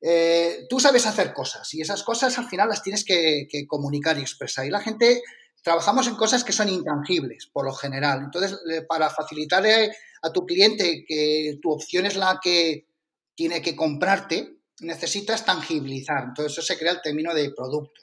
Eh, 0.00 0.66
tú 0.68 0.78
sabes 0.78 1.06
hacer 1.06 1.32
cosas 1.32 1.72
y 1.74 1.80
esas 1.80 2.02
cosas 2.02 2.38
al 2.38 2.48
final 2.48 2.68
las 2.68 2.82
tienes 2.82 3.04
que, 3.04 3.48
comunicar 3.66 4.18
y 4.18 4.22
expresar. 4.22 4.66
Y 4.66 4.70
la 4.70 4.80
gente 4.80 5.22
trabajamos 5.62 6.06
en 6.06 6.16
cosas 6.16 6.44
que 6.44 6.52
son 6.52 6.68
intangibles, 6.68 7.48
por 7.52 7.64
lo 7.64 7.72
general. 7.72 8.20
Entonces, 8.22 8.58
para 8.88 9.10
facilitarle 9.10 9.92
a 10.22 10.32
tu 10.32 10.46
cliente 10.46 11.04
que 11.06 11.58
tu 11.62 11.72
opción 11.72 12.06
es 12.06 12.16
la 12.16 12.38
que 12.42 12.86
tiene 13.34 13.62
que 13.62 13.74
comprarte, 13.74 14.58
necesitas 14.80 15.44
tangibilizar. 15.44 16.24
Entonces, 16.24 16.52
eso 16.52 16.62
se 16.62 16.78
crea 16.78 16.92
el 16.92 17.02
término 17.02 17.34
de 17.34 17.50
producto. 17.50 18.02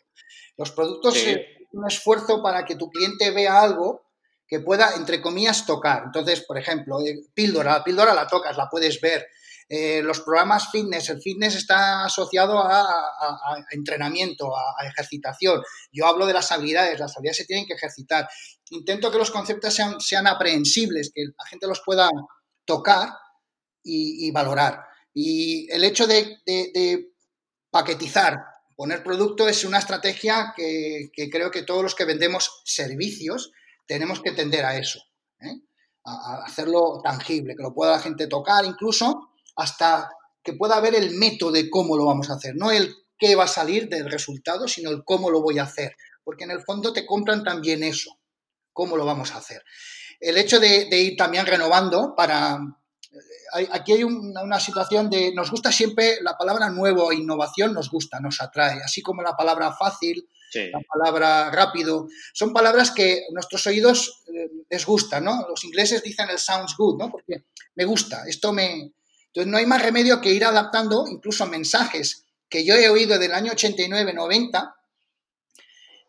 Los 0.57 0.71
productos 0.71 1.17
son 1.17 1.39
un 1.71 1.87
esfuerzo 1.87 2.41
para 2.43 2.65
que 2.65 2.75
tu 2.75 2.89
cliente 2.89 3.31
vea 3.31 3.61
algo 3.61 4.03
que 4.53 4.59
pueda, 4.59 4.93
entre 4.95 5.19
comillas, 5.19 5.65
tocar. 5.65 6.03
Entonces, 6.05 6.41
por 6.41 6.59
ejemplo, 6.59 7.01
eh, 7.01 7.23
píldora, 7.33 7.71
la 7.71 7.83
píldora 7.83 8.13
la 8.13 8.27
tocas, 8.27 8.55
la 8.55 8.69
puedes 8.69 9.01
ver. 9.01 9.25
Eh, 9.67 10.03
los 10.03 10.19
programas 10.19 10.69
fitness, 10.69 11.09
el 11.09 11.23
fitness 11.23 11.55
está 11.55 12.05
asociado 12.05 12.59
a, 12.59 12.85
entrenamiento, 13.71 14.55
a, 14.55 14.85
ejercitación. 14.85 15.63
Yo 15.91 16.05
hablo 16.05 16.27
de 16.27 16.33
las 16.33 16.51
habilidades, 16.51 16.99
las 16.99 17.17
habilidades 17.17 17.37
se 17.37 17.45
tienen 17.45 17.65
que 17.65 17.73
ejercitar. 17.73 18.29
Intento 18.69 19.11
que 19.11 19.17
los 19.17 19.31
conceptos 19.31 19.73
sean, 19.73 19.99
sean 19.99 20.27
aprehensibles, 20.27 21.11
que 21.11 21.23
la 21.35 21.45
gente 21.47 21.65
los 21.65 21.81
pueda 21.83 22.07
tocar 22.63 23.09
y, 23.83 24.29
valorar. 24.29 24.81
Y 25.15 25.67
el 25.71 25.83
hecho 25.83 26.05
de, 26.05 26.37
paquetizar, 27.71 28.37
poner 28.75 29.01
producto 29.01 29.49
es 29.49 29.65
una 29.65 29.79
estrategia 29.79 30.53
que, 30.55 31.09
que 31.11 31.31
creo 31.31 31.49
que 31.49 31.63
todos 31.63 31.81
los 31.81 31.95
que 31.95 32.05
vendemos 32.05 32.61
servicios, 32.65 33.51
tenemos 33.85 34.21
que 34.21 34.31
tender 34.31 34.65
a 34.65 34.77
eso, 34.77 34.99
¿eh? 35.39 35.61
a, 36.05 36.43
hacerlo 36.45 37.01
tangible, 37.03 37.55
que 37.55 37.63
lo 37.63 37.73
pueda 37.73 37.93
la 37.93 37.99
gente 37.99 38.27
tocar, 38.27 38.65
incluso 38.65 39.29
hasta 39.55 40.09
que 40.43 40.53
pueda 40.53 40.79
ver 40.79 40.95
el 40.95 41.15
método 41.15 41.51
de 41.51 41.69
cómo 41.69 41.95
lo 41.95 42.05
vamos 42.05 42.29
a 42.29 42.33
hacer, 42.33 42.55
no 42.55 42.71
el 42.71 42.93
qué 43.17 43.35
va 43.35 43.45
a 43.45 43.47
salir 43.47 43.87
del 43.87 44.09
resultado, 44.09 44.67
sino 44.67 44.89
el 44.89 45.03
cómo 45.03 45.29
lo 45.29 45.41
voy 45.41 45.59
a 45.59 45.63
hacer, 45.63 45.95
porque 46.23 46.43
en 46.43 46.51
el 46.51 46.61
fondo 46.61 46.91
te 46.91 47.05
compran 47.05 47.43
también 47.43 47.83
eso, 47.83 48.19
cómo 48.73 48.97
lo 48.97 49.05
vamos 49.05 49.31
a 49.31 49.37
hacer. 49.37 49.63
El 50.19 50.37
hecho 50.37 50.59
de, 50.59 50.87
ir 50.89 51.15
también 51.15 51.45
renovando 51.45 52.15
para... 52.15 52.59
aquí 53.71 53.93
hay 53.93 54.03
una 54.03 54.59
situación 54.59 55.09
de, 55.09 55.33
nos 55.33 55.51
gusta 55.51 55.71
siempre 55.71 56.17
la 56.21 56.37
palabra 56.37 56.69
nuevo 56.69 57.11
innovación, 57.13 57.73
nos 57.73 57.89
gusta, 57.89 58.19
nos 58.19 58.41
atrae, 58.41 58.81
así 58.83 59.01
como 59.01 59.21
la 59.21 59.35
palabra 59.35 59.71
fácil, 59.73 60.27
la 60.55 60.79
palabra 60.87 61.51
rápido, 61.51 62.07
son 62.33 62.53
palabras 62.53 62.91
que 62.91 63.23
nuestros 63.31 63.65
oídos 63.67 64.23
eh, 64.27 64.49
les 64.69 64.85
gustan, 64.85 65.23
¿no? 65.23 65.47
Los 65.49 65.63
ingleses 65.63 66.03
dicen 66.03 66.29
el 66.29 66.39
sounds 66.39 66.75
good, 66.77 66.97
¿no? 66.97 67.09
Porque 67.09 67.45
me 67.75 67.85
gusta, 67.85 68.23
esto 68.27 68.53
me... 68.53 68.91
Entonces 69.27 69.51
no 69.51 69.57
hay 69.57 69.65
más 69.65 69.81
remedio 69.81 70.21
que 70.21 70.31
ir 70.31 70.45
adaptando 70.45 71.05
incluso 71.09 71.47
mensajes 71.47 72.25
que 72.47 72.63
yo 72.63 72.75
he 72.75 72.87
oído 72.87 73.17
del 73.17 73.33
año 73.33 73.51
89, 73.53 74.13
90 74.13 74.75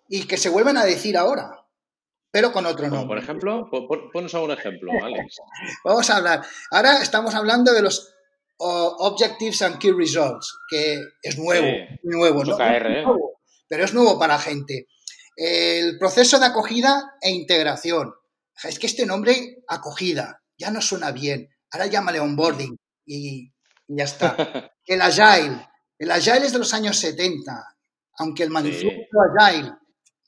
y 0.09 0.27
que 0.27 0.37
se 0.37 0.51
vuelven 0.51 0.77
a 0.77 0.85
decir 0.85 1.17
ahora, 1.17 1.65
pero 2.31 2.53
con 2.53 2.67
otro 2.67 2.87
nombre. 2.89 3.07
Por 3.07 3.19
ejemplo, 3.19 3.71
ponos 4.13 4.35
algún 4.35 4.51
ejemplo, 4.51 4.93
Alex. 5.03 5.37
Vamos 5.85 6.11
a 6.11 6.17
hablar. 6.19 6.45
Ahora 6.71 7.01
estamos 7.01 7.35
hablando 7.35 7.73
de 7.73 7.81
los 7.81 8.15
Objectives 8.59 9.63
and 9.63 9.79
Key 9.79 9.93
Results, 9.93 10.59
que 10.69 11.01
es 11.23 11.39
nuevo, 11.39 11.67
nuevo, 12.03 12.45
¿no? 12.45 12.59
¿eh? 12.61 13.05
Pero 13.69 13.85
es 13.85 13.95
nuevo 13.95 14.19
para 14.19 14.35
la 14.35 14.41
gente. 14.41 14.87
El 15.37 15.99
proceso 15.99 16.39
de 16.39 16.47
acogida 16.47 17.15
e 17.21 17.31
integración. 17.31 18.15
Es 18.63 18.79
que 18.79 18.87
este 18.87 19.05
nombre, 19.07 19.65
acogida, 19.69 20.43
ya 20.57 20.71
no 20.71 20.81
suena 20.81 21.11
bien. 21.11 21.49
Ahora 21.73 21.87
llámale 21.87 22.21
onboarding 22.21 22.77
y, 23.07 23.51
y 23.89 23.97
ya 23.97 24.05
está. 24.05 24.37
El 24.87 25.03
Agile. 25.03 25.69
El 25.99 26.11
Agile 26.11 26.47
es 26.47 26.53
de 26.53 26.59
los 26.59 26.75
años 26.75 26.99
70, 26.99 27.77
aunque 28.19 28.43
el 28.43 28.51
manifiesto 28.51 29.17
Agile, 29.39 29.73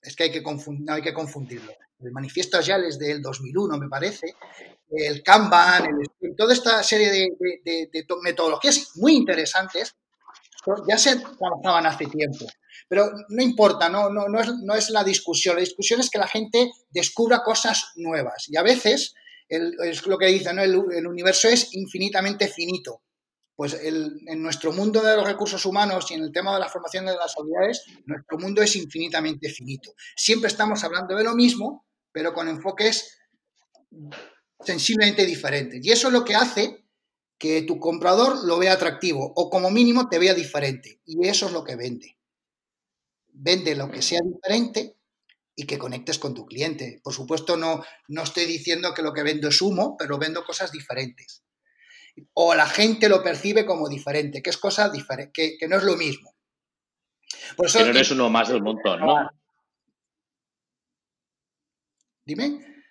es 0.01 0.17
que 0.17 0.25
hay 0.25 0.31
que, 0.31 0.43
no 0.43 0.93
hay 0.93 1.03
que 1.03 1.13
confundirlo. 1.13 1.73
El 2.01 2.13
manifiesto 2.13 2.57
Agile 2.59 2.89
es 2.89 2.99
del 2.99 3.21
2001, 3.21 3.77
me 3.77 3.89
parece. 3.89 4.35
El 4.89 5.23
Kanban, 5.23 5.85
toda 6.37 6.55
esta 6.55 6.83
serie 6.83 7.11
de, 7.11 7.89
de 7.93 8.07
metodologías 8.23 8.93
muy 8.97 9.15
interesantes 9.17 9.95
ya 10.89 10.99
se 10.99 11.17
trabajaban 11.17 11.87
hace 11.87 12.07
tiempo. 12.07 12.47
Pero 12.89 13.11
no 13.29 13.43
importa, 13.43 13.89
no, 13.89 14.11
no, 14.11 14.29
no, 14.29 14.41
es, 14.41 14.49
no 14.63 14.75
es 14.75 14.91
la 14.91 15.05
discusión. 15.05 15.57
La 15.57 15.61
discusión 15.61 16.01
es 16.01 16.11
que 16.11 16.19
la 16.19 16.29
gente 16.29 16.71
descubra 16.91 17.43
cosas 17.43 17.93
nuevas. 17.97 18.47
Y 18.49 18.57
a 18.57 18.63
veces, 18.63 19.15
es 19.49 20.07
lo 20.07 20.19
que 20.19 20.27
dicen, 20.27 20.57
¿no? 20.57 20.63
el, 20.63 21.07
universo 21.07 21.49
es 21.49 21.75
infinitamente 21.75 22.49
finito. 22.49 23.03
Pues 23.55 23.73
en 23.73 24.43
nuestro 24.43 24.71
mundo 24.71 25.01
de 25.01 25.17
los 25.17 25.27
recursos 25.27 25.65
humanos 25.65 26.11
y 26.11 26.15
en 26.15 26.23
el 26.23 26.31
tema 26.31 26.53
de 26.53 26.61
la 26.61 26.69
formación 26.69 27.07
de 27.07 27.17
las 27.17 27.35
habilidades, 27.39 27.85
nuestro 28.05 28.37
mundo 28.39 28.61
es 28.61 28.77
infinitamente 28.77 29.49
finito. 29.49 29.95
Siempre 30.15 30.49
estamos 30.49 30.85
hablando 30.85 31.17
de 31.17 31.25
lo 31.25 31.35
mismo, 31.35 31.87
pero 32.13 32.35
con 32.35 32.49
enfoques 32.49 33.17
sensiblemente 34.61 35.25
diferentes. 35.25 35.81
Y 35.83 35.91
eso 35.91 36.09
es 36.09 36.13
lo 36.13 36.23
que 36.23 36.35
hace 36.35 36.85
que 37.39 37.63
tu 37.63 37.79
comprador 37.79 38.45
lo 38.45 38.59
vea 38.59 38.75
atractivo 38.75 39.33
o 39.35 39.49
como 39.49 39.71
mínimo 39.71 40.09
te 40.11 40.19
vea 40.19 40.35
diferente. 40.35 41.01
Y 41.07 41.27
eso 41.27 41.47
es 41.47 41.53
lo 41.53 41.65
que 41.65 41.77
vende 41.77 42.16
vende 43.37 43.77
lo 43.77 43.91
que 43.91 44.03
sea 44.03 44.21
diferente 44.25 44.97
y 45.55 45.67
que 45.67 45.79
conectes 45.79 46.19
con 46.19 46.35
tu 46.35 46.47
cliente. 46.47 47.01
Por 47.03 47.13
supuesto, 47.13 47.57
no, 47.57 47.83
no 48.09 48.23
estoy 48.23 48.45
diciendo 48.45 48.93
que 48.95 49.03
lo 49.03 49.13
que 49.13 49.23
vendo 49.23 49.49
es 49.49 49.61
humo, 49.63 49.97
pero 49.99 50.19
vendo 50.19 50.45
cosas 50.45 50.73
diferentes. 50.73 51.43
O 52.33 52.55
la 52.55 52.67
gente 52.67 53.09
lo 53.09 53.23
percibe 53.23 53.67
como 53.67 53.89
diferente, 53.89 54.43
que 54.43 54.51
es 54.51 54.57
cosa 54.57 54.89
diferente, 54.89 55.57
que, 55.59 55.69
no 55.69 55.77
es 55.77 55.85
lo 55.85 55.97
mismo. 55.97 56.35
Por 57.57 57.67
eso, 57.67 57.79
que 57.79 57.85
no 57.85 57.91
eres 57.91 58.11
uno 58.11 58.31
más 58.31 58.49
del 58.49 58.63
montón, 58.63 59.01
¿no? 59.01 59.31
Dime. 62.25 62.85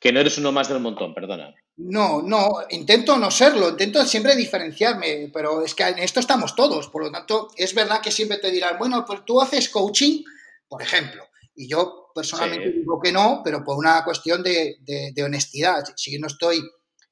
Que 0.00 0.12
no 0.12 0.20
eres 0.20 0.38
uno 0.38 0.52
más 0.52 0.68
del 0.68 0.80
montón, 0.80 1.14
perdona. 1.14 1.54
No, 1.76 2.20
no, 2.20 2.48
intento 2.70 3.16
no 3.16 3.30
serlo, 3.30 3.70
intento 3.70 4.04
siempre 4.04 4.36
diferenciarme, 4.36 5.30
pero 5.32 5.62
es 5.64 5.74
que 5.74 5.84
en 5.84 5.98
esto 5.98 6.20
estamos 6.20 6.54
todos, 6.54 6.88
por 6.88 7.02
lo 7.02 7.10
tanto, 7.10 7.48
es 7.56 7.74
verdad 7.74 8.02
que 8.02 8.10
siempre 8.10 8.38
te 8.38 8.50
dirán, 8.50 8.78
bueno, 8.78 9.04
pues 9.06 9.24
tú 9.24 9.40
haces 9.40 9.70
coaching, 9.70 10.22
por 10.68 10.82
ejemplo, 10.82 11.24
y 11.54 11.68
yo 11.68 12.10
personalmente 12.14 12.72
digo 12.72 13.00
que 13.00 13.10
no, 13.10 13.40
pero 13.42 13.64
por 13.64 13.78
una 13.78 14.04
cuestión 14.04 14.42
de, 14.42 14.76
honestidad. 15.24 15.82
Si 15.96 16.12
yo 16.12 16.20
no 16.20 16.26
estoy, 16.26 16.60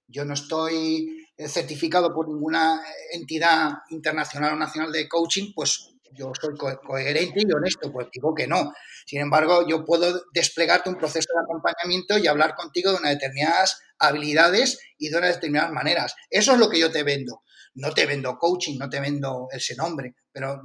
yo 0.07 0.25
no 0.25 0.35
estoy 0.35 1.27
certificado 1.49 2.13
por 2.13 2.29
ninguna 2.29 2.83
entidad 3.13 3.71
internacional 3.91 4.53
o 4.53 4.57
nacional 4.57 4.93
de 4.93 5.09
coaching, 5.09 5.53
pues 5.55 5.95
yo 6.13 6.33
soy 6.39 6.55
coherente 6.57 7.41
y 7.41 7.53
honesto, 7.53 7.91
pues 7.93 8.09
digo 8.13 8.35
que 8.35 8.47
no. 8.47 8.73
Sin 9.07 9.21
embargo, 9.21 9.67
yo 9.67 9.85
puedo 9.85 10.23
desplegarte 10.33 10.91
un 10.91 10.97
proceso 10.97 11.29
de 11.35 11.45
acompañamiento 11.45 12.19
y 12.19 12.27
hablar 12.27 12.55
contigo 12.55 12.91
de 12.91 12.99
unas 12.99 13.13
determinadas 13.13 13.81
habilidades 14.01 14.79
y 14.99 15.09
de 15.09 15.19
unas 15.19 15.35
determinadas 15.35 15.73
maneras. 15.73 16.15
Eso 16.29 16.53
es 16.53 16.59
lo 16.59 16.69
que 16.69 16.81
yo 16.81 16.91
te 16.91 17.03
vendo. 17.03 17.43
No 17.75 17.93
te 17.93 18.07
vendo 18.07 18.37
coaching, 18.37 18.79
no 18.79 18.89
te 18.89 18.99
vendo 19.01 19.49
ese 19.53 19.77
nombre, 19.77 20.17
pero 20.33 20.61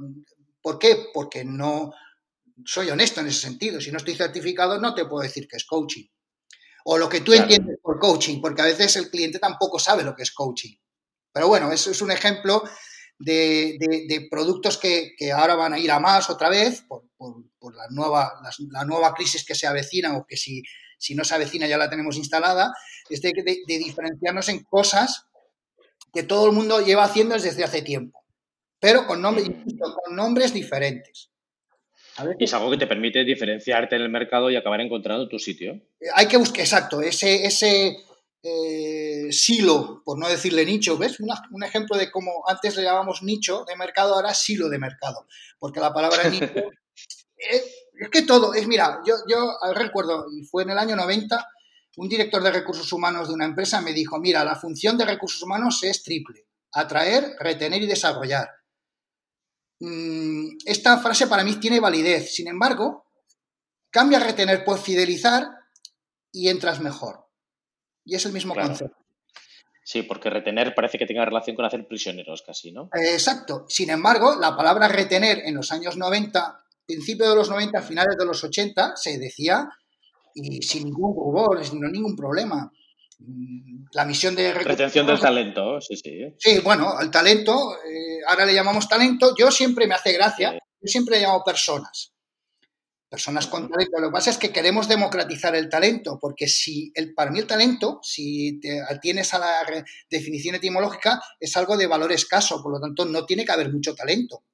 ¿por 0.60 0.78
qué? 0.78 1.06
Porque 1.14 1.44
no 1.44 1.92
soy 2.64 2.90
honesto 2.90 3.20
en 3.20 3.28
ese 3.28 3.40
sentido. 3.40 3.80
Si 3.80 3.92
no 3.92 3.98
estoy 3.98 4.16
certificado, 4.16 4.80
no 4.80 4.94
te 4.94 5.04
puedo 5.04 5.22
decir 5.22 5.46
que 5.46 5.56
es 5.56 5.64
coaching. 5.64 6.04
O 6.84 6.98
lo 6.98 7.08
que 7.08 7.20
tú 7.20 7.32
entiendes 7.32 7.78
por 7.82 7.98
coaching, 7.98 8.40
porque 8.40 8.62
a 8.62 8.66
veces 8.66 8.96
el 8.96 9.10
cliente 9.10 9.38
tampoco 9.38 9.78
sabe 9.78 10.02
lo 10.02 10.14
que 10.14 10.22
es 10.22 10.32
coaching. 10.32 10.74
Pero 11.32 11.48
bueno, 11.48 11.70
eso 11.70 11.90
es 11.90 12.00
un 12.00 12.10
ejemplo 12.10 12.62
de, 13.18 14.28
productos 14.30 14.78
que, 14.78 15.14
ahora 15.32 15.54
van 15.54 15.74
a 15.74 15.78
ir 15.78 15.90
a 15.90 16.00
más 16.00 16.30
otra 16.30 16.48
vez 16.48 16.84
por, 16.86 17.02
la, 17.74 17.86
nueva, 17.90 18.32
la, 18.70 18.84
nueva 18.84 19.14
crisis 19.14 19.44
que 19.44 19.54
se 19.54 19.66
avecina 19.66 20.16
o 20.16 20.26
que 20.26 20.36
si, 20.36 20.62
si 20.98 21.14
no 21.14 21.24
se 21.24 21.34
avecina 21.34 21.66
ya 21.66 21.78
la 21.78 21.90
tenemos 21.90 22.16
instalada, 22.16 22.72
es 23.08 23.20
de, 23.20 23.32
diferenciarnos 23.66 24.48
en 24.48 24.64
cosas 24.64 25.26
que 26.12 26.22
todo 26.22 26.46
el 26.46 26.52
mundo 26.52 26.80
lleva 26.80 27.04
haciendo 27.04 27.34
desde 27.34 27.64
hace 27.64 27.82
tiempo, 27.82 28.24
pero 28.80 29.06
con, 29.06 29.20
nombres, 29.20 29.48
con 29.48 30.16
nombres 30.16 30.52
diferentes. 30.52 31.30
Y 32.38 32.44
es 32.44 32.54
algo 32.54 32.70
que 32.70 32.78
te 32.78 32.86
permite 32.86 33.24
diferenciarte 33.24 33.96
en 33.96 34.02
el 34.02 34.08
mercado 34.08 34.50
y 34.50 34.56
acabar 34.56 34.80
encontrando 34.80 35.28
tu 35.28 35.38
sitio. 35.38 35.82
Hay 36.14 36.26
que 36.26 36.38
buscar, 36.38 36.60
exacto, 36.60 37.02
ese, 37.02 37.44
ese, 37.44 37.98
eh, 38.48 39.32
silo, 39.32 40.02
por 40.04 40.18
no 40.18 40.28
decirle 40.28 40.64
nicho, 40.64 40.96
¿ves? 40.96 41.18
un 41.50 41.64
ejemplo 41.64 41.96
de 41.96 42.10
cómo 42.12 42.44
antes 42.46 42.76
le 42.76 42.84
llamamos 42.84 43.24
nicho 43.24 43.64
de 43.66 43.74
mercado, 43.76 44.14
ahora 44.14 44.34
silo 44.34 44.68
de 44.68 44.78
mercado, 44.78 45.26
porque 45.58 45.80
la 45.80 45.92
palabra 45.92 46.28
nicho 46.30 46.46
es, 47.98 48.08
que 48.10 48.22
todo, 48.22 48.54
es, 48.54 48.66
mira, 48.66 49.00
yo, 49.06 49.14
yo 49.28 49.56
recuerdo, 49.74 50.26
fue 50.50 50.62
en 50.62 50.70
el 50.70 50.78
año 50.78 50.96
90, 50.96 51.46
un 51.96 52.08
director 52.08 52.42
de 52.42 52.52
recursos 52.52 52.92
humanos 52.92 53.28
de 53.28 53.34
una 53.34 53.46
empresa 53.46 53.80
me 53.80 53.92
dijo, 53.92 54.18
mira, 54.18 54.44
la 54.44 54.54
función 54.54 54.98
de 54.98 55.06
recursos 55.06 55.42
humanos 55.42 55.82
es 55.82 56.02
triple, 56.02 56.46
atraer, 56.72 57.36
retener 57.40 57.82
y 57.82 57.86
desarrollar. 57.86 58.48
Mm, 59.80 60.58
esta 60.64 60.98
frase 60.98 61.26
para 61.26 61.44
mí 61.44 61.56
tiene 61.56 61.80
validez, 61.80 62.34
sin 62.34 62.48
embargo, 62.48 63.06
cambia 63.90 64.18
retener 64.18 64.64
por 64.64 64.78
fidelizar 64.78 65.48
y 66.32 66.48
entras 66.48 66.80
mejor. 66.80 67.28
Y 68.04 68.14
es 68.14 68.26
el 68.26 68.32
mismo 68.32 68.54
concepto. 68.54 68.96
Sí, 69.82 70.02
porque 70.02 70.30
retener 70.30 70.74
parece 70.74 70.98
que 70.98 71.06
tenga 71.06 71.24
relación 71.24 71.54
con 71.54 71.64
hacer 71.64 71.86
prisioneros 71.86 72.42
casi, 72.42 72.72
¿no? 72.72 72.90
exacto. 72.92 73.66
Sin 73.68 73.88
embargo, 73.88 74.34
la 74.34 74.56
palabra 74.56 74.88
retener 74.88 75.42
en 75.44 75.54
los 75.54 75.70
años 75.70 75.96
90, 75.96 76.65
principio 76.86 77.28
de 77.28 77.36
los 77.36 77.50
90, 77.50 77.82
finales 77.82 78.16
de 78.18 78.24
los 78.24 78.42
80, 78.42 78.94
se 78.96 79.18
decía 79.18 79.68
y 80.34 80.62
sin 80.62 80.84
ningún 80.84 81.14
rubor, 81.14 81.64
sin 81.64 81.80
ningún 81.80 82.14
problema. 82.14 82.70
La 83.92 84.04
misión 84.04 84.34
de... 84.34 84.52
Retención 84.52 85.06
del 85.06 85.18
talento, 85.18 85.80
sí, 85.80 85.96
sí. 85.96 86.34
Sí, 86.38 86.60
bueno, 86.60 87.00
el 87.00 87.10
talento, 87.10 87.76
eh, 87.76 88.18
ahora 88.28 88.44
le 88.44 88.54
llamamos 88.54 88.88
talento, 88.88 89.34
yo 89.36 89.50
siempre 89.50 89.86
me 89.86 89.94
hace 89.94 90.12
gracia, 90.12 90.52
yo 90.52 90.86
siempre 90.86 91.16
le 91.16 91.22
llamo 91.22 91.42
personas 91.42 92.12
personas 93.08 93.46
con 93.46 93.68
talento. 93.68 93.98
Lo 93.98 94.08
que 94.08 94.12
pasa 94.12 94.30
es 94.30 94.38
que 94.38 94.52
queremos 94.52 94.88
democratizar 94.88 95.54
el 95.54 95.68
talento, 95.68 96.18
porque 96.20 96.48
si 96.48 96.92
el, 96.94 97.14
para 97.14 97.30
mí 97.30 97.38
el 97.38 97.46
talento, 97.46 97.98
si 98.02 98.60
te 98.60 98.82
atienes 98.82 99.32
a 99.34 99.38
la 99.38 99.84
definición 100.10 100.56
etimológica, 100.56 101.20
es 101.40 101.56
algo 101.56 101.76
de 101.76 101.86
valor 101.86 102.12
escaso, 102.12 102.62
por 102.62 102.72
lo 102.72 102.80
tanto 102.80 103.04
no 103.04 103.24
tiene 103.24 103.44
que 103.44 103.52
haber 103.52 103.72
mucho 103.72 103.94
talento. 103.94 104.44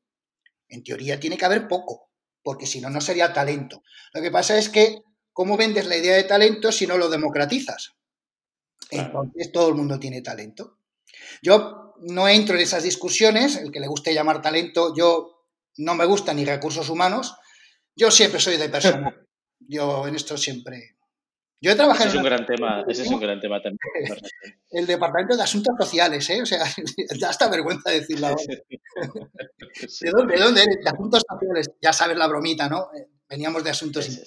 En 0.68 0.82
teoría 0.82 1.18
tiene 1.18 1.36
que 1.36 1.44
haber 1.44 1.66
poco, 1.66 2.11
porque 2.42 2.66
si 2.66 2.80
no, 2.80 2.90
no 2.90 3.00
sería 3.00 3.32
talento. 3.32 3.82
Lo 4.12 4.20
que 4.20 4.30
pasa 4.30 4.58
es 4.58 4.68
que, 4.68 5.02
¿cómo 5.32 5.56
vendes 5.56 5.86
la 5.86 5.96
idea 5.96 6.16
de 6.16 6.24
talento 6.24 6.72
si 6.72 6.86
no 6.86 6.98
lo 6.98 7.08
democratizas? 7.08 7.92
Entonces 8.90 9.52
todo 9.52 9.68
el 9.68 9.74
mundo 9.74 9.98
tiene 9.98 10.22
talento. 10.22 10.78
Yo 11.42 11.94
no 12.00 12.28
entro 12.28 12.56
en 12.56 12.62
esas 12.62 12.82
discusiones, 12.82 13.56
el 13.56 13.70
que 13.70 13.80
le 13.80 13.86
guste 13.86 14.14
llamar 14.14 14.42
talento, 14.42 14.94
yo 14.94 15.46
no 15.78 15.94
me 15.94 16.04
gusta 16.04 16.34
ni 16.34 16.44
recursos 16.44 16.88
humanos, 16.90 17.34
yo 17.94 18.10
siempre 18.10 18.40
soy 18.40 18.56
de 18.56 18.68
persona. 18.68 19.16
Yo 19.68 20.08
en 20.08 20.16
esto 20.16 20.36
siempre. 20.36 20.91
Yo 21.62 21.70
he 21.70 21.76
trabajado. 21.76 22.08
Ese 22.08 22.16
es 22.16 22.16
un 22.16 22.24
gran 22.24 22.44
tema, 22.44 22.84
ese 22.88 23.02
es 23.02 23.08
un 23.08 23.20
gran 23.20 23.40
tema 23.40 23.62
también. 23.62 23.78
El 24.72 24.84
Departamento 24.84 25.36
de 25.36 25.44
Asuntos 25.44 25.76
Sociales, 25.78 26.28
¿eh? 26.30 26.42
O 26.42 26.46
sea, 26.46 26.64
da 27.20 27.28
hasta 27.28 27.48
vergüenza 27.48 27.90
decirlo 27.90 28.26
ahora. 28.26 28.42
¿De 30.00 30.10
dónde, 30.10 30.34
¿De 30.34 30.40
dónde 30.42 30.62
eres? 30.62 30.78
De 30.82 30.90
Asuntos 30.90 31.22
Sociales. 31.26 31.70
Ya 31.80 31.92
sabes 31.92 32.16
la 32.18 32.26
bromita, 32.26 32.68
¿no? 32.68 32.88
Eh, 32.92 33.06
veníamos 33.28 33.62
de 33.62 33.70
Asuntos 33.70 34.04
sí, 34.04 34.20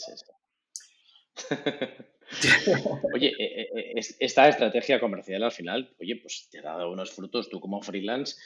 Oye, 3.14 3.34
esta 4.20 4.48
estrategia 4.48 5.02
comercial 5.02 5.44
al 5.44 5.52
final, 5.52 5.94
oye, 6.00 6.16
pues 6.22 6.48
te 6.50 6.60
ha 6.60 6.64
dado 6.64 6.90
unos 6.90 7.12
frutos 7.12 7.50
tú 7.50 7.60
como 7.60 7.82
freelance 7.82 8.38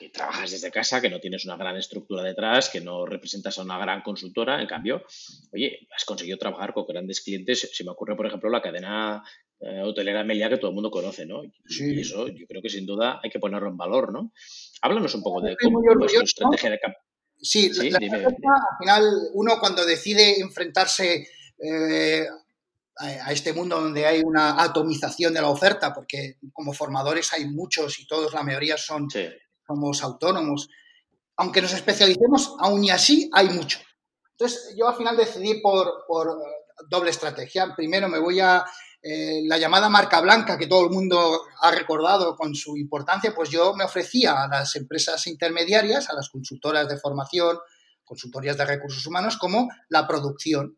que 0.00 0.08
trabajas 0.08 0.50
desde 0.50 0.70
casa, 0.70 0.98
que 0.98 1.10
no 1.10 1.20
tienes 1.20 1.44
una 1.44 1.58
gran 1.58 1.76
estructura 1.76 2.22
detrás, 2.22 2.70
que 2.70 2.80
no 2.80 3.04
representas 3.04 3.58
a 3.58 3.62
una 3.62 3.78
gran 3.78 4.00
consultora. 4.00 4.58
En 4.60 4.66
cambio, 4.66 5.04
oye, 5.52 5.86
has 5.94 6.06
conseguido 6.06 6.38
trabajar 6.38 6.72
con 6.72 6.86
grandes 6.86 7.20
clientes. 7.20 7.68
Se 7.70 7.84
me 7.84 7.90
ocurre, 7.90 8.16
por 8.16 8.26
ejemplo, 8.26 8.48
la 8.48 8.62
cadena 8.62 9.22
eh, 9.60 9.82
hotelera 9.82 10.24
Melia 10.24 10.48
que 10.48 10.56
todo 10.56 10.70
el 10.70 10.74
mundo 10.74 10.90
conoce, 10.90 11.26
¿no? 11.26 11.42
Y 11.44 12.00
eso 12.00 12.28
yo 12.28 12.46
creo 12.46 12.62
que 12.62 12.70
sin 12.70 12.86
duda 12.86 13.20
hay 13.22 13.28
que 13.28 13.38
ponerlo 13.38 13.68
en 13.68 13.76
valor, 13.76 14.10
¿no? 14.10 14.32
Háblanos 14.80 15.14
un 15.14 15.22
poco 15.22 15.42
de 15.42 15.54
cómo, 15.62 15.80
es 16.06 16.12
tu 16.14 16.22
estrategia 16.22 16.70
de 16.70 16.80
campo. 16.80 16.98
Sí, 17.42 17.70
la, 17.90 17.98
al 17.98 18.36
final 18.78 19.04
uno 19.34 19.58
cuando 19.60 19.84
decide 19.84 20.40
enfrentarse 20.40 21.26
eh, 21.62 22.26
a 22.96 23.32
este 23.32 23.52
mundo 23.52 23.80
donde 23.80 24.06
hay 24.06 24.20
una 24.20 24.62
atomización 24.62 25.34
de 25.34 25.42
la 25.42 25.48
oferta, 25.48 25.92
porque 25.92 26.38
como 26.52 26.72
formadores 26.72 27.32
hay 27.34 27.46
muchos 27.46 27.98
y 27.98 28.06
todos, 28.06 28.32
la 28.32 28.42
mayoría 28.42 28.78
son 28.78 29.08
somos 29.70 30.02
autónomos. 30.02 30.68
Aunque 31.36 31.62
nos 31.62 31.72
especialicemos, 31.72 32.56
aún 32.58 32.82
y 32.84 32.90
así 32.90 33.30
hay 33.32 33.48
mucho. 33.50 33.78
Entonces, 34.32 34.74
yo 34.76 34.88
al 34.88 34.96
final 34.96 35.16
decidí 35.16 35.60
por, 35.60 36.04
doble 36.88 37.10
estrategia. 37.10 37.74
Primero 37.76 38.08
me 38.08 38.18
voy 38.18 38.40
a 38.40 38.64
eh, 39.02 39.42
la 39.44 39.58
llamada 39.58 39.88
marca 39.88 40.20
blanca 40.20 40.58
que 40.58 40.66
todo 40.66 40.84
el 40.84 40.90
mundo 40.90 41.42
ha 41.62 41.70
recordado 41.70 42.36
con 42.36 42.54
su 42.54 42.76
importancia, 42.76 43.34
pues 43.34 43.48
yo 43.48 43.74
me 43.74 43.84
ofrecía 43.84 44.42
a 44.42 44.48
las 44.48 44.76
empresas 44.76 45.26
intermediarias, 45.26 46.10
a 46.10 46.14
las 46.14 46.28
consultoras 46.28 46.88
de 46.88 46.98
formación, 46.98 47.58
consultorías 48.04 48.56
de 48.56 48.64
recursos 48.64 49.06
humanos, 49.06 49.36
como 49.36 49.68
la 49.88 50.06
producción. 50.06 50.76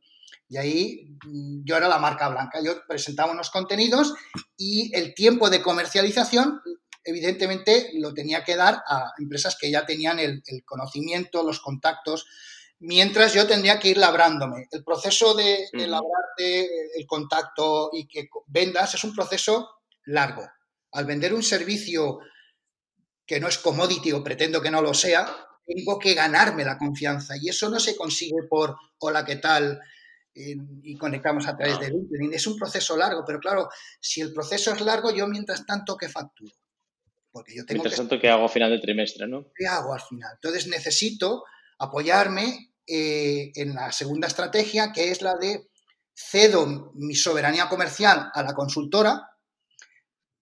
Y 0.49 0.59
ahí 0.59 1.17
mm, 1.25 1.65
yo 1.65 1.77
era 1.77 1.89
la 1.89 1.99
marca 1.99 2.29
blanca. 2.29 2.61
Yo 2.63 2.75
presentaba 2.87 3.33
unos 3.33 3.51
contenidos 3.51 4.13
y 4.57 4.95
el 4.95 5.15
tiempo 5.15 5.49
de 5.49 5.63
comercialización 5.63 6.61
evidentemente 7.05 7.91
lo 7.95 8.15
tenía 8.15 8.45
que 8.45 8.57
dar 8.57 8.83
a 8.87 9.13
empresas 9.19 9.57
que 9.61 9.71
ya 9.71 9.85
tenían 9.87 10.19
el, 10.19 10.43
conocimiento, 10.65 11.43
los 11.43 11.61
contactos, 11.61 12.27
mientras 12.79 13.35
yo 13.35 13.47
tendría 13.47 13.79
que 13.79 13.89
ir 13.89 13.99
labrándome. 13.99 14.69
El 14.71 14.85
proceso 14.85 15.35
de, 15.35 15.69
de 15.73 15.87
labrarte 15.87 16.99
el 16.99 17.07
contacto 17.07 17.91
y 17.93 18.07
que 18.07 18.29
vendas 18.47 18.95
es 18.95 19.05
un 19.05 19.15
proceso 19.15 19.69
largo. 20.05 20.49
Al 20.93 21.07
vender 21.07 21.35
un 21.35 21.43
servicio 21.43 22.19
que 23.27 23.41
no 23.41 23.49
es 23.49 23.59
commodity 23.59 24.13
o 24.13 24.23
pretendo 24.23 24.61
que 24.61 24.71
no 24.71 24.83
lo 24.83 24.95
sea, 24.95 25.27
tengo 25.65 25.99
que 25.99 26.15
ganarme 26.15 26.65
la 26.65 26.77
confianza 26.77 27.35
y 27.41 27.49
eso 27.49 27.69
no 27.71 27.79
se 27.81 27.97
consigue 27.97 28.43
por 28.49 28.77
hola, 28.99 29.25
¿qué 29.25 29.37
tal? 29.37 29.81
y 30.35 30.97
conectamos 30.97 31.47
a 31.47 31.57
través 31.57 31.79
de 31.79 31.91
LinkedIn. 31.91 32.33
Es 32.33 32.47
un 32.47 32.57
proceso 32.57 32.97
largo, 32.97 33.23
pero 33.27 33.39
claro, 33.39 33.69
si 34.01 34.21
el 34.23 34.33
proceso 34.33 34.73
es 34.73 34.81
largo, 34.81 35.11
yo 35.11 35.27
mientras 35.27 35.67
tanto, 35.67 35.97
¿qué 35.97 36.09
facturo? 36.09 36.55
Porque 37.33 37.55
yo 37.55 37.65
tengo 37.65 37.83
Mientras 37.83 38.21
¿qué 38.21 38.29
hago 38.29 38.45
a 38.45 38.49
final 38.49 38.71
de 38.71 38.79
trimestre, 38.79 39.27
no? 39.27 39.47
¿Qué 39.55 39.67
hago 39.67 39.95
al 39.95 40.01
final? 40.01 40.33
Entonces 40.35 40.67
necesito 40.67 41.45
apoyarme 41.79 42.75
eh, 42.87 43.51
en 43.55 43.75
la 43.75 43.91
segunda 43.91 44.29
estrategia, 44.29 44.93
que 44.93 45.11
es 45.11 45.23
la 45.23 45.37
de 45.37 45.69
cedo 46.15 46.93
mi 46.95 47.15
soberanía 47.15 47.69
comercial 47.69 48.31
a 48.35 48.43
la 48.43 48.55
consultora, 48.55 49.31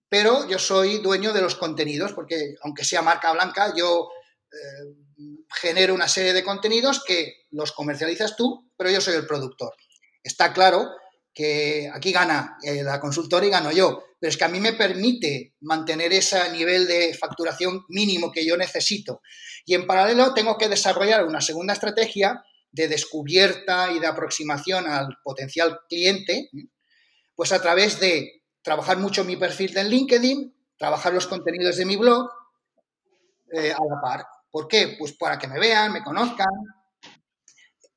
pero 0.09 0.48
yo 0.48 0.59
soy 0.59 0.98
dueño 0.98 1.33
de 1.33 1.40
los 1.40 1.55
contenidos, 1.55 2.12
porque 2.12 2.57
aunque 2.62 2.85
sea 2.85 3.03
marca 3.03 3.33
blanca, 3.33 3.72
yo 3.76 4.09
eh, 4.53 5.37
genero 5.48 5.94
una 5.94 6.09
serie 6.09 6.33
de 6.33 6.42
contenidos 6.42 7.05
que 7.05 7.44
los 7.50 7.70
comercializas 7.70 8.37
tú, 8.37 8.70
pero 8.76 8.90
yo 8.90 9.00
soy 9.00 9.14
el 9.14 9.26
productor. 9.26 9.74
Está 10.22 10.53
claro 10.53 10.90
que 11.33 11.88
aquí 11.94 12.11
gana 12.11 12.59
eh, 12.62 12.83
la 12.83 12.98
consultora 12.98 13.46
y 13.46 13.50
gano 13.50 13.70
yo, 13.70 14.03
pero 14.20 14.30
es 14.30 14.37
que 14.37 14.44
a 14.44 14.48
mí 14.48 14.61
me 14.61 14.74
permite 14.74 15.54
mantener 15.61 16.12
ese 16.12 16.52
nivel 16.52 16.87
de 16.87 17.14
facturación 17.14 17.85
mínimo 17.88 18.30
que 18.30 18.44
yo 18.46 18.56
necesito. 18.56 19.22
Y 19.64 19.74
en 19.74 19.87
paralelo 19.87 20.35
tengo 20.35 20.59
que 20.59 20.68
desarrollar 20.68 21.24
una 21.24 21.40
segunda 21.40 21.72
estrategia 21.72 22.44
de 22.70 22.87
descubierta 22.87 23.90
y 23.90 23.98
de 23.98 24.06
aproximación 24.06 24.87
al 24.87 25.09
potencial 25.24 25.80
cliente, 25.88 26.50
pues 27.35 27.50
a 27.52 27.62
través 27.62 27.98
de 27.98 28.42
trabajar 28.62 28.98
mucho 28.98 29.24
mi 29.24 29.37
perfil 29.37 29.76
en 29.78 29.88
LinkedIn, 29.88 30.54
trabajar 30.76 31.14
los 31.14 31.26
contenidos 31.26 31.78
de 31.78 31.87
mi 31.87 31.96
blog 31.96 32.28
eh, 33.52 33.72
a 33.72 33.78
la 33.88 34.00
par. 34.02 34.26
¿Por 34.50 34.68
qué? 34.68 34.96
Pues 34.98 35.12
para 35.12 35.38
que 35.38 35.48
me 35.48 35.59
vean, 35.59 35.92
me 35.92 36.02
conozcan, 36.02 36.46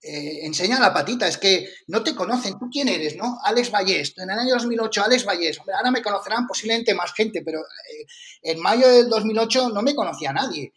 eh, 0.06 0.46
enseña 0.46 0.82
la 0.82 0.94
patita, 0.94 1.28
es 1.28 1.38
que 1.38 1.66
no 1.88 2.04
te 2.04 2.14
conocen, 2.14 2.60
¿tú 2.60 2.70
quién 2.70 2.90
eres? 2.90 3.16
¿no? 3.16 3.38
Alex 3.42 3.72
Vallés, 3.72 4.14
en 4.18 4.30
el 4.30 4.38
año 4.38 4.56
2008, 4.56 5.04
Alex 5.06 5.26
Vallés, 5.26 5.60
ahora 5.60 5.92
me 5.92 6.02
conocerán 6.02 6.46
posiblemente 6.46 6.94
más 6.94 7.14
gente, 7.14 7.42
pero 7.42 7.60
eh, 7.60 8.06
en 8.42 8.60
mayo 8.60 8.90
del 8.90 9.08
2008 9.08 9.70
no 9.70 9.82
me 9.82 9.96
conocía 9.96 10.34
nadie. 10.34 10.74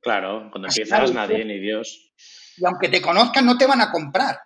Claro, 0.00 0.50
cuando 0.50 0.68
empiezas 0.68 1.10
nadie, 1.12 1.44
ni 1.46 1.58
Dios. 1.58 2.12
Y 2.58 2.66
aunque 2.66 2.90
te 2.90 3.00
conozcan, 3.00 3.46
no 3.46 3.56
te 3.56 3.66
van 3.66 3.80
a 3.80 3.90
comprar. 3.90 4.38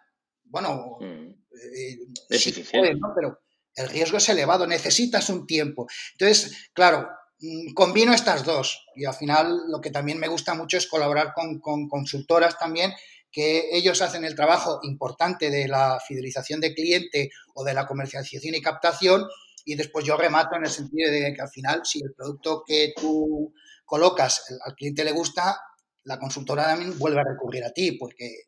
Bueno, 0.45 0.99
mm. 1.01 1.31
eh, 1.77 1.99
es 2.29 2.45
difícil. 2.45 3.01
pero 3.17 3.41
el 3.75 3.89
riesgo 3.89 4.19
es 4.19 4.29
elevado, 4.29 4.65
necesitas 4.65 5.29
un 5.29 5.45
tiempo. 5.45 5.89
Entonces, 6.13 6.71
claro, 6.73 7.09
mm, 7.41 7.75
combino 7.75 8.13
estas 8.13 8.45
dos 8.45 8.87
y 8.95 9.07
al 9.07 9.15
final 9.15 9.63
lo 9.69 9.81
que 9.81 9.91
también 9.91 10.21
me 10.21 10.29
gusta 10.29 10.55
mucho 10.55 10.77
es 10.77 10.87
colaborar 10.87 11.33
con, 11.35 11.59
con 11.59 11.89
consultoras 11.89 12.57
también 12.59 12.93
que 13.31 13.69
ellos 13.73 14.03
hacen 14.03 14.25
el 14.25 14.35
trabajo 14.35 14.81
importante 14.83 15.51
de 15.51 15.69
la 15.69 16.01
fidelización 16.07 16.61
de 16.61 16.75
cliente 16.75 17.31
o 17.55 17.65
de 17.65 17.75
la 17.75 17.87
comercialización 17.87 18.55
y 18.55 18.61
captación 18.61 19.27
y 19.65 19.75
después 19.75 20.05
yo 20.05 20.17
remato 20.17 20.57
en 20.57 20.65
el 20.65 20.71
sentido 20.71 21.11
de 21.11 21.33
que 21.35 21.43
al 21.43 21.49
final 21.49 21.83
si 21.85 22.01
el 22.03 22.13
producto 22.13 22.65
que 22.67 22.93
tú 22.97 23.55
colocas 23.85 24.45
al 24.65 24.75
cliente 24.75 25.05
le 25.05 25.13
gusta, 25.13 25.61
la 26.05 26.19
consultora 26.19 26.65
también 26.65 26.99
vuelve 26.99 27.21
a 27.21 27.25
recurrir 27.25 27.65
a 27.65 27.73
ti 27.73 27.93
porque 27.93 28.45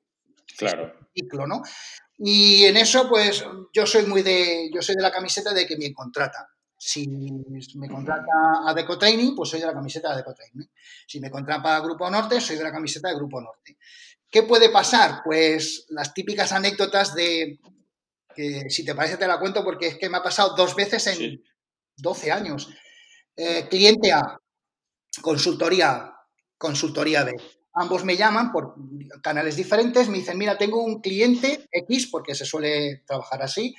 claro. 0.56 0.86
es 0.86 1.00
un 1.00 1.06
ciclo, 1.14 1.46
¿no? 1.46 1.62
Y 2.18 2.64
en 2.64 2.76
eso, 2.76 3.08
pues, 3.08 3.44
yo 3.72 3.86
soy 3.86 4.06
muy 4.06 4.22
de, 4.22 4.70
yo 4.72 4.80
soy 4.80 4.94
de 4.94 5.02
la 5.02 5.10
camiseta 5.10 5.52
de 5.52 5.66
que 5.66 5.76
me 5.76 5.92
contrata. 5.92 6.48
Si 6.76 7.06
me 7.08 7.88
contrata 7.88 8.64
a 8.66 8.74
Deco 8.74 8.98
Training, 8.98 9.34
pues 9.36 9.50
soy 9.50 9.60
de 9.60 9.66
la 9.66 9.72
camiseta 9.72 10.10
de 10.10 10.16
Deco 10.16 10.34
Training. 10.34 10.66
Si 11.06 11.20
me 11.20 11.30
contrata 11.30 11.76
a 11.76 11.80
Grupo 11.80 12.10
Norte, 12.10 12.40
soy 12.40 12.56
de 12.56 12.64
la 12.64 12.72
camiseta 12.72 13.08
de 13.08 13.14
Grupo 13.14 13.40
Norte. 13.40 13.76
¿Qué 14.32 14.42
puede 14.44 14.70
pasar? 14.70 15.20
Pues 15.22 15.84
las 15.90 16.14
típicas 16.14 16.52
anécdotas 16.52 17.14
de, 17.14 17.60
que 18.34 18.70
si 18.70 18.82
te 18.82 18.94
parece 18.94 19.18
te 19.18 19.26
la 19.26 19.38
cuento 19.38 19.62
porque 19.62 19.88
es 19.88 19.98
que 19.98 20.08
me 20.08 20.16
ha 20.16 20.22
pasado 20.22 20.56
dos 20.56 20.74
veces 20.74 21.06
en 21.06 21.44
12 21.98 22.32
años. 22.32 22.70
Eh, 23.36 23.66
cliente 23.68 24.10
A, 24.10 24.40
consultoría, 25.20 26.14
consultoría 26.56 27.24
B. 27.24 27.32
Ambos 27.74 28.04
me 28.04 28.16
llaman 28.16 28.52
por 28.52 28.74
canales 29.22 29.56
diferentes, 29.56 30.08
me 30.08 30.18
dicen, 30.18 30.38
mira, 30.38 30.56
tengo 30.56 30.82
un 30.82 31.02
cliente 31.02 31.68
X, 31.70 32.06
porque 32.06 32.34
se 32.34 32.46
suele 32.46 33.02
trabajar 33.06 33.42
así, 33.42 33.74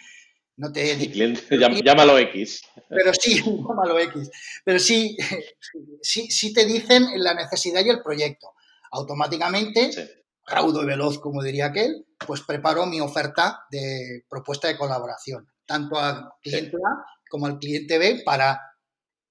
no 0.58 0.72
te 0.72 0.96
cliente, 1.10 1.58
llámalo 1.84 2.20
X. 2.20 2.62
Pero 2.90 3.12
sí, 3.20 3.42
llámalo 3.68 3.98
X. 3.98 4.30
Pero 4.64 4.78
sí, 4.78 5.18
sí, 6.02 6.30
sí 6.30 6.54
te 6.54 6.66
dicen 6.66 7.08
la 7.16 7.34
necesidad 7.34 7.84
y 7.84 7.90
el 7.90 8.04
proyecto. 8.04 8.54
Automáticamente 8.92 10.23
raudo 10.46 10.84
y 10.84 10.86
veloz, 10.86 11.20
como 11.20 11.42
diría 11.42 11.68
aquel, 11.68 12.06
pues 12.26 12.42
preparo 12.42 12.86
mi 12.86 13.00
oferta 13.00 13.66
de 13.72 14.26
propuesta 14.30 14.68
de 14.68 14.78
colaboración, 14.78 15.50
tanto 15.66 16.00
al 16.00 16.30
cliente 16.42 16.78
A 16.78 17.06
como 17.30 17.48
al 17.48 17.58
cliente 17.58 17.98
B 17.98 18.22
para, 18.24 18.62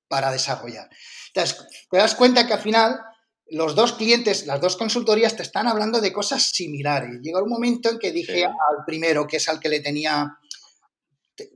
para 0.08 0.32
desarrollar. 0.32 0.88
Entonces, 1.34 1.86
te 1.90 1.96
das 1.96 2.14
cuenta 2.14 2.46
que 2.46 2.54
al 2.54 2.60
final 2.60 3.00
los 3.46 3.74
dos 3.74 3.92
clientes, 3.92 4.46
las 4.46 4.60
dos 4.60 4.76
consultorías 4.76 5.36
te 5.36 5.42
están 5.42 5.68
hablando 5.68 6.00
de 6.00 6.12
cosas 6.12 6.42
similares. 6.42 7.20
Llegó 7.22 7.42
un 7.42 7.50
momento 7.50 7.90
en 7.90 7.98
que 7.98 8.10
dije 8.10 8.44
al 8.44 8.84
primero, 8.86 9.26
que 9.26 9.36
es 9.36 9.48
al 9.48 9.60
que 9.60 9.68
le 9.68 9.80
tenía, 9.80 10.38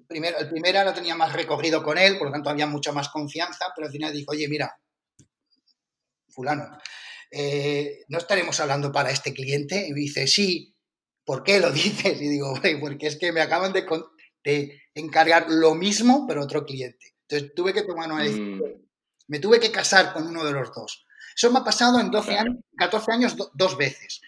primero, 0.07 0.39
el 0.39 0.49
primero 0.51 0.85
no 0.85 0.93
tenía 0.93 1.15
más 1.15 1.33
recorrido 1.33 1.83
con 1.83 1.97
él, 1.97 2.19
por 2.19 2.29
lo 2.29 2.33
tanto 2.33 2.51
había 2.51 2.67
mucha 2.67 2.93
más 2.93 3.09
confianza, 3.09 3.67
pero 3.75 3.87
al 3.87 3.93
final 3.93 4.13
dijo, 4.13 4.33
oye, 4.33 4.47
mira, 4.47 4.79
fulano, 6.29 6.79
eh, 7.31 8.05
¿no 8.09 8.19
estaremos 8.19 8.59
hablando 8.61 8.93
para 8.93 9.11
este 9.11 9.33
cliente? 9.33 9.87
Y 9.89 9.93
me 9.93 10.01
dice, 10.01 10.27
sí, 10.27 10.77
¿por 11.25 11.43
qué 11.43 11.61
lo 11.61 11.71
dices? 11.73 12.21
Y 12.21 12.29
digo, 12.29 12.55
porque 12.81 13.07
es 13.07 13.17
que 13.17 13.33
me 13.33 13.41
acaban 13.41 13.73
de, 13.73 14.81
encargar 14.95 15.47
lo 15.49 15.75
mismo, 15.75 16.27
pero 16.27 16.43
otro 16.43 16.65
cliente. 16.65 17.15
Entonces 17.29 17.55
tuve 17.55 17.73
que 17.73 17.83
tomar 17.83 18.11
una 18.11 18.23
decisión. 18.23 18.59
Mm. 18.59 18.87
Me 19.29 19.41
tuve 19.41 19.59
que 19.59 19.73
casar 19.73 20.13
con 20.13 20.27
uno 20.27 20.45
de 20.45 20.53
los 20.53 20.73
dos. 20.73 21.05
Eso 21.35 21.51
me 21.51 21.59
ha 21.59 21.65
pasado 21.65 22.01
en 22.01 22.11
12 22.11 22.39
años, 22.39 22.57
14 22.79 23.13
años 23.13 23.37
dos 23.55 23.77
veces. 23.77 24.21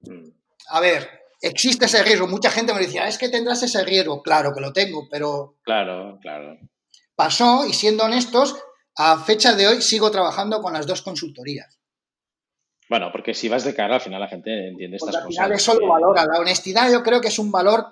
Mm. 0.00 0.30
A 0.70 0.80
ver, 0.80 1.08
existe 1.42 1.84
ese 1.84 2.02
riesgo. 2.02 2.26
Mucha 2.26 2.50
gente 2.50 2.72
me 2.72 2.80
decía, 2.80 3.06
es 3.06 3.18
que 3.18 3.28
tendrás 3.28 3.62
ese 3.62 3.84
riesgo. 3.84 4.22
Claro 4.22 4.52
que 4.54 4.60
lo 4.60 4.72
tengo, 4.72 5.06
pero... 5.10 5.58
Claro, 5.62 6.18
claro. 6.22 6.58
Pasó 7.14 7.66
y 7.66 7.74
siendo 7.74 8.04
honestos, 8.04 8.56
a 8.96 9.22
fecha 9.22 9.54
de 9.54 9.66
hoy 9.66 9.82
sigo 9.82 10.10
trabajando 10.10 10.62
con 10.62 10.72
las 10.72 10.86
dos 10.86 11.02
consultorías. 11.02 11.79
Bueno, 12.90 13.10
porque 13.12 13.34
si 13.34 13.48
vas 13.48 13.62
de 13.62 13.72
cara, 13.72 13.94
al 13.94 14.00
final 14.00 14.20
la 14.20 14.26
gente 14.26 14.68
entiende 14.68 14.96
estas 14.96 15.14
al 15.14 15.22
cosas. 15.22 15.38
Al 15.38 15.44
final 15.44 15.52
eso 15.52 15.74
lo 15.78 15.86
valora. 15.86 16.26
La 16.26 16.40
honestidad 16.40 16.90
yo 16.90 17.04
creo 17.04 17.20
que 17.20 17.28
es 17.28 17.38
un 17.38 17.52
valor, 17.52 17.86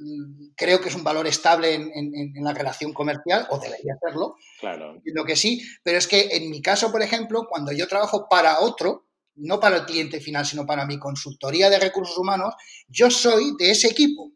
mm, 0.00 0.54
creo 0.56 0.80
que 0.80 0.88
es 0.88 0.94
un 0.96 1.04
valor 1.04 1.28
estable 1.28 1.72
en, 1.74 2.32
la 2.34 2.52
relación 2.52 2.92
comercial, 2.92 3.46
o 3.50 3.60
debería 3.60 3.94
serlo. 4.04 4.34
Claro. 4.58 5.00
Lo 5.04 5.24
que 5.24 5.36
sí, 5.36 5.62
pero 5.84 5.98
es 5.98 6.08
que 6.08 6.36
en 6.36 6.50
mi 6.50 6.60
caso, 6.60 6.90
por 6.90 7.00
ejemplo, 7.00 7.46
cuando 7.48 7.70
yo 7.70 7.86
trabajo 7.86 8.26
para 8.28 8.58
otro, 8.58 9.06
no 9.36 9.60
para 9.60 9.76
el 9.76 9.84
cliente 9.84 10.20
final, 10.20 10.44
sino 10.44 10.66
para 10.66 10.84
mi 10.84 10.98
consultoría 10.98 11.70
de 11.70 11.78
recursos 11.78 12.18
humanos, 12.18 12.54
yo 12.88 13.08
soy 13.08 13.54
de 13.56 13.70
ese 13.70 13.86
equipo. 13.86 14.32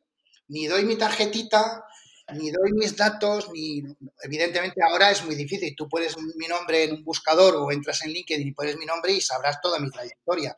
Ni 0.46 0.68
doy 0.68 0.84
mi 0.84 0.94
tarjetita, 0.94 1.83
ni 2.32 2.50
doy 2.50 2.72
mis 2.72 2.96
datos, 2.96 3.50
ni 3.52 3.82
evidentemente 4.22 4.80
ahora 4.82 5.10
es 5.10 5.24
muy 5.24 5.34
difícil. 5.34 5.74
Tú 5.76 5.88
puedes 5.88 6.16
mi 6.36 6.46
nombre 6.46 6.84
en 6.84 6.94
un 6.94 7.04
buscador 7.04 7.56
o 7.56 7.70
entras 7.70 8.02
en 8.04 8.12
LinkedIn 8.12 8.48
y 8.48 8.52
pones 8.52 8.76
mi 8.76 8.86
nombre 8.86 9.12
y 9.12 9.20
sabrás 9.20 9.60
toda 9.60 9.78
mi 9.78 9.90
trayectoria. 9.90 10.56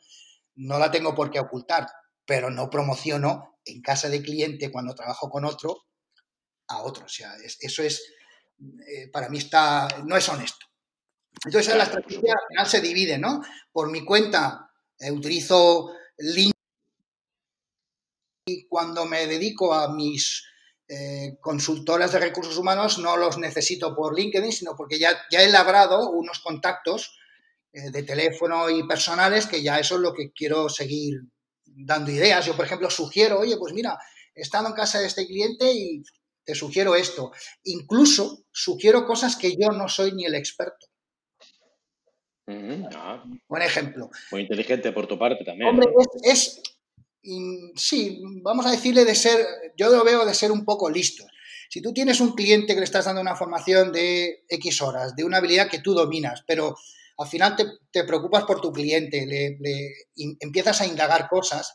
No 0.57 0.79
la 0.79 0.91
tengo 0.91 1.15
por 1.15 1.31
qué 1.31 1.41
ocultar, 1.41 1.87
pero 2.25 2.51
no 2.51 2.71
promociono 2.71 3.59
en 3.65 3.83
casa 3.83 4.09
de 4.09 4.23
cliente 4.23 4.71
cuando 4.71 4.95
trabajo 4.95 5.29
con 5.29 5.45
otro 5.45 5.87
a 6.69 6.83
otro. 6.83 7.05
O 7.05 7.09
sea, 7.09 7.35
eso 7.61 7.83
es, 7.83 8.13
eh, 8.87 9.09
para 9.13 9.29
mí 9.29 9.39
está, 9.39 9.89
no 10.05 10.17
es 10.17 10.29
honesto. 10.29 10.67
Entonces 11.45 11.77
la 11.77 11.85
estrategia 11.85 12.33
al 12.33 12.49
final 12.49 12.67
se 12.67 12.81
divide, 12.81 13.19
¿no? 13.19 13.43
Por 13.73 13.91
mi 13.91 14.05
cuenta 14.05 14.71
eh, 14.99 15.11
utilizo 15.11 15.93
LinkedIn 16.19 16.53
y 18.49 18.67
cuando 18.69 19.05
me 19.05 19.27
dedico 19.27 19.75
a 19.75 19.93
mis 19.93 20.45
eh, 20.89 21.37
consultoras 21.41 22.13
de 22.13 22.21
recursos 22.21 22.57
humanos 22.57 22.99
no 22.99 23.17
los 23.17 23.39
necesito 23.39 23.95
por 23.95 24.17
LinkedIn, 24.17 24.53
sino 24.53 24.77
porque 24.77 24.99
ya, 24.99 25.11
ya 25.31 25.43
he 25.43 25.51
labrado 25.51 26.11
unos 26.11 26.39
contactos 26.39 27.19
eh, 27.73 27.91
de 27.91 28.03
teléfono 28.05 28.71
y 28.71 28.87
personales 28.87 29.47
que 29.47 29.63
ya 29.63 29.81
eso 29.81 29.97
es 29.97 30.01
lo 30.01 30.15
que 30.15 30.31
quiero 30.33 30.69
seguir 30.69 31.21
dando 31.65 32.11
ideas. 32.11 32.47
Yo, 32.47 32.55
por 32.55 32.65
ejemplo, 32.65 32.89
sugiero, 32.89 33.41
oye, 33.41 33.57
pues 33.57 33.75
mira, 33.75 33.99
he 34.35 34.43
estado 34.43 34.69
en 34.69 34.75
casa 34.75 35.01
de 35.01 35.07
este 35.07 35.27
cliente 35.27 35.73
y 35.73 36.03
te 36.45 36.55
sugiero 36.55 36.95
esto. 36.95 37.33
Incluso 37.65 38.45
sugiero 38.53 39.07
cosas 39.07 39.37
que 39.37 39.57
yo 39.57 39.71
no 39.71 39.89
soy 39.89 40.13
ni 40.13 40.25
el 40.25 40.37
experto. 40.37 40.87
Ah. 42.95 43.25
Buen 43.49 43.63
ejemplo. 43.63 44.09
Muy 44.31 44.43
inteligente 44.43 44.93
por 44.93 45.09
tu 45.09 45.19
parte 45.19 45.45
también. 45.45 45.69
Hombre, 45.69 45.89
es 46.23 46.63
sí, 47.75 48.21
vamos 48.43 48.67
a 48.67 48.71
decirle 48.71 49.05
de 49.05 49.15
ser, 49.15 49.47
yo 49.77 49.91
lo 49.91 50.05
veo 50.05 50.25
de 50.25 50.35
ser 50.35 50.53
un 50.53 50.65
poco 50.65 50.91
listo. 50.91 51.25
Si 51.69 51.83
tú 51.83 51.93
tienes 51.93 52.21
un 52.21 52.33
cliente 52.33 52.75
que 52.75 52.81
le 52.81 52.85
estás 52.85 53.07
dando 53.07 53.21
una 53.21 53.37
formación 53.37 53.93
de 53.93 54.45
X 54.49 54.83
horas, 54.83 55.17
de 55.17 55.25
una 55.25 55.39
habilidad 55.39 55.69
que 55.69 55.81
tú 55.81 55.95
dominas, 55.95 56.45
pero 56.47 56.77
al 57.19 57.29
final 57.29 57.57
te, 57.91 58.05
preocupas 58.05 58.45
por 58.45 58.61
tu 58.61 58.73
cliente, 58.73 59.27
le, 59.27 59.59
empiezas 60.41 60.81
a 60.81 60.87
indagar 60.87 61.29
cosas, 61.29 61.75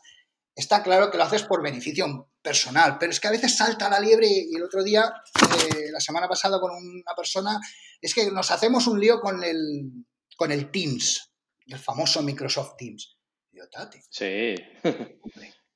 está 0.54 0.82
claro 0.82 1.10
que 1.10 1.18
lo 1.18 1.24
haces 1.24 1.42
por 1.42 1.62
beneficio 1.62 2.30
personal, 2.40 2.96
pero 2.98 3.12
es 3.12 3.20
que 3.20 3.28
a 3.28 3.32
veces 3.32 3.56
salta 3.56 3.90
la 3.90 4.00
liebre 4.00 4.28
y 4.28 4.54
el 4.54 4.62
otro 4.62 4.82
día, 4.82 5.12
eh, 5.74 5.90
la 5.90 6.00
semana 6.00 6.28
pasada 6.28 6.60
con 6.60 6.72
una 6.72 7.14
persona, 7.16 7.60
es 8.00 8.14
que 8.14 8.30
nos 8.30 8.50
hacemos 8.50 8.86
un 8.86 9.00
lío 9.00 9.20
con 9.20 9.42
el, 9.42 10.04
con 10.36 10.52
el 10.52 10.70
Teams, 10.70 11.32
el 11.66 11.78
famoso 11.78 12.22
Microsoft 12.22 12.76
Teams. 12.76 13.16
Sí. 14.10 14.54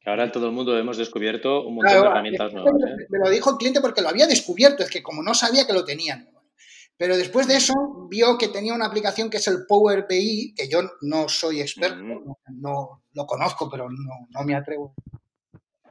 que 0.00 0.10
ahora 0.10 0.30
todo 0.30 0.46
el 0.46 0.52
mundo 0.52 0.76
hemos 0.78 0.96
descubierto 0.96 1.66
un 1.66 1.76
montón 1.76 1.94
de 1.94 2.06
herramientas 2.06 2.52
nuevas. 2.52 2.72
¿eh? 2.74 3.06
Me 3.08 3.18
lo 3.18 3.30
dijo 3.30 3.50
el 3.50 3.56
cliente 3.56 3.80
porque 3.80 4.02
lo 4.02 4.08
había 4.08 4.26
descubierto, 4.26 4.82
es 4.82 4.90
que 4.90 5.02
como 5.02 5.22
no 5.22 5.34
sabía 5.34 5.66
que 5.66 5.72
lo 5.72 5.84
tenían. 5.84 6.30
Pero 6.96 7.16
después 7.16 7.46
de 7.46 7.56
eso 7.56 7.74
vio 8.08 8.38
que 8.38 8.48
tenía 8.48 8.72
una 8.72 8.86
aplicación 8.86 9.28
que 9.28 9.36
es 9.36 9.48
el 9.48 9.66
Power 9.66 10.06
BI, 10.08 10.54
que 10.56 10.68
yo 10.68 10.80
no 11.02 11.28
soy 11.28 11.60
experto, 11.60 11.98
mm. 11.98 12.36
no, 12.60 13.02
lo 13.12 13.26
conozco, 13.26 13.68
pero 13.68 13.88
no, 13.90 14.44
me 14.44 14.54
atrevo 14.54 14.94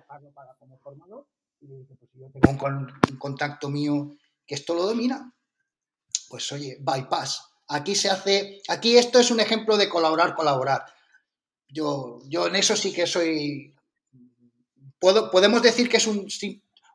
a 0.08 0.20
para 0.34 0.56
como 0.58 0.80
formador. 0.80 1.28
Y 1.62 1.68
dije, 1.68 1.96
pues 2.00 2.12
yo 2.14 2.32
tengo 2.42 2.66
un, 2.66 2.92
un 3.12 3.18
contacto 3.18 3.70
mío 3.70 4.12
que 4.48 4.56
esto 4.56 4.74
lo 4.74 4.86
domina, 4.86 5.34
pues 6.30 6.52
oye, 6.52 6.78
bypass. 6.80 7.52
Aquí 7.68 7.96
se 7.96 8.10
hace, 8.10 8.62
aquí 8.68 8.98
esto 8.98 9.20
es 9.20 9.32
un 9.32 9.40
ejemplo 9.40 9.78
de 9.78 9.90
colaborar, 9.90 10.36
colaborar. 10.36 10.86
Yo, 11.68 12.20
yo 12.28 12.48
en 12.48 12.56
eso 12.56 12.76
sí 12.76 12.94
que 12.94 13.08
soy. 13.08 13.74
Puedo, 15.00 15.30
podemos 15.30 15.62
decir 15.62 15.90
que 15.90 15.98
es 15.98 16.08
un, 16.08 16.28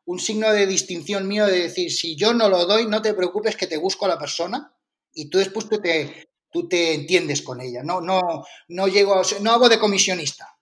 un 0.05 0.19
signo 0.19 0.51
de 0.51 0.67
distinción 0.67 1.27
mío 1.27 1.45
de 1.45 1.61
decir, 1.61 1.91
si 1.91 2.15
yo 2.15 2.33
no 2.33 2.49
lo 2.49 2.65
doy, 2.65 2.85
no 2.87 3.01
te 3.01 3.13
preocupes 3.13 3.55
que 3.55 3.67
te 3.67 3.77
busco 3.77 4.05
a 4.05 4.09
la 4.09 4.19
persona 4.19 4.73
y 5.13 5.29
tú 5.29 5.37
después 5.37 5.69
tú 5.69 5.79
te, 5.79 6.29
tú 6.51 6.67
te 6.67 6.93
entiendes 6.93 7.41
con 7.41 7.61
ella. 7.61 7.83
No, 7.83 8.01
no, 8.01 8.45
no 8.69 8.87
llego, 8.87 9.21
no 9.41 9.51
hago 9.51 9.69
de 9.69 9.79
comisionista. 9.79 10.57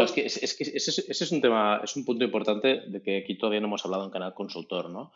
es 0.00 0.12
que, 0.12 0.26
es, 0.26 0.54
que 0.54 0.62
ese, 0.64 0.90
ese, 1.08 1.24
es 1.24 1.32
un 1.32 1.40
tema, 1.40 1.80
es 1.82 1.96
un 1.96 2.04
punto 2.04 2.24
importante 2.24 2.82
de 2.86 3.02
que 3.02 3.18
aquí 3.18 3.36
todavía 3.36 3.60
no 3.60 3.66
hemos 3.66 3.84
hablado 3.84 4.04
en 4.04 4.10
Canal 4.10 4.34
Consultor, 4.34 4.90
¿no? 4.90 5.12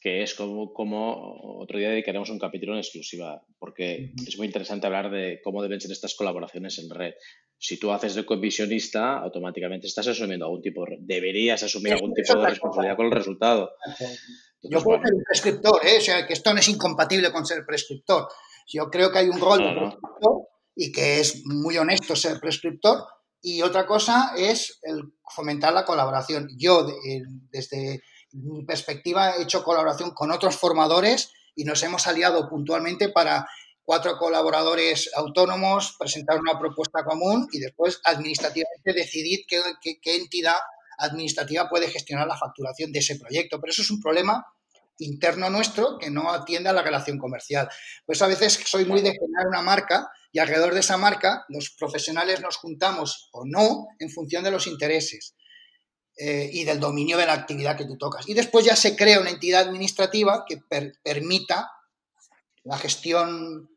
Que 0.00 0.22
es 0.22 0.34
como, 0.34 0.72
como 0.72 1.60
otro 1.60 1.78
día 1.78 1.90
dedicaremos 1.90 2.30
un 2.30 2.38
capítulo 2.38 2.72
en 2.72 2.78
exclusiva, 2.78 3.42
porque 3.58 4.12
es 4.26 4.38
muy 4.38 4.46
interesante 4.46 4.86
hablar 4.86 5.10
de 5.10 5.40
cómo 5.42 5.62
deben 5.62 5.80
ser 5.80 5.92
estas 5.92 6.14
colaboraciones 6.14 6.78
en 6.78 6.90
red. 6.90 7.14
Si 7.58 7.78
tú 7.78 7.90
haces 7.90 8.14
de 8.14 8.24
comisionista, 8.24 9.18
automáticamente 9.18 9.86
estás 9.86 10.08
asumiendo 10.08 10.46
algún 10.46 10.62
tipo, 10.62 10.84
deberías 11.00 11.62
asumir 11.62 11.94
algún 11.94 12.14
tipo 12.14 12.38
de 12.38 12.48
responsabilidad 12.48 12.96
con 12.96 13.06
el 13.06 13.12
resultado. 13.12 13.70
Yo 14.62 14.82
puedo 14.82 15.00
ser 15.02 15.12
prescriptor, 15.26 15.86
¿eh? 15.86 15.98
o 15.98 16.00
sea, 16.00 16.26
que 16.26 16.32
esto 16.32 16.52
no 16.52 16.60
es 16.60 16.68
incompatible 16.68 17.32
con 17.32 17.46
ser 17.46 17.64
prescriptor. 17.66 18.28
Yo 18.66 18.90
creo 18.90 19.10
que 19.10 19.18
hay 19.18 19.28
un 19.28 19.40
rol 19.40 19.58
de 19.58 19.72
prescriptor 19.72 20.48
y 20.76 20.92
que 20.92 21.20
es 21.20 21.42
muy 21.44 21.76
honesto 21.76 22.14
ser 22.14 22.38
prescriptor, 22.38 22.98
y 23.40 23.62
otra 23.62 23.86
cosa 23.86 24.32
es 24.36 24.78
el 24.82 25.00
fomentar 25.34 25.72
la 25.72 25.84
colaboración. 25.84 26.48
Yo, 26.58 26.86
desde 27.50 28.00
mi 28.32 28.64
perspectiva, 28.64 29.36
he 29.36 29.42
hecho 29.42 29.64
colaboración 29.64 30.10
con 30.12 30.30
otros 30.30 30.56
formadores 30.56 31.32
y 31.54 31.64
nos 31.64 31.82
hemos 31.82 32.06
aliado 32.06 32.48
puntualmente 32.48 33.08
para 33.08 33.46
cuatro 33.82 34.18
colaboradores 34.18 35.10
autónomos, 35.14 35.96
presentar 35.98 36.38
una 36.38 36.58
propuesta 36.58 37.04
común 37.04 37.48
y 37.52 37.58
después 37.58 38.00
administrativamente 38.04 38.92
decidir 38.92 39.40
qué, 39.48 39.62
entidad 40.16 40.56
administrativa 40.98 41.68
puede 41.68 41.88
gestionar 41.88 42.26
la 42.26 42.36
facturación 42.36 42.92
de 42.92 42.98
ese 42.98 43.16
proyecto. 43.16 43.58
Pero 43.60 43.70
eso 43.70 43.82
es 43.82 43.90
un 43.90 44.00
problema 44.00 44.44
interno 44.98 45.48
nuestro 45.48 45.96
que 45.98 46.10
no 46.10 46.30
atiende 46.30 46.68
a 46.68 46.74
la 46.74 46.82
relación 46.82 47.18
comercial. 47.18 47.68
Pues 48.04 48.20
a 48.20 48.26
veces 48.26 48.60
soy 48.66 48.84
muy 48.84 49.00
de 49.00 49.12
generar 49.12 49.46
una 49.48 49.62
marca 49.62 50.10
y 50.32 50.38
alrededor 50.38 50.74
de 50.74 50.80
esa 50.80 50.98
marca 50.98 51.44
los 51.48 51.70
profesionales 51.70 52.40
nos 52.42 52.56
juntamos 52.56 53.30
o 53.32 53.44
no 53.46 53.86
en 53.98 54.10
función 54.10 54.44
de 54.44 54.50
los 54.50 54.66
intereses 54.66 55.34
eh, 56.20 56.50
y 56.52 56.64
del 56.64 56.80
dominio 56.80 57.16
de 57.16 57.26
la 57.26 57.34
actividad 57.34 57.76
que 57.76 57.84
tú 57.84 57.96
tocas. 57.96 58.28
Y 58.28 58.34
después 58.34 58.64
ya 58.64 58.74
se 58.74 58.96
crea 58.96 59.20
una 59.20 59.30
entidad 59.30 59.68
administrativa 59.68 60.44
que 60.48 60.60
permita 61.02 61.70
la 62.64 62.76
gestión 62.76 63.70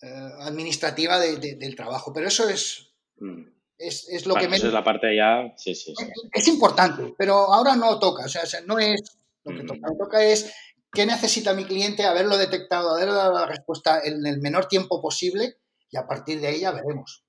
eh, 0.00 0.30
administrativa 0.40 1.18
del 1.18 1.74
trabajo. 1.74 2.12
Pero 2.12 2.28
eso 2.28 2.48
es, 2.48 2.92
mm. 3.18 3.42
es, 3.78 4.26
lo 4.26 4.36
que 4.36 4.46
me... 4.46 4.56
es 4.56 4.64
la 4.64 4.84
parte 4.84 5.16
ya... 5.16 5.52
Sí, 5.56 5.74
sí, 5.74 5.92
Es, 6.32 6.46
importante, 6.46 7.14
pero 7.18 7.52
ahora 7.52 7.74
no 7.74 7.98
toca. 7.98 8.26
O 8.26 8.28
sea, 8.28 8.42
no 8.64 8.78
es 8.78 9.00
lo 9.44 9.56
que 9.56 9.64
mm. 9.64 9.66
toca. 9.66 9.80
Lo 9.88 9.92
que 9.92 9.98
toca 9.98 10.24
es 10.24 10.52
qué 10.92 11.04
necesita 11.04 11.52
mi 11.52 11.64
cliente, 11.64 12.04
haberlo 12.04 12.36
detectado, 12.36 12.94
haberlo 12.94 13.14
dado 13.14 13.32
la 13.34 13.46
respuesta 13.46 14.00
en 14.04 14.24
el 14.24 14.38
menor 14.38 14.66
tiempo 14.66 15.02
posible 15.02 15.56
y 15.90 15.96
a 15.96 16.06
partir 16.06 16.40
de 16.40 16.46
ahí 16.46 16.60
ya 16.60 16.70
veremos. 16.70 17.24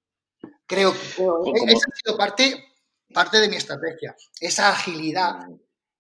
Creo 0.68 0.94
que 0.94 1.72
esa 1.72 1.88
ha 1.92 1.96
sido 1.96 2.18
parte, 2.18 2.64
parte 3.14 3.40
de 3.40 3.50
mi 3.50 3.56
estrategia, 3.56 4.16
esa 4.40 4.70
agilidad 4.70 5.36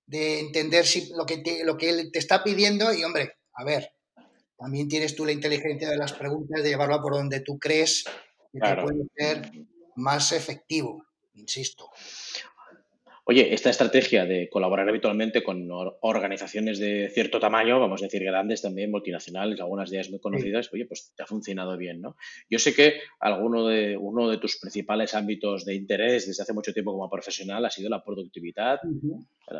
de 0.05 0.39
entender 0.39 0.85
si, 0.85 1.11
lo, 1.13 1.25
que 1.25 1.37
te, 1.37 1.63
lo 1.63 1.77
que 1.77 1.89
él 1.89 2.09
te 2.11 2.19
está 2.19 2.43
pidiendo 2.43 2.93
y, 2.93 3.03
hombre, 3.03 3.37
a 3.53 3.63
ver, 3.63 3.91
también 4.57 4.87
tienes 4.87 5.15
tú 5.15 5.25
la 5.25 5.31
inteligencia 5.31 5.89
de 5.89 5.97
las 5.97 6.13
preguntas, 6.13 6.63
de 6.63 6.69
llevarlo 6.69 7.01
por 7.01 7.13
donde 7.13 7.41
tú 7.41 7.57
crees 7.57 8.03
que 8.51 8.59
puede 8.59 9.05
ser 9.15 9.51
más 9.95 10.31
efectivo, 10.31 11.05
insisto. 11.33 11.89
Oye, 13.29 13.53
esta 13.53 13.69
estrategia 13.69 14.25
de 14.25 14.49
colaborar 14.49 14.89
habitualmente 14.89 15.43
con 15.43 15.67
organizaciones 16.01 16.79
de 16.79 17.11
cierto 17.13 17.39
tamaño, 17.39 17.79
vamos 17.79 18.01
a 18.01 18.05
decir 18.05 18.23
grandes 18.23 18.63
también, 18.63 18.89
multinacionales, 18.89 19.59
algunas 19.59 19.91
de 19.91 19.97
ellas 19.97 20.09
muy 20.09 20.19
conocidas, 20.19 20.73
oye, 20.73 20.87
pues 20.87 21.13
te 21.15 21.21
ha 21.21 21.27
funcionado 21.27 21.77
bien, 21.77 22.01
¿no? 22.01 22.17
Yo 22.49 22.57
sé 22.57 22.73
que 22.73 22.95
alguno 23.19 23.67
de, 23.67 23.95
uno 23.97 24.27
de 24.29 24.39
tus 24.39 24.57
principales 24.57 25.13
ámbitos 25.13 25.63
de 25.63 25.75
interés 25.75 26.25
desde 26.25 26.41
hace 26.41 26.53
mucho 26.53 26.73
tiempo 26.73 26.91
como 26.91 27.07
profesional 27.07 27.63
ha 27.63 27.69
sido 27.69 27.87
la 27.87 28.03
productividad, 28.03 28.79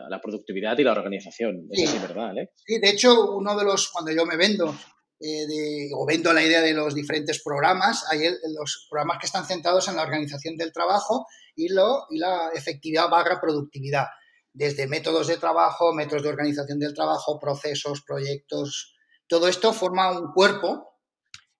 la, 0.10 0.20
productividad 0.20 0.76
y 0.80 0.84
la 0.84 0.94
organización. 0.94 1.68
Sí. 1.72 1.84
Es 1.84 2.02
¿verdad, 2.02 2.34
Sí, 2.56 2.80
de 2.80 2.90
hecho, 2.90 3.36
uno 3.36 3.56
de 3.56 3.66
los, 3.66 3.92
cuando 3.92 4.12
yo 4.12 4.26
me 4.26 4.36
vendo, 4.36 4.74
eh, 5.22 5.90
o 5.94 6.08
vendo 6.08 6.34
la 6.34 6.44
idea 6.44 6.62
de 6.64 6.74
los 6.74 6.96
diferentes 6.96 7.44
programas, 7.44 8.04
hay 8.10 8.22
los 8.58 8.88
programas 8.90 9.20
que 9.20 9.28
están 9.28 9.46
centrados 9.46 9.88
en 9.90 9.98
la 9.98 10.02
organización 10.02 10.58
del 10.58 10.72
trabajo 10.72 11.28
y, 11.60 11.70
lo, 11.70 12.06
y 12.10 12.18
la 12.18 12.52
efectividad 12.54 13.10
barra 13.10 13.40
productividad, 13.42 14.08
desde 14.54 14.88
métodos 14.88 15.28
de 15.28 15.38
trabajo, 15.38 15.94
métodos 15.94 16.24
de 16.24 16.30
organización 16.30 16.80
del 16.80 16.94
trabajo, 16.94 17.40
procesos, 17.40 18.02
proyectos, 18.02 18.96
todo 19.28 19.48
esto 19.48 19.74
forma 19.74 20.12
un 20.12 20.32
cuerpo 20.34 20.96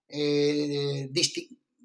eh, 0.08 1.08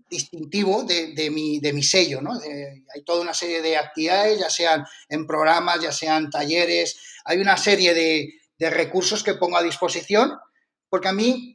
distintivo 0.07 0.83
de, 0.83 1.29
mi, 1.29 1.59
de 1.59 1.73
mi 1.73 1.83
sello. 1.83 2.21
¿no? 2.21 2.31
hay 2.33 3.03
toda 3.03 3.21
una 3.21 3.33
serie 3.33 3.61
de 3.61 3.77
actividades, 3.77 4.39
ya 4.39 4.49
sean 4.49 4.83
en 5.09 5.27
programas, 5.27 5.81
ya 5.81 5.91
sean 5.91 6.29
talleres, 6.29 6.97
hay 7.25 7.37
una 7.37 7.57
serie 7.57 7.93
de, 7.93 8.29
de 8.57 8.69
recursos 8.69 9.23
que 9.23 9.35
pongo 9.35 9.57
a 9.57 9.63
disposición, 9.63 10.31
porque 10.89 11.09
a 11.09 11.13
mí 11.13 11.54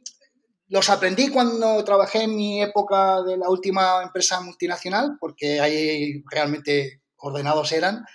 los 0.71 0.89
aprendí 0.89 1.27
cuando 1.27 1.83
trabajé 1.83 2.23
en 2.23 2.35
mi 2.35 2.63
época 2.63 3.21
de 3.23 3.35
la 3.35 3.49
última 3.49 4.01
empresa 4.03 4.39
multinacional, 4.39 5.17
porque 5.19 5.59
ahí 5.59 6.23
realmente 6.31 7.01
ordenados 7.17 7.73
eran, 7.73 8.05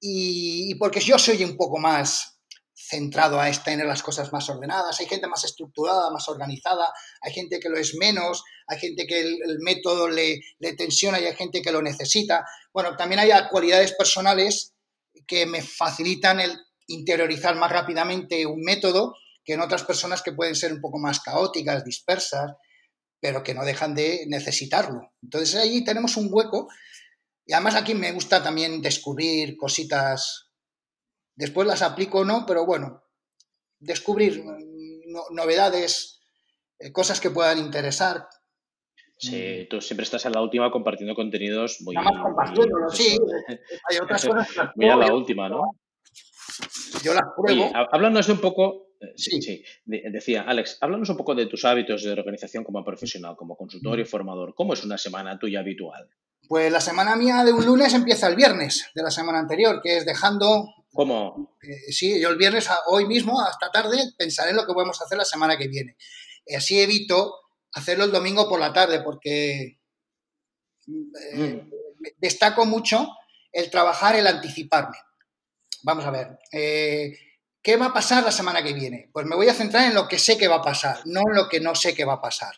y, 0.00 0.76
porque 0.76 1.00
yo 1.00 1.18
soy 1.18 1.42
un 1.42 1.56
poco 1.56 1.78
más 1.78 2.38
centrado 2.72 3.40
a 3.40 3.50
tener 3.50 3.86
las 3.86 4.04
cosas 4.04 4.32
más 4.32 4.48
ordenadas. 4.48 5.00
Hay 5.00 5.06
gente 5.06 5.26
más 5.26 5.42
estructurada, 5.42 6.12
más 6.12 6.28
organizada, 6.28 6.92
hay 7.22 7.32
gente 7.32 7.58
que 7.58 7.68
lo 7.68 7.76
es 7.76 7.96
menos, 7.96 8.44
hay 8.68 8.78
gente 8.78 9.04
que 9.04 9.22
el, 9.22 9.58
método 9.58 10.08
le, 10.08 10.40
le, 10.60 10.74
tensiona 10.74 11.18
y 11.18 11.24
hay 11.24 11.34
gente 11.34 11.60
que 11.60 11.72
lo 11.72 11.82
necesita. 11.82 12.46
Bueno, 12.72 12.94
también 12.94 13.18
hay 13.18 13.30
cualidades 13.50 13.94
personales 13.94 14.74
que 15.26 15.44
me 15.44 15.60
facilitan 15.60 16.38
el 16.38 16.56
interiorizar 16.86 17.56
más 17.56 17.72
rápidamente 17.72 18.46
un 18.46 18.60
método 18.62 19.16
que 19.46 19.54
en 19.54 19.60
otras 19.60 19.84
personas 19.84 20.22
que 20.22 20.32
pueden 20.32 20.56
ser 20.56 20.72
un 20.72 20.80
poco 20.80 20.98
más 20.98 21.20
caóticas, 21.20 21.84
dispersas, 21.84 22.52
pero 23.20 23.44
que 23.44 23.54
no 23.54 23.64
dejan 23.64 23.94
de 23.94 24.26
necesitarlo. 24.26 25.12
Entonces 25.22 25.54
ahí 25.54 25.84
tenemos 25.84 26.16
un 26.16 26.28
hueco 26.30 26.68
y 27.46 27.52
además 27.52 27.76
aquí 27.76 27.94
me 27.94 28.10
gusta 28.10 28.42
también 28.42 28.82
descubrir 28.82 29.56
cositas, 29.56 30.50
después 31.36 31.66
las 31.66 31.82
aplico 31.82 32.18
o 32.20 32.24
no, 32.24 32.44
pero 32.44 32.66
bueno, 32.66 33.04
descubrir 33.78 34.44
novedades, 35.30 36.20
eh, 36.80 36.90
cosas 36.90 37.20
que 37.20 37.30
puedan 37.30 37.58
interesar. 37.58 38.26
Sí, 39.18 39.66
tú 39.70 39.80
siempre 39.80 40.04
estás 40.04 40.26
en 40.26 40.32
la 40.32 40.42
última 40.42 40.70
compartiendo 40.70 41.14
contenidos 41.14 41.78
muy... 41.82 41.94
Nada 41.94 42.10
más 42.10 42.22
compartiéndolo, 42.22 42.90
sí. 42.90 43.16
Hay 43.90 43.98
otras 44.02 44.26
cosas 44.26 44.48
Muy 44.74 44.90
a 44.90 44.96
la 44.96 45.14
última, 45.14 45.48
¿no? 45.48 45.78
Yo 47.02 47.14
las 47.14 47.24
pruebo. 47.34 47.70
Oye, 47.70 48.32
un 48.32 48.40
poco 48.40 48.85
eh, 49.00 49.12
sí, 49.16 49.42
sí. 49.42 49.64
decía, 49.84 50.42
Alex, 50.42 50.78
háblanos 50.80 51.08
un 51.10 51.16
poco 51.16 51.34
de 51.34 51.46
tus 51.46 51.64
hábitos 51.64 52.02
de 52.02 52.12
organización 52.12 52.64
como 52.64 52.84
profesional, 52.84 53.36
como 53.36 53.56
consultor 53.56 54.00
y 54.00 54.04
formador. 54.04 54.54
¿Cómo 54.54 54.74
es 54.74 54.84
una 54.84 54.98
semana 54.98 55.38
tuya 55.38 55.60
habitual? 55.60 56.08
Pues 56.48 56.70
la 56.70 56.80
semana 56.80 57.16
mía 57.16 57.44
de 57.44 57.52
un 57.52 57.64
lunes 57.66 57.92
empieza 57.94 58.28
el 58.28 58.36
viernes 58.36 58.90
de 58.94 59.02
la 59.02 59.10
semana 59.10 59.38
anterior, 59.38 59.80
que 59.82 59.98
es 59.98 60.06
dejando... 60.06 60.72
¿Cómo? 60.92 61.56
Eh, 61.62 61.92
sí, 61.92 62.20
yo 62.20 62.30
el 62.30 62.36
viernes, 62.36 62.68
hoy 62.86 63.06
mismo, 63.06 63.40
hasta 63.40 63.70
tarde, 63.70 63.98
pensaré 64.16 64.50
en 64.50 64.56
lo 64.56 64.66
que 64.66 64.72
podemos 64.72 65.00
hacer 65.02 65.18
la 65.18 65.24
semana 65.24 65.58
que 65.58 65.68
viene. 65.68 65.96
Así 66.56 66.80
evito 66.80 67.34
hacerlo 67.72 68.04
el 68.04 68.12
domingo 68.12 68.48
por 68.48 68.60
la 68.60 68.72
tarde, 68.72 69.02
porque 69.02 69.78
eh, 70.86 71.36
mm. 71.36 71.70
destaco 72.16 72.64
mucho 72.64 73.08
el 73.52 73.70
trabajar, 73.70 74.16
el 74.16 74.26
anticiparme. 74.26 74.96
Vamos 75.82 76.04
a 76.06 76.10
ver. 76.10 76.38
¿Qué 77.66 77.76
va 77.76 77.86
a 77.86 77.92
pasar 77.92 78.22
la 78.22 78.30
semana 78.30 78.62
que 78.62 78.72
viene? 78.72 79.10
Pues 79.12 79.26
me 79.26 79.34
voy 79.34 79.48
a 79.48 79.52
centrar 79.52 79.88
en 79.88 79.94
lo 79.94 80.06
que 80.06 80.20
sé 80.20 80.38
que 80.38 80.46
va 80.46 80.58
a 80.58 80.62
pasar, 80.62 81.00
no 81.04 81.22
en 81.28 81.34
lo 81.34 81.48
que 81.48 81.58
no 81.58 81.74
sé 81.74 81.96
que 81.96 82.04
va 82.04 82.12
a 82.12 82.20
pasar. 82.20 82.54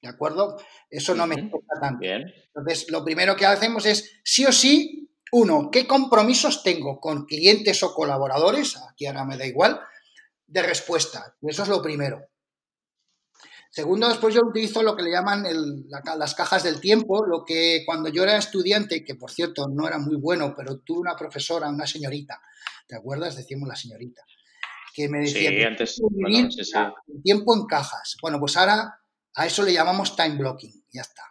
¿De 0.00 0.08
acuerdo? 0.08 0.56
Eso 0.88 1.14
no 1.14 1.26
me 1.26 1.34
importa 1.34 1.78
tanto. 1.78 2.02
Entonces, 2.02 2.90
lo 2.90 3.04
primero 3.04 3.36
que 3.36 3.44
hacemos 3.44 3.84
es, 3.84 4.18
sí 4.24 4.46
o 4.46 4.52
sí, 4.52 5.10
uno, 5.32 5.68
¿qué 5.70 5.86
compromisos 5.86 6.62
tengo 6.62 6.98
con 6.98 7.26
clientes 7.26 7.82
o 7.82 7.92
colaboradores? 7.92 8.78
Aquí 8.90 9.04
ahora 9.04 9.26
me 9.26 9.36
da 9.36 9.44
igual, 9.44 9.82
de 10.46 10.62
respuesta. 10.62 11.36
Eso 11.42 11.64
es 11.64 11.68
lo 11.68 11.82
primero. 11.82 12.26
Segundo, 13.76 14.08
después 14.08 14.34
yo 14.34 14.40
utilizo 14.40 14.82
lo 14.82 14.96
que 14.96 15.02
le 15.02 15.10
llaman 15.10 15.44
las 16.16 16.34
cajas 16.34 16.62
del 16.62 16.80
tiempo, 16.80 17.26
lo 17.26 17.44
que 17.44 17.82
cuando 17.84 18.08
yo 18.08 18.22
era 18.22 18.38
estudiante, 18.38 19.04
que 19.04 19.16
por 19.16 19.30
cierto 19.30 19.66
no 19.68 19.86
era 19.86 19.98
muy 19.98 20.16
bueno, 20.16 20.54
pero 20.56 20.78
tuve 20.78 21.00
una 21.00 21.14
profesora, 21.14 21.68
una 21.68 21.86
señorita, 21.86 22.40
¿te 22.88 22.96
acuerdas? 22.96 23.36
Decíamos 23.36 23.68
la 23.68 23.76
señorita, 23.76 24.22
que 24.94 25.10
me 25.10 25.18
decía, 25.18 25.50
sí, 25.50 25.62
antes, 25.62 26.00
tiempo 27.22 27.54
en 27.54 27.66
cajas. 27.66 28.16
Bueno, 28.22 28.40
pues 28.40 28.56
ahora 28.56 28.98
a 29.34 29.44
eso 29.44 29.62
le 29.62 29.74
llamamos 29.74 30.16
time 30.16 30.38
blocking, 30.38 30.72
ya 30.90 31.02
está. 31.02 31.24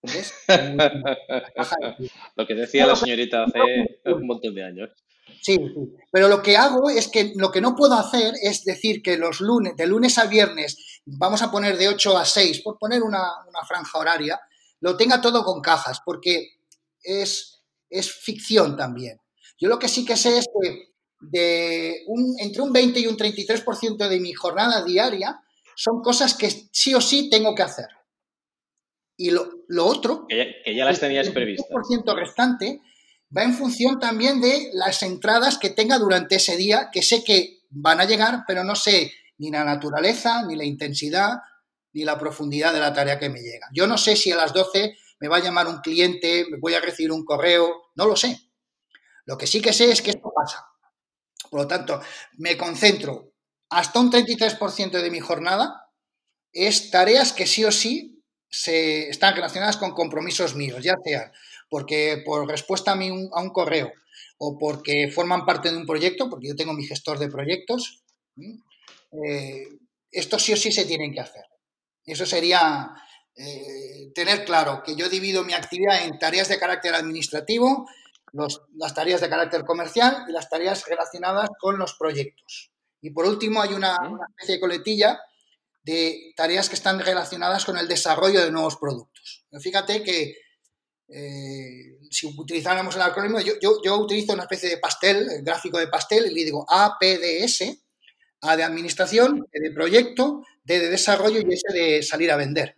¿Ves? 0.00 0.32
lo 2.36 2.46
que 2.46 2.54
decía 2.54 2.86
la 2.86 2.96
señorita 2.96 3.44
hace 3.44 4.00
un 4.06 4.26
montón 4.26 4.54
de 4.54 4.64
años. 4.64 4.90
Sí, 5.44 5.56
sí. 5.56 5.96
Pero 6.10 6.28
lo 6.28 6.42
que 6.42 6.56
hago 6.56 6.88
es 6.88 7.08
que 7.08 7.34
lo 7.36 7.50
que 7.50 7.60
no 7.60 7.76
puedo 7.76 7.92
hacer 7.94 8.32
es 8.40 8.64
decir 8.64 9.02
que 9.02 9.18
los 9.18 9.42
lunes, 9.42 9.76
de 9.76 9.86
lunes 9.86 10.16
a 10.16 10.24
viernes, 10.24 11.02
vamos 11.04 11.42
a 11.42 11.50
poner 11.50 11.76
de 11.76 11.88
8 11.88 12.16
a 12.16 12.24
6, 12.24 12.62
por 12.62 12.78
poner 12.78 13.02
una, 13.02 13.22
franja 13.68 13.98
horaria, 13.98 14.40
lo 14.80 14.96
tenga 14.96 15.20
todo 15.20 15.44
con 15.44 15.60
cajas, 15.60 16.00
porque 16.02 16.60
es, 17.02 17.62
es 17.90 18.10
ficción 18.10 18.74
también. 18.74 19.20
Yo 19.58 19.68
lo 19.68 19.78
que 19.78 19.88
sí 19.88 20.06
que 20.06 20.16
sé 20.16 20.38
es 20.38 20.46
que 20.62 20.94
de 21.20 22.04
un, 22.06 22.36
entre 22.38 22.62
un 22.62 22.72
20 22.72 23.00
y 23.00 23.06
un 23.06 23.18
33% 23.18 24.08
de 24.08 24.20
mi 24.20 24.32
jornada 24.32 24.82
diaria 24.82 25.42
son 25.76 26.00
cosas 26.00 26.32
que 26.34 26.50
sí 26.72 26.94
o 26.94 27.02
sí 27.02 27.28
tengo 27.28 27.54
que 27.54 27.64
hacer. 27.64 27.88
Y 29.18 29.30
lo, 29.30 29.46
otro... 29.84 30.26
Que 30.26 30.62
ya, 30.74 30.86
las 30.86 31.00
tenías 31.00 31.28
previstas. 31.28 31.68
El 31.90 31.98
10% 32.00 32.16
restante 32.16 32.80
va 33.36 33.42
en 33.42 33.54
función 33.54 33.98
también 33.98 34.40
de 34.40 34.70
las 34.72 35.02
entradas 35.02 35.58
que 35.58 35.70
tenga 35.70 35.98
durante 35.98 36.36
ese 36.36 36.56
día, 36.56 36.90
que 36.92 37.02
sé 37.02 37.24
que 37.24 37.62
van 37.70 38.00
a 38.00 38.04
llegar, 38.04 38.44
pero 38.46 38.64
no 38.64 38.76
sé 38.76 39.12
ni 39.38 39.50
la 39.50 39.64
naturaleza, 39.64 40.42
ni 40.44 40.56
la 40.56 40.64
intensidad, 40.64 41.38
ni 41.92 42.04
la 42.04 42.18
profundidad 42.18 42.72
de 42.72 42.80
la 42.80 42.92
tarea 42.92 43.18
que 43.18 43.28
me 43.28 43.40
llega. 43.40 43.68
Yo 43.72 43.86
no 43.86 43.98
sé 43.98 44.16
si 44.16 44.30
a 44.30 44.36
las 44.36 44.52
12 44.52 44.96
me 45.20 45.28
va 45.28 45.38
a 45.38 45.42
llamar 45.42 45.66
un 45.66 45.80
cliente, 45.80 46.46
me 46.50 46.58
voy 46.58 46.74
a 46.74 46.80
recibir 46.80 47.12
un 47.12 47.24
correo, 47.24 47.90
no 47.94 48.06
lo 48.06 48.16
sé. 48.16 48.38
Lo 49.24 49.38
que 49.38 49.46
sí 49.46 49.60
que 49.60 49.72
sé 49.72 49.90
es 49.90 50.02
que 50.02 50.10
esto 50.10 50.32
pasa. 50.34 50.66
Por 51.50 51.60
lo 51.60 51.66
tanto, 51.66 52.00
me 52.38 52.56
concentro 52.56 53.32
hasta 53.70 53.98
un 53.98 54.10
33% 54.10 55.02
de 55.02 55.10
mi 55.10 55.20
jornada 55.20 55.90
es 56.52 56.90
tareas 56.90 57.32
que 57.32 57.46
sí 57.46 57.64
o 57.64 57.72
sí 57.72 58.22
se 58.48 59.08
están 59.08 59.34
relacionadas 59.34 59.76
con 59.76 59.92
compromisos 59.92 60.54
míos, 60.54 60.82
ya 60.84 60.94
sea 61.04 61.32
porque 61.68 62.22
por 62.24 62.48
respuesta 62.48 62.92
a, 62.92 62.94
un, 62.94 63.30
a 63.32 63.40
un 63.40 63.50
correo 63.50 63.92
o 64.38 64.58
porque 64.58 65.10
forman 65.10 65.46
parte 65.46 65.70
de 65.70 65.76
un 65.76 65.86
proyecto, 65.86 66.28
porque 66.28 66.48
yo 66.48 66.56
tengo 66.56 66.72
mi 66.72 66.84
gestor 66.84 67.18
de 67.18 67.28
proyectos, 67.28 68.02
eh, 69.12 69.68
esto 70.10 70.38
sí 70.38 70.52
o 70.52 70.56
sí 70.56 70.72
se 70.72 70.84
tienen 70.84 71.12
que 71.12 71.20
hacer. 71.20 71.44
Eso 72.04 72.26
sería 72.26 72.92
eh, 73.36 74.12
tener 74.14 74.44
claro 74.44 74.82
que 74.84 74.94
yo 74.94 75.08
divido 75.08 75.44
mi 75.44 75.54
actividad 75.54 76.04
en 76.04 76.18
tareas 76.18 76.48
de 76.48 76.58
carácter 76.58 76.94
administrativo, 76.94 77.88
las 78.76 78.94
tareas 78.94 79.20
de 79.20 79.28
carácter 79.28 79.64
comercial 79.64 80.24
y 80.28 80.32
las 80.32 80.48
tareas 80.48 80.84
relacionadas 80.88 81.50
con 81.60 81.78
los 81.78 81.94
proyectos. 81.94 82.72
Y 83.00 83.10
por 83.10 83.26
último 83.26 83.62
hay 83.62 83.74
una, 83.74 83.96
especie 84.30 84.56
de 84.56 84.60
coletilla 84.60 85.20
de 85.82 86.32
tareas 86.36 86.68
que 86.68 86.74
están 86.74 86.98
relacionadas 86.98 87.64
con 87.64 87.76
el 87.76 87.86
desarrollo 87.86 88.42
de 88.42 88.50
nuevos 88.50 88.76
productos. 88.76 89.44
Fíjate 89.60 90.02
que 90.02 90.36
eh, 91.16 91.96
si 92.10 92.26
utilizáramos 92.26 92.96
el 92.96 93.02
acrónimo, 93.02 93.38
yo, 93.38 93.52
yo, 93.60 93.98
utilizo 93.98 94.32
una 94.32 94.42
especie 94.42 94.68
de 94.68 94.78
pastel, 94.78 95.30
el 95.30 95.44
gráfico 95.44 95.78
de 95.78 95.86
pastel, 95.86 96.26
y 96.26 96.34
le 96.34 96.44
digo 96.44 96.66
APDS, 96.68 97.78
A 98.40 98.56
de 98.56 98.64
administración, 98.64 99.46
E 99.52 99.60
de 99.60 99.70
proyecto, 99.70 100.42
D 100.64 100.80
de 100.80 100.90
desarrollo 100.90 101.40
y 101.40 101.54
S 101.54 101.72
de 101.72 102.02
salir 102.02 102.32
a 102.32 102.36
vender. 102.36 102.76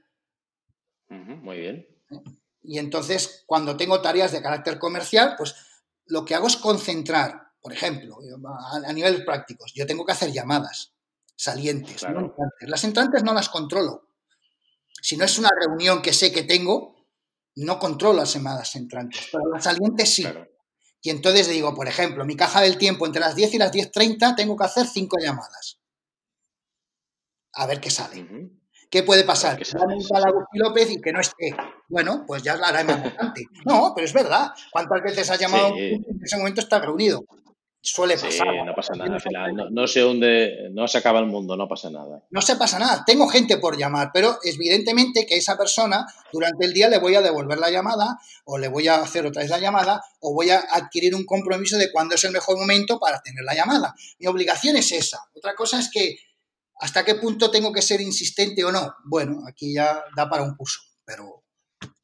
muy 1.08 1.56
bien. 1.56 1.86
Y 2.62 2.78
entonces, 2.78 3.44
cuando 3.46 3.76
tengo 3.76 4.02
tareas 4.02 4.32
de 4.32 4.42
carácter 4.42 4.78
comercial, 4.78 5.34
pues 5.38 5.54
lo 6.04 6.26
que 6.26 6.34
hago 6.34 6.46
es 6.46 6.56
concentrar, 6.56 7.52
por 7.60 7.72
ejemplo, 7.72 8.18
a, 8.84 8.92
niveles 8.92 9.22
prácticos, 9.22 9.72
yo 9.74 9.86
tengo 9.86 10.04
que 10.04 10.12
hacer 10.12 10.30
llamadas 10.30 10.92
salientes, 11.34 12.04
Las 12.60 12.84
entrantes 12.84 13.22
no 13.22 13.32
las 13.32 13.48
controlo. 13.48 14.08
Si 15.00 15.16
no 15.16 15.24
es 15.24 15.38
una 15.38 15.50
reunión 15.58 16.02
que 16.02 16.12
sé 16.12 16.32
que 16.32 16.42
tengo, 16.42 16.95
no 17.56 17.78
controlo 17.78 18.20
las 18.20 18.32
llamadas 18.32 18.76
entrantes, 18.76 19.28
pero 19.32 19.48
las 19.48 19.64
salientes 19.64 20.14
sí. 20.14 20.26
Y 21.02 21.10
entonces 21.10 21.48
digo, 21.48 21.74
por 21.74 21.88
ejemplo, 21.88 22.24
mi 22.24 22.36
caja 22.36 22.60
del 22.60 22.78
tiempo 22.78 23.06
entre 23.06 23.20
las 23.20 23.36
10 23.36 23.54
y 23.54 23.58
las 23.58 23.72
10.30 23.72 24.34
tengo 24.36 24.56
que 24.56 24.64
hacer 24.64 24.86
cinco 24.86 25.16
llamadas. 25.20 25.78
A 27.54 27.66
ver 27.66 27.80
qué 27.80 27.90
sale. 27.90 28.50
¿Qué 28.90 29.02
puede 29.02 29.24
pasar? 29.24 29.56
Que 29.56 29.64
a 29.64 30.18
Agustín 30.18 30.60
López 30.62 30.90
y 30.90 31.00
que 31.00 31.12
no 31.12 31.20
esté. 31.20 31.56
Bueno, 31.88 32.24
pues 32.26 32.42
ya 32.42 32.56
la 32.56 32.68
hará 32.68 32.84
más 32.84 32.98
adelante. 32.98 33.46
No, 33.64 33.92
pero 33.94 34.04
es 34.04 34.12
verdad. 34.12 34.52
¿Cuántas 34.70 35.02
veces 35.02 35.30
has 35.30 35.38
llamado 35.38 35.74
en 35.76 36.04
ese 36.22 36.36
momento 36.36 36.60
está 36.60 36.78
reunido? 36.78 37.24
Suele 37.88 38.14
pasar. 38.14 38.32
Sí, 38.32 38.64
no 38.64 38.74
pasa 38.74 38.94
nada. 38.94 39.14
Al 39.14 39.20
final 39.20 39.68
no, 39.70 39.86
se 39.86 40.04
hunde, 40.04 40.70
no 40.72 40.88
se 40.88 40.98
acaba 40.98 41.20
el 41.20 41.26
mundo, 41.26 41.56
no 41.56 41.68
pasa 41.68 41.88
nada. 41.88 42.20
No 42.30 42.42
se 42.42 42.56
pasa 42.56 42.80
nada. 42.80 43.04
Tengo 43.06 43.28
gente 43.28 43.58
por 43.58 43.78
llamar, 43.78 44.10
pero 44.12 44.38
evidentemente 44.42 45.24
que 45.24 45.36
esa 45.36 45.56
persona 45.56 46.04
durante 46.32 46.64
el 46.64 46.72
día 46.72 46.88
le 46.88 46.98
voy 46.98 47.14
a 47.14 47.22
devolver 47.22 47.58
la 47.58 47.70
llamada 47.70 48.18
o 48.44 48.58
le 48.58 48.66
voy 48.66 48.88
a 48.88 48.96
hacer 48.96 49.24
otra 49.24 49.42
vez 49.42 49.50
la 49.52 49.60
llamada 49.60 50.02
o 50.18 50.34
voy 50.34 50.50
a 50.50 50.64
adquirir 50.72 51.14
un 51.14 51.24
compromiso 51.24 51.78
de 51.78 51.92
cuándo 51.92 52.16
es 52.16 52.24
el 52.24 52.32
mejor 52.32 52.58
momento 52.58 52.98
para 52.98 53.20
tener 53.22 53.44
la 53.44 53.54
llamada. 53.54 53.94
Mi 54.18 54.26
obligación 54.26 54.76
es 54.76 54.90
esa. 54.90 55.20
Otra 55.32 55.54
cosa 55.54 55.78
es 55.78 55.88
que 55.88 56.16
¿Hasta 56.78 57.04
qué 57.06 57.14
punto 57.14 57.50
tengo 57.50 57.72
que 57.72 57.80
ser 57.80 58.02
insistente 58.02 58.62
o 58.62 58.70
no? 58.70 58.94
Bueno, 59.04 59.44
aquí 59.48 59.72
ya 59.72 60.04
da 60.14 60.28
para 60.28 60.42
un 60.42 60.54
curso, 60.56 60.80
pero... 61.04 61.42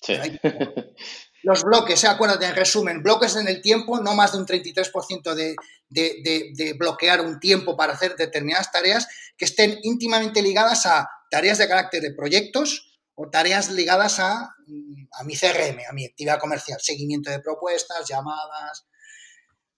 Los 1.43 1.65
bloques, 1.65 2.05
¿eh? 2.05 2.09
acuérdate, 2.09 2.47
en 2.47 2.55
resumen, 2.55 3.03
bloques 3.03 3.35
en 3.35 3.49
el 3.49 3.61
tiempo, 3.61 4.01
no 4.01 4.15
más 4.15 4.33
de 4.33 4.39
un 4.39 4.47
33% 4.47 5.35
de, 5.35 5.57
de, 5.89 6.75
bloquear 6.79 7.21
un 7.21 7.41
tiempo 7.41 7.77
para 7.77 7.95
hacer 7.95 8.15
determinadas 8.17 8.71
tareas 8.71 9.09
que 9.37 9.45
estén 9.45 9.79
íntimamente 9.83 10.41
ligadas 10.41 10.87
a 10.87 11.09
tareas 11.31 11.59
de 11.59 11.67
carácter 11.67 12.01
de 12.03 12.15
proyectos 12.15 13.01
o 13.15 13.29
tareas 13.29 13.71
ligadas 13.71 14.21
a, 14.21 14.55
mm, 14.67 15.09
a 15.21 15.25
mi 15.25 15.37
CRM, 15.37 15.81
a 15.89 15.93
mi 15.93 16.07
actividad 16.07 16.39
comercial, 16.39 16.79
seguimiento 16.81 17.31
de 17.31 17.41
propuestas, 17.41 18.09
llamadas. 18.09 18.87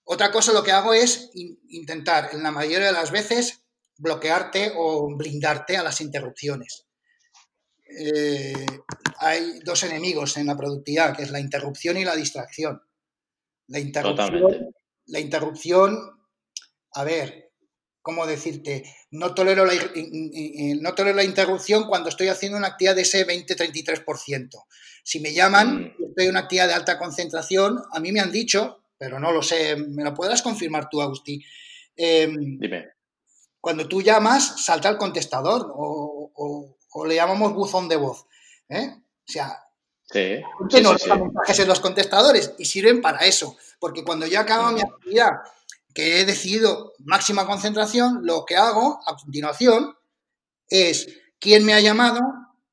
Otra 0.05 0.31
cosa 0.31 0.53
lo 0.53 0.63
que 0.63 0.73
hago 0.73 0.93
es 0.93 1.31
intentar, 1.69 2.31
en 2.33 2.43
la 2.43 2.51
mayoría 2.51 2.89
de 2.89 2.93
las 2.93 3.11
veces, 3.11 3.63
bloquearte 3.97 4.73
o 4.77 5.09
blindarte 5.17 5.79
a 5.79 5.83
las 5.83 6.01
interrupciones. 6.03 6.84
Eh, 7.97 8.67
hay 9.19 9.61
dos 9.65 9.83
enemigos 9.85 10.37
en 10.37 10.47
la 10.47 10.57
productividad, 10.57 11.17
que 11.17 11.23
es 11.23 11.31
la 11.31 11.41
interrupción 11.41 11.97
y 11.97 12.05
la 12.05 12.17
distracción. 12.17 12.83
La 13.69 13.79
interrupción, 13.79 14.75
la 15.07 15.21
interrupción, 15.21 15.99
a 16.93 17.05
ver, 17.05 17.51
¿cómo 18.03 18.27
decirte? 18.27 18.85
No 19.11 19.35
tolero, 19.35 19.65
la, 19.65 19.73
no 20.81 20.95
tolero 20.95 21.17
la 21.17 21.25
interrupción 21.25 21.85
cuando 21.89 22.11
estoy 22.11 22.29
haciendo 22.29 22.59
una 22.59 22.69
actividad 22.69 22.95
de 22.95 23.03
ese 23.03 23.27
20-33%. 23.27 24.49
Si 25.03 25.21
me 25.21 25.33
llaman, 25.33 25.95
mm. 25.99 26.05
estoy 26.09 26.25
en 26.25 26.31
una 26.31 26.41
actividad 26.41 26.69
de 26.69 26.75
alta 26.75 26.99
concentración, 26.99 27.81
a 27.93 28.01
mí 28.01 28.13
me 28.13 28.21
han 28.21 28.33
dicho, 28.33 28.85
pero 28.99 29.19
no 29.19 29.33
lo 29.33 29.43
sé, 29.43 29.77
¿me 29.77 30.05
lo 30.05 30.13
podrás 30.13 30.43
confirmar 30.43 30.89
tú, 30.91 31.01
Agustín? 31.01 31.43
Em, 31.97 32.59
Dime 32.59 32.95
cuando 33.65 33.89
tú 33.89 34.03
llamas, 34.03 34.63
salta 34.63 34.91
el 34.91 34.99
contestador 34.99 35.73
o, 35.75 36.74
le 37.05 37.17
llamamos 37.17 37.53
buzón 37.53 37.89
de 37.89 37.97
voz. 37.97 38.27
¿eh? 38.69 38.95
O 38.97 39.33
sea, 39.33 39.65
sí, 40.11 40.41
no 40.81 40.93
mensajes 40.93 41.59
en 41.59 41.69
los 41.69 41.81
contestadores 41.81 42.53
y 42.59 42.65
sirven 42.65 43.01
para 43.01 43.27
eso. 43.27 43.57
Porque 43.81 44.05
cuando 44.05 44.27
yo 44.27 44.39
acabo 44.39 44.71
mi 44.71 44.81
actividad, 44.81 45.33
que 45.93 46.21
he 46.21 46.25
decidido 46.25 46.93
máxima 46.99 47.47
concentración, 47.47 48.21
lo 48.23 48.45
que 48.45 48.57
hago 48.57 49.01
a 49.07 49.17
continuación 49.17 49.97
es 50.69 51.09
quién 51.39 51.65
me 51.65 51.75
ha 51.75 51.81
llamado, 51.81 52.21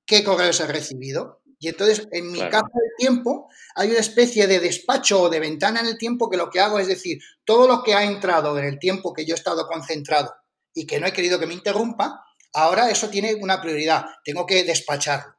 qué 0.06 0.24
correos 0.24 0.60
he 0.60 0.68
recibido. 0.68 1.42
Y 1.60 1.68
entonces, 1.68 2.08
en 2.12 2.32
mi 2.32 2.40
caso 2.40 2.72
del 2.74 2.92
tiempo, 2.98 3.48
hay 3.76 3.92
una 3.92 4.00
especie 4.00 4.48
de 4.48 4.60
despacho 4.60 5.22
o 5.22 5.30
de 5.30 5.40
ventana 5.40 5.82
en 5.82 5.86
el 5.86 5.98
tiempo 5.98 6.28
que 6.28 6.38
lo 6.38 6.50
que 6.50 6.60
hago 6.60 6.80
es 6.80 6.88
decir, 6.88 7.22
todo 7.46 7.68
lo 7.68 7.84
que 7.84 7.94
ha 7.94 8.04
entrado 8.04 8.58
en 8.58 8.66
el 8.66 8.80
tiempo 8.80 9.14
que 9.14 9.26
yo 9.26 9.36
he 9.36 9.38
estado 9.38 9.68
concentrado 9.68 10.34
y 10.74 10.88
que 10.88 11.00
no 11.00 11.06
he 11.06 11.14
querido 11.14 11.40
que 11.40 11.46
me 11.46 11.54
interrumpa, 11.54 12.26
ahora 12.54 12.90
eso 12.90 13.10
tiene 13.10 13.36
una 13.36 13.62
prioridad, 13.62 14.06
tengo 14.24 14.46
que 14.46 14.64
despacharlo. 14.64 15.36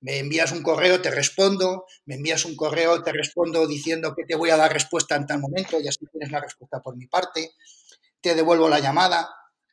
Me 0.00 0.18
envías 0.18 0.52
un 0.52 0.62
correo, 0.62 1.00
te 1.00 1.10
respondo, 1.10 1.86
me 2.04 2.16
envías 2.16 2.44
un 2.44 2.54
correo, 2.54 3.02
te 3.02 3.12
respondo 3.12 3.66
diciendo 3.66 4.14
que 4.14 4.24
te 4.24 4.36
voy 4.36 4.50
a 4.50 4.56
dar 4.56 4.72
respuesta 4.72 5.16
en 5.16 5.26
tal 5.26 5.40
momento 5.40 5.80
y 5.80 5.88
así 5.88 6.06
tienes 6.12 6.30
la 6.30 6.40
respuesta 6.40 6.80
por 6.80 6.96
mi 6.96 7.06
parte, 7.06 7.50
te 8.20 8.34
devuelvo 8.34 8.68
la 8.68 8.78
llamada 8.78 9.28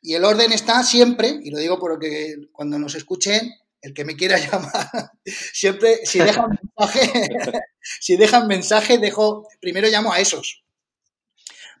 y 0.06 0.14
el 0.14 0.24
orden 0.24 0.52
está 0.52 0.82
siempre, 0.82 1.40
y 1.42 1.50
lo 1.50 1.58
digo 1.58 1.78
porque 1.78 2.34
cuando 2.52 2.78
nos 2.78 2.94
escuchen, 2.94 3.50
el 3.80 3.94
que 3.94 4.04
me 4.04 4.16
quiera 4.16 4.38
llamar, 4.50 5.10
siempre, 5.24 6.00
si 6.04 6.18
dejan 6.18 6.50
mensaje, 6.50 7.28
si 8.00 8.16
dejan 8.16 8.46
mensaje, 8.46 8.98
dejo, 8.98 9.48
primero 9.60 9.88
llamo 9.88 10.12
a 10.12 10.20
esos, 10.20 10.62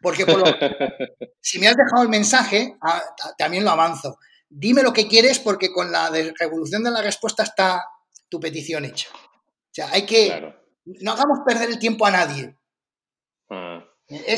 porque 0.00 0.24
si 1.40 1.58
me 1.58 1.68
has 1.68 1.76
dejado 1.76 2.02
el 2.02 2.08
mensaje, 2.08 2.76
ah, 2.80 3.02
también 3.36 3.64
lo 3.64 3.70
avanzo. 3.70 4.18
Dime 4.56 4.82
lo 4.82 4.92
que 4.92 5.08
quieres 5.08 5.38
porque 5.38 5.72
con 5.72 5.90
la 5.90 6.10
revolución 6.38 6.84
de 6.84 6.90
la 6.90 7.02
respuesta 7.02 7.42
está 7.42 7.84
tu 8.28 8.38
petición 8.38 8.84
hecha. 8.84 9.08
O 9.12 9.72
sea, 9.72 9.90
hay 9.90 10.06
que... 10.06 10.54
No 10.84 11.12
hagamos 11.12 11.40
perder 11.46 11.70
el 11.70 11.78
tiempo 11.78 12.06
a 12.06 12.10
nadie. 12.10 12.56
Ah, 13.50 13.84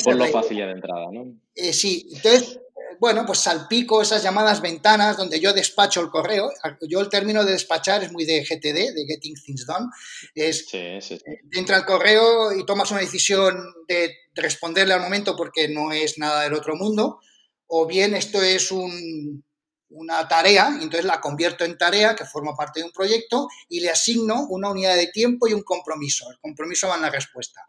por 0.05 0.17
lo 0.17 0.27
fácil 0.27 0.59
de 0.59 0.71
entrada, 0.71 1.07
¿no? 1.13 1.35
Eh, 1.55 1.73
sí, 1.73 2.09
entonces 2.13 2.61
bueno, 2.99 3.25
pues 3.27 3.41
salpico 3.41 4.01
esas 4.01 4.23
llamadas 4.23 4.61
ventanas 4.61 5.17
donde 5.17 5.41
yo 5.41 5.53
despacho 5.53 6.01
el 6.01 6.11
correo. 6.11 6.51
Yo 6.89 7.01
el 7.01 7.09
término 7.09 7.45
de 7.45 7.53
despachar 7.53 8.03
es 8.03 8.13
muy 8.13 8.25
de 8.25 8.43
GTD, 8.43 8.95
de 8.95 9.05
Getting 9.07 9.35
Things 9.35 9.67
Done. 9.67 9.87
Es, 10.35 10.67
sí, 10.69 11.01
sí, 11.01 11.15
eh, 11.15 11.41
entra 11.53 11.77
el 11.77 11.85
correo 11.85 12.53
y 12.53 12.65
tomas 12.65 12.91
una 12.91 13.01
decisión 13.01 13.57
de 13.89 14.15
responderle 14.35 14.95
al 14.95 15.01
momento 15.01 15.37
porque 15.37 15.69
no 15.69 15.93
es 15.93 16.19
nada 16.19 16.43
del 16.43 16.55
otro 16.55 16.77
mundo, 16.77 17.21
o 17.67 17.87
bien 17.87 18.15
esto 18.15 18.43
es 18.43 18.71
una 19.91 20.27
tarea, 20.27 20.71
y 20.79 20.85
entonces 20.85 21.05
la 21.05 21.21
convierto 21.21 21.65
en 21.65 21.79
tarea 21.79 22.15
que 22.17 22.25
forma 22.25 22.55
parte 22.55 22.81
de 22.81 22.87
un 22.87 22.93
proyecto 22.93 23.49
y 23.69 23.81
le 23.81 23.91
asigno 23.91 24.47
una 24.49 24.71
unidad 24.71 24.97
de 24.97 25.09
tiempo 25.09 25.47
y 25.47 25.53
un 25.53 25.63
compromiso. 25.63 26.31
El 26.31 26.39
compromiso 26.39 26.89
va 26.89 26.97
en 26.97 27.03
la 27.03 27.11
respuesta. 27.11 27.63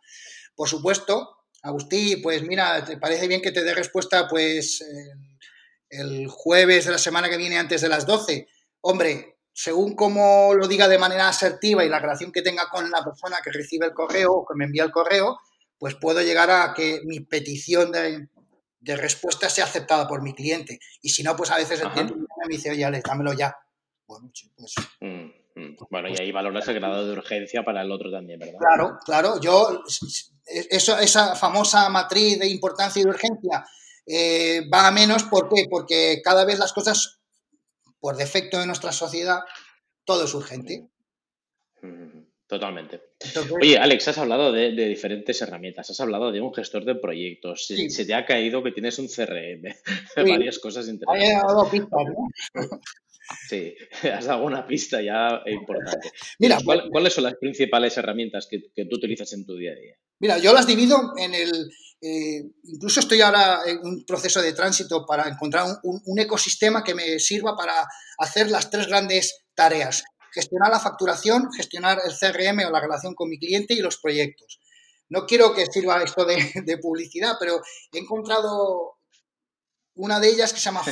Por 0.55 0.67
supuesto, 0.67 1.37
Agustín, 1.61 2.21
pues 2.21 2.41
mira, 2.43 2.83
¿te 2.83 2.97
parece 2.97 3.27
bien 3.27 3.41
que 3.41 3.51
te 3.51 3.63
dé 3.63 3.73
respuesta 3.73 4.27
pues 4.27 4.83
el 5.89 6.27
jueves 6.27 6.85
de 6.85 6.91
la 6.91 6.97
semana 6.97 7.29
que 7.29 7.37
viene 7.37 7.57
antes 7.57 7.81
de 7.81 7.89
las 7.89 8.05
12? 8.05 8.47
Hombre, 8.81 9.37
según 9.53 9.95
como 9.95 10.53
lo 10.53 10.67
diga 10.67 10.87
de 10.87 10.99
manera 10.99 11.27
asertiva 11.27 11.83
y 11.83 11.89
la 11.89 11.99
relación 11.99 12.31
que 12.31 12.41
tenga 12.41 12.69
con 12.69 12.89
la 12.89 13.03
persona 13.03 13.37
que 13.43 13.51
recibe 13.51 13.87
el 13.87 13.93
correo 13.93 14.33
o 14.33 14.45
que 14.45 14.55
me 14.55 14.65
envía 14.65 14.83
el 14.83 14.91
correo, 14.91 15.39
pues 15.79 15.95
puedo 15.95 16.21
llegar 16.21 16.49
a 16.49 16.73
que 16.73 17.01
mi 17.05 17.19
petición 17.21 17.91
de, 17.91 18.27
respuesta 18.95 19.49
sea 19.49 19.65
aceptada 19.65 20.07
por 20.07 20.21
mi 20.21 20.33
cliente. 20.33 20.79
Y 21.01 21.09
si 21.09 21.23
no, 21.23 21.35
pues 21.35 21.51
a 21.51 21.57
veces 21.57 21.81
el 21.81 21.91
cliente 21.91 22.13
me 22.15 22.25
dice, 22.47 22.71
oye, 22.71 22.85
Alex, 22.85 23.03
dámelo 23.03 23.33
ya. 23.33 23.55
Bueno, 24.05 24.31
pues... 24.55 24.75
Mm, 25.01 25.25
mm. 25.55 25.77
Bueno, 25.89 26.09
y 26.09 26.15
ahí 26.19 26.31
valoras 26.31 26.67
el 26.67 26.75
grado 26.75 27.05
de 27.05 27.13
urgencia 27.13 27.63
para 27.63 27.81
el 27.81 27.91
otro 27.91 28.11
también, 28.11 28.39
¿verdad? 28.39 28.59
Claro, 28.59 28.97
claro. 29.03 29.41
Yo 29.41 29.83
eso, 30.47 30.97
esa 30.97 31.35
famosa 31.35 31.89
matriz 31.89 32.39
de 32.39 32.47
importancia 32.47 33.01
y 33.01 33.03
de 33.03 33.09
urgencia 33.09 33.65
eh, 34.05 34.61
va 34.73 34.87
a 34.87 34.91
menos. 34.91 35.23
¿Por 35.23 35.49
qué? 35.49 35.65
Porque 35.69 36.21
cada 36.23 36.45
vez 36.45 36.59
las 36.59 36.73
cosas, 36.73 37.19
por 37.99 38.15
defecto 38.15 38.59
de 38.59 38.65
nuestra 38.65 38.91
sociedad, 38.91 39.41
todo 40.05 40.23
es 40.23 40.33
urgente. 40.33 40.87
Totalmente. 42.47 43.01
Oye, 43.59 43.77
Alex, 43.77 44.07
has 44.07 44.17
hablado 44.17 44.53
de, 44.53 44.71
diferentes 44.71 45.41
herramientas, 45.41 45.89
has 45.89 45.99
hablado 45.99 46.31
de 46.31 46.39
un 46.39 46.53
gestor 46.53 46.85
de 46.85 46.95
proyectos, 46.95 47.67
se, 47.67 48.05
te 48.05 48.13
ha 48.13 48.25
caído 48.25 48.63
que 48.63 48.71
tienes 48.71 48.97
un 48.99 49.07
CRM, 49.07 49.63
varias 50.15 50.57
cosas 50.59 50.87
interesantes. 50.87 51.43
Dado 51.45 51.69
pistas, 51.69 52.05
¿no? 52.05 52.81
Sí, 53.49 53.75
has 54.13 54.25
dado 54.25 54.45
una 54.45 54.65
pista 54.65 55.01
ya 55.01 55.41
importante. 55.45 56.11
Mira, 56.39 56.59
¿cuáles 56.63 57.13
son 57.13 57.25
las 57.25 57.35
principales 57.35 57.97
herramientas 57.97 58.47
que, 58.49 58.85
tú 58.85 58.95
utilizas 58.95 59.33
en 59.33 59.45
tu 59.45 59.57
día 59.57 59.71
a 59.71 59.75
día? 59.75 59.95
Mira, 60.19 60.37
yo 60.37 60.53
las 60.53 60.65
divido 60.65 61.13
en 61.17 61.35
el. 61.35 61.69
Eh, 61.99 62.41
incluso 62.63 62.99
estoy 62.99 63.19
ahora 63.19 63.61
en 63.65 63.79
un 63.83 64.05
proceso 64.05 64.41
de 64.41 64.53
tránsito 64.53 65.05
para 65.05 65.27
encontrar 65.27 65.65
un 65.83 66.19
ecosistema 66.19 66.83
que 66.83 66.95
me 66.95 67.19
sirva 67.19 67.55
para 67.57 67.73
hacer 68.19 68.49
las 68.49 68.69
tres 68.69 68.87
grandes 68.87 69.45
tareas 69.55 70.05
gestionar 70.31 70.71
la 70.71 70.79
facturación, 70.79 71.51
gestionar 71.51 71.99
el 72.05 72.11
CRM 72.11 72.65
o 72.67 72.71
la 72.71 72.79
relación 72.79 73.15
con 73.15 73.29
mi 73.29 73.39
cliente 73.39 73.73
y 73.73 73.79
los 73.79 73.97
proyectos. 73.97 74.59
No 75.09 75.25
quiero 75.25 75.53
que 75.53 75.65
sirva 75.65 76.03
esto 76.03 76.25
de, 76.25 76.77
publicidad, 76.81 77.37
pero 77.39 77.61
he 77.91 77.99
encontrado 77.99 78.97
una 79.95 80.19
de 80.19 80.29
ellas 80.29 80.53
que 80.53 80.59
se 80.59 80.65
llama 80.65 80.83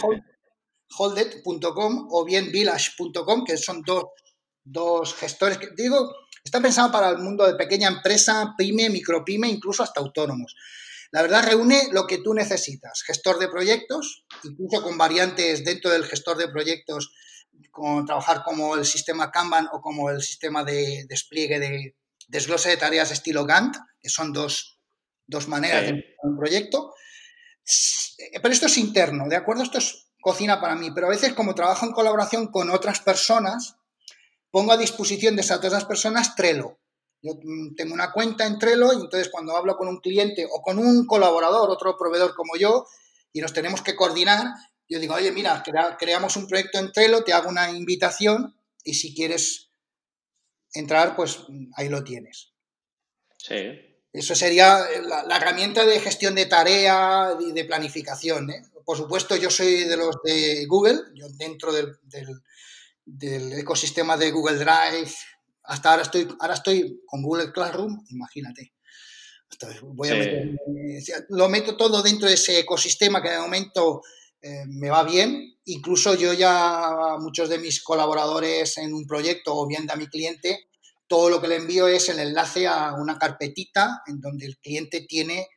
holdet.com 0.98 2.08
o 2.12 2.26
bien 2.26 2.52
village.com, 2.52 3.44
que 3.44 3.58
son 3.58 3.82
dos, 3.82 4.06
dos 4.64 5.14
gestores 5.16 5.58
que 5.58 5.70
digo, 5.76 6.14
está 6.44 6.62
pensado 6.62 6.92
para 6.92 7.10
el 7.10 7.18
mundo 7.18 7.46
de 7.46 7.56
pequeña 7.56 7.90
empresa, 7.90 8.54
pyme, 8.58 8.90
micropyme, 8.90 9.48
incluso 9.48 9.84
hasta 9.84 10.00
autónomos. 10.00 10.56
La 11.12 11.22
verdad 11.22 11.46
reúne 11.46 11.90
lo 11.92 12.08
que 12.08 12.18
tú 12.18 12.34
necesitas, 12.34 13.04
gestor 13.04 13.40
de 13.40 13.48
proyectos, 13.48 14.26
incluso 14.44 14.84
con 14.84 14.98
variantes 14.98 15.64
dentro 15.64 15.92
del 15.92 16.06
gestor 16.06 16.38
de 16.38 16.50
proyectos 16.50 17.14
con 17.72 18.06
trabajar 18.06 18.44
como 18.44 18.76
el 18.76 18.86
sistema 18.86 19.32
Kanban 19.32 19.68
o 19.72 19.82
como 19.82 20.10
el 20.10 20.22
sistema 20.22 20.64
de 20.64 21.06
despliegue 21.08 21.60
de 21.60 21.96
desglose 22.28 22.70
de 22.70 22.78
tareas 22.78 23.12
estilo 23.12 23.46
Gantt, 23.46 23.78
que 24.02 24.10
son 24.10 24.34
dos, 24.34 24.80
maneras 25.48 25.84
de 25.84 26.16
un 26.24 26.38
proyecto. 26.38 26.94
Pero 28.42 28.54
esto 28.54 28.68
es 28.68 28.78
interno, 28.78 29.28
¿de 29.28 29.36
acuerdo? 29.36 29.64
Esto 29.64 29.78
es 29.78 30.08
cocina 30.22 30.60
para 30.60 30.76
mí, 30.76 30.92
pero 30.92 31.08
a 31.08 31.12
veces 31.12 31.34
como 31.34 31.54
trabajo 31.54 31.86
en 31.86 31.92
colaboración 31.92 32.48
con 32.48 32.72
otras 32.72 33.00
personas, 33.00 33.76
pongo 34.50 34.72
a 34.72 34.78
disposición 34.78 35.36
de 35.36 35.42
esas 35.42 35.58
otras 35.58 35.86
personas 35.86 36.36
Trello. 36.36 36.80
Yo 37.22 37.34
mm, 37.44 37.76
tengo 37.76 37.94
una 37.94 38.12
cuenta 38.12 38.46
en 38.46 38.58
Trello 38.58 38.94
y 38.94 39.02
entonces 39.02 39.30
cuando 39.30 39.56
hablo 39.56 39.78
con 39.78 39.88
un 39.88 40.00
cliente 40.00 40.48
o 40.52 40.62
con 40.62 40.80
un 40.80 41.06
colaborador, 41.06 41.70
otro 41.70 41.98
proveedor 41.98 42.36
como 42.36 42.56
yo, 42.56 42.86
y 43.34 43.42
nos 43.42 43.54
tenemos 43.54 43.82
que 43.82 43.96
coordinar, 43.96 44.48
yo 44.88 45.00
digo, 45.00 45.16
oye, 45.16 45.32
mira, 45.32 45.64
creamos 45.98 46.36
un 46.36 46.48
proyecto 46.48 46.80
en 46.80 46.92
Trello, 46.92 47.24
te 47.24 47.34
hago 47.34 47.50
una 47.50 47.72
invitación 47.72 48.56
y 48.84 48.94
si 48.94 49.16
quieres 49.16 49.72
entrar, 50.74 51.16
pues 51.16 51.40
ahí 51.76 51.90
lo 51.90 52.04
tienes. 52.04 52.54
Sí. 53.38 53.82
Eso 54.14 54.34
sería 54.34 54.86
la, 55.28 55.36
herramienta 55.36 55.86
de 55.86 56.00
gestión 56.00 56.36
de 56.36 56.46
tarea 56.46 57.36
y 57.40 57.52
de 57.52 57.66
planificación. 57.66 58.50
¿eh? 58.50 58.62
Por 58.86 58.96
supuesto, 58.96 59.36
yo 59.36 59.50
soy 59.50 59.84
de 59.84 59.98
los 59.98 60.16
de 60.24 60.66
Google, 60.68 61.00
yo 61.16 61.28
dentro 61.30 61.74
del, 61.74 61.98
ecosistema 63.58 64.16
de 64.16 64.32
Google 64.32 64.58
Drive, 64.58 65.12
hasta 65.64 65.92
ahora 65.92 66.04
estoy, 66.04 66.28
ahora 66.40 66.54
estoy 66.54 67.02
con 67.06 67.24
Google 67.24 67.52
Classroom, 67.52 68.06
imagínate. 68.10 68.74
voy 69.82 70.10
a 70.10 71.26
lo 71.30 71.50
meto 71.50 71.76
todo 71.76 72.02
dentro 72.02 72.28
de 72.28 72.36
ese 72.36 72.60
ecosistema 72.60 73.22
que 73.22 73.32
de 73.32 73.40
momento 73.40 74.02
eh, 74.46 74.64
me 74.68 74.92
va 74.92 75.04
bien. 75.04 75.58
Incluso 75.66 76.14
yo 76.14 76.32
ya, 76.34 77.18
muchos 77.20 77.50
de 77.50 77.58
mis 77.58 77.82
colaboradores 77.82 78.78
en 78.78 78.94
un 78.94 79.08
proyecto 79.08 79.56
o 79.56 79.66
bien 79.66 79.90
a 79.90 79.96
mi 79.96 80.06
cliente, 80.06 80.68
todo 81.08 81.32
lo 81.32 81.42
que 81.42 81.48
le 81.48 81.56
envío 81.56 81.88
es 81.88 82.10
el 82.10 82.20
enlace 82.20 82.68
a 82.68 82.94
una 82.94 83.18
carpetita 83.18 84.04
en 84.06 84.22
donde 84.22 84.46
el 84.46 84.60
cliente 84.60 85.02
tiene 85.02 85.48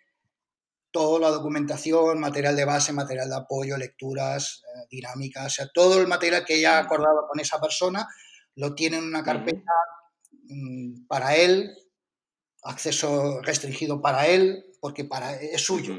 toda 0.91 1.21
la 1.21 1.29
documentación, 1.29 2.19
material 2.19 2.57
de 2.57 2.65
base, 2.65 2.95
material 2.95 3.29
de 3.29 3.37
apoyo, 3.37 3.77
lecturas, 3.77 4.63
eh, 4.65 4.87
dinámicas, 4.91 5.45
o 5.45 5.51
sea, 5.51 5.69
todo 5.69 6.01
el 6.01 6.07
material 6.07 6.47
que 6.47 6.59
ya 6.59 6.79
ha 6.79 6.81
acordado 6.81 7.27
con 7.29 7.41
esa 7.41 7.61
persona 7.61 8.09
lo 8.55 8.75
tiene 8.75 8.97
en 8.97 9.05
una 9.05 9.23
carpeta 9.23 9.73
mm, 10.45 11.07
para 11.07 11.37
él, 11.37 11.77
acceso 12.63 13.43
restringido 13.43 14.01
para 14.01 14.27
él, 14.29 14.65
porque 14.81 15.05
para, 15.05 15.35
es 15.35 15.61
suyo 15.61 15.95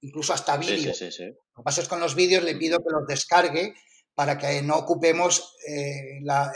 incluso 0.00 0.32
hasta 0.32 0.56
vídeos. 0.56 1.00
Lo 1.00 1.08
que 1.08 1.62
pasa 1.64 1.82
es 1.82 1.88
con 1.88 2.00
los 2.00 2.14
vídeos 2.14 2.44
le 2.44 2.56
pido 2.56 2.78
que 2.78 2.90
los 2.90 3.06
descargue 3.06 3.74
para 4.14 4.38
que 4.38 4.62
no 4.62 4.76
ocupemos 4.76 5.56
eh, 5.68 6.20
la, 6.22 6.50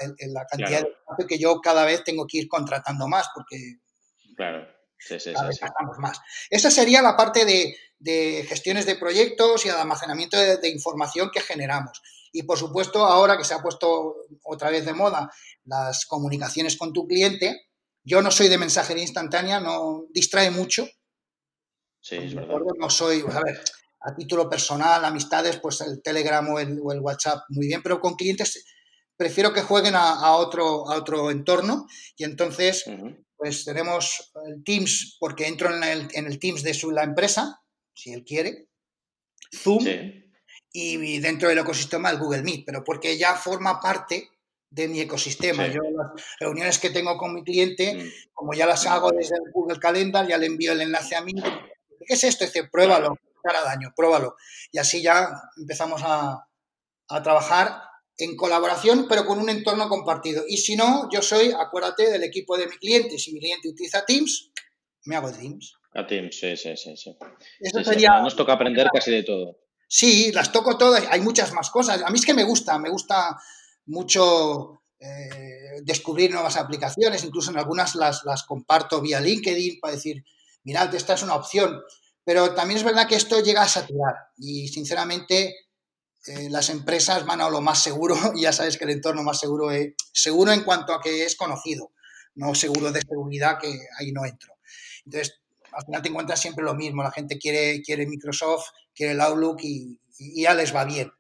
cantidad 0.51 0.83
de 0.83 0.89
espacio 0.89 1.27
que 1.29 1.39
yo 1.39 1.61
cada 1.61 1.85
vez 1.85 2.03
tengo 2.05 2.27
que 2.27 2.39
ir 2.39 2.49
contratando 2.49 3.07
más, 3.07 3.29
porque 3.35 3.57
claro. 4.35 4.67
Sí, 5.01 5.17
más. 5.99 6.21
Esa 6.51 6.71
sería 6.71 7.01
la 7.03 7.17
parte 7.17 7.45
de, 7.45 8.45
gestiones 8.47 8.87
de 8.87 8.97
proyectos 8.97 9.65
y 9.65 9.69
de 9.69 9.75
almacenamiento 9.75 10.37
de, 10.39 10.69
información 10.69 11.31
que 11.33 11.41
generamos. 11.41 12.03
Y 12.33 12.43
por 12.45 12.59
supuesto, 12.59 13.05
ahora 13.05 13.37
que 13.37 13.45
se 13.45 13.55
ha 13.55 13.63
puesto 13.63 14.15
otra 14.45 14.71
vez 14.71 14.85
de 14.85 14.93
moda 14.93 15.31
las 15.65 16.07
comunicaciones 16.07 16.77
con 16.77 16.93
tu 16.93 17.07
cliente, 17.07 17.69
yo 18.05 18.23
no 18.23 18.31
soy 18.31 18.49
de 18.49 18.59
mensajería 18.59 19.03
instantánea, 19.03 19.61
no 19.61 20.05
distrae 20.13 20.51
mucho, 20.51 20.87
Sí, 22.01 22.17
es 22.17 22.35
verdad. 22.35 22.57
No 22.79 22.91
soy, 22.91 23.21
a 23.21 23.41
ver, 23.43 23.61
a 24.01 24.15
título 24.15 24.49
personal, 24.49 25.05
amistades, 25.05 25.59
pues 25.59 25.81
el 25.83 26.03
Telegram 26.03 26.49
o 26.49 26.59
el, 26.59 26.81
WhatsApp 26.81 27.45
muy 27.51 27.67
bien, 27.67 27.83
pero 27.83 28.01
con 28.01 28.15
clientes 28.15 28.65
prefiero 29.17 29.53
que 29.53 29.61
jueguen 29.61 29.95
a, 29.97 30.37
otro, 30.37 30.91
a 30.91 30.97
otro 30.97 31.31
entorno 31.31 31.87
y 32.17 32.25
entonces 32.25 32.85
pues 33.37 33.65
tenemos 33.65 34.33
el 34.47 34.65
Teams 34.65 35.17
porque 35.21 35.47
entro 35.47 35.75
en 35.75 35.85
el, 35.85 36.09
en 36.13 36.27
el 36.27 36.39
Teams 36.39 36.63
de 36.63 36.73
su, 36.73 36.91
la 36.91 37.05
empresa, 37.05 37.61
si 37.95 38.13
él 38.13 38.25
quiere, 38.25 38.69
Zoom 39.55 39.85
y, 40.73 41.19
dentro 41.21 41.49
del 41.49 41.59
ecosistema 41.59 42.11
el 42.11 42.19
Google 42.19 42.43
Meet, 42.43 42.65
pero 42.65 42.85
porque 42.85 43.19
ya 43.19 43.35
forma 43.35 43.81
parte 43.81 44.29
de 44.71 44.89
mi 44.89 45.01
ecosistema. 45.01 45.67
Yo 45.67 45.81
las 45.83 46.23
reuniones 46.39 46.79
que 46.79 46.91
tengo 46.91 47.17
con 47.17 47.35
mi 47.35 47.43
cliente, 47.43 47.95
mm. 47.95 48.33
como 48.33 48.55
ya 48.55 48.67
las 48.67 48.87
hago 48.87 49.11
desde 49.11 49.37
el 49.37 49.51
Google 49.53 49.81
Calendar, 49.81 50.29
ya 50.29 50.39
le 50.39 50.47
envío 50.47 50.73
el 50.73 50.83
enlace 50.83 51.17
a 51.17 51.23
mí, 51.23 51.33
¿qué 52.11 52.15
es 52.15 52.25
esto? 52.25 52.45
dice, 52.45 52.65
pruébalo, 52.65 53.17
hará 53.45 53.63
daño, 53.63 53.93
pruébalo. 53.95 54.35
Y 54.73 54.79
así 54.79 55.01
ya 55.01 55.31
empezamos 55.57 56.03
a, 56.05 56.45
trabajar 57.23 57.83
en 58.19 58.37
colaboración, 58.37 59.07
pero 59.09 59.27
con 59.27 59.39
un 59.39 59.49
entorno 59.49 59.89
compartido. 59.89 60.45
Y 60.49 60.57
si 60.59 60.77
no, 60.77 61.09
yo 61.13 61.23
soy, 61.23 61.53
acuérdate, 61.57 62.11
del 62.11 62.23
equipo 62.25 62.57
de 62.57 62.67
mi 62.67 62.77
cliente. 62.77 63.19
Si 63.19 63.33
mi 63.33 63.41
cliente 63.41 63.69
utiliza 63.69 64.05
Teams, 64.05 64.51
me 65.05 65.17
hago 65.17 65.31
Teams. 65.33 65.75
A 65.95 66.07
Teams, 66.07 66.39
sí, 66.39 66.57
sí, 66.57 66.77
sí. 66.77 66.97
sí. 66.97 67.17
Eso 67.61 67.83
sería... 67.85 68.21
Nos 68.21 68.37
toca 68.37 68.53
aprender 68.53 68.89
casi 68.93 69.11
de 69.11 69.23
todo. 69.23 69.59
Sí, 69.89 70.31
las 70.33 70.53
toco 70.53 70.77
todas. 70.77 71.05
Hay 71.11 71.21
muchas 71.21 71.53
más 71.53 71.71
cosas. 71.71 72.03
A 72.03 72.11
mí 72.11 72.19
es 72.19 72.27
que 72.27 72.35
me 72.35 72.45
gusta, 72.45 72.79
me 72.79 72.91
gusta 72.91 73.37
mucho 73.87 74.83
eh, 75.01 75.81
descubrir 75.83 76.31
nuevas 76.31 76.57
aplicaciones. 76.57 77.25
Incluso 77.25 77.51
en 77.51 77.59
algunas 77.59 77.97
las, 77.97 78.25
las 78.25 78.45
comparto 78.45 79.01
vía 79.01 79.21
LinkedIn 79.21 79.81
para 79.81 79.95
decir, 79.95 80.25
mirad, 80.63 80.95
esta 80.95 81.15
es 81.15 81.23
una 81.25 81.35
opción. 81.35 81.83
Pero 82.25 82.55
también 82.55 82.79
es 82.79 82.85
verdad 82.85 83.09
que 83.09 83.17
esto 83.17 83.41
llega 83.41 83.63
a 83.63 83.69
saturar 83.69 84.15
y 84.37 84.69
sinceramente 84.69 85.55
eh, 86.27 86.51
las 86.51 86.69
empresas 86.69 87.25
van 87.25 87.41
a 87.41 87.49
lo 87.49 87.61
más 87.61 87.83
seguro 87.83 88.15
y 88.35 88.43
ya 88.43 88.53
sabes 88.53 88.77
que 88.77 88.85
el 88.85 88.91
entorno 88.91 89.23
más 89.23 89.41
seguro 89.41 89.71
es 89.71 89.95
seguro 90.13 90.53
en 90.53 90.63
cuanto 90.63 90.93
a 90.93 91.01
que 91.01 91.25
es 91.25 91.37
conocido, 91.37 91.93
no 92.35 92.55
seguro 92.55 92.93
de 92.93 93.01
seguridad 93.01 93.59
que 93.59 93.79
ahí 93.99 94.13
no 94.13 94.25
entro. 94.25 94.55
Entonces, 95.05 95.41
al 95.73 95.85
final 95.85 96.03
te 96.03 96.09
encuentras 96.09 96.41
siempre 96.41 96.65
lo 96.65 96.75
mismo, 96.75 97.03
la 97.03 97.13
gente 97.13 97.39
quiere, 97.39 97.81
quiere 97.83 98.07
Microsoft, 98.07 98.69
quiere 98.95 99.13
el 99.13 99.21
Outlook 99.21 99.61
y, 99.63 99.99
ya 100.19 100.53
les 100.55 100.75
va 100.75 100.85
bien. 100.85 101.11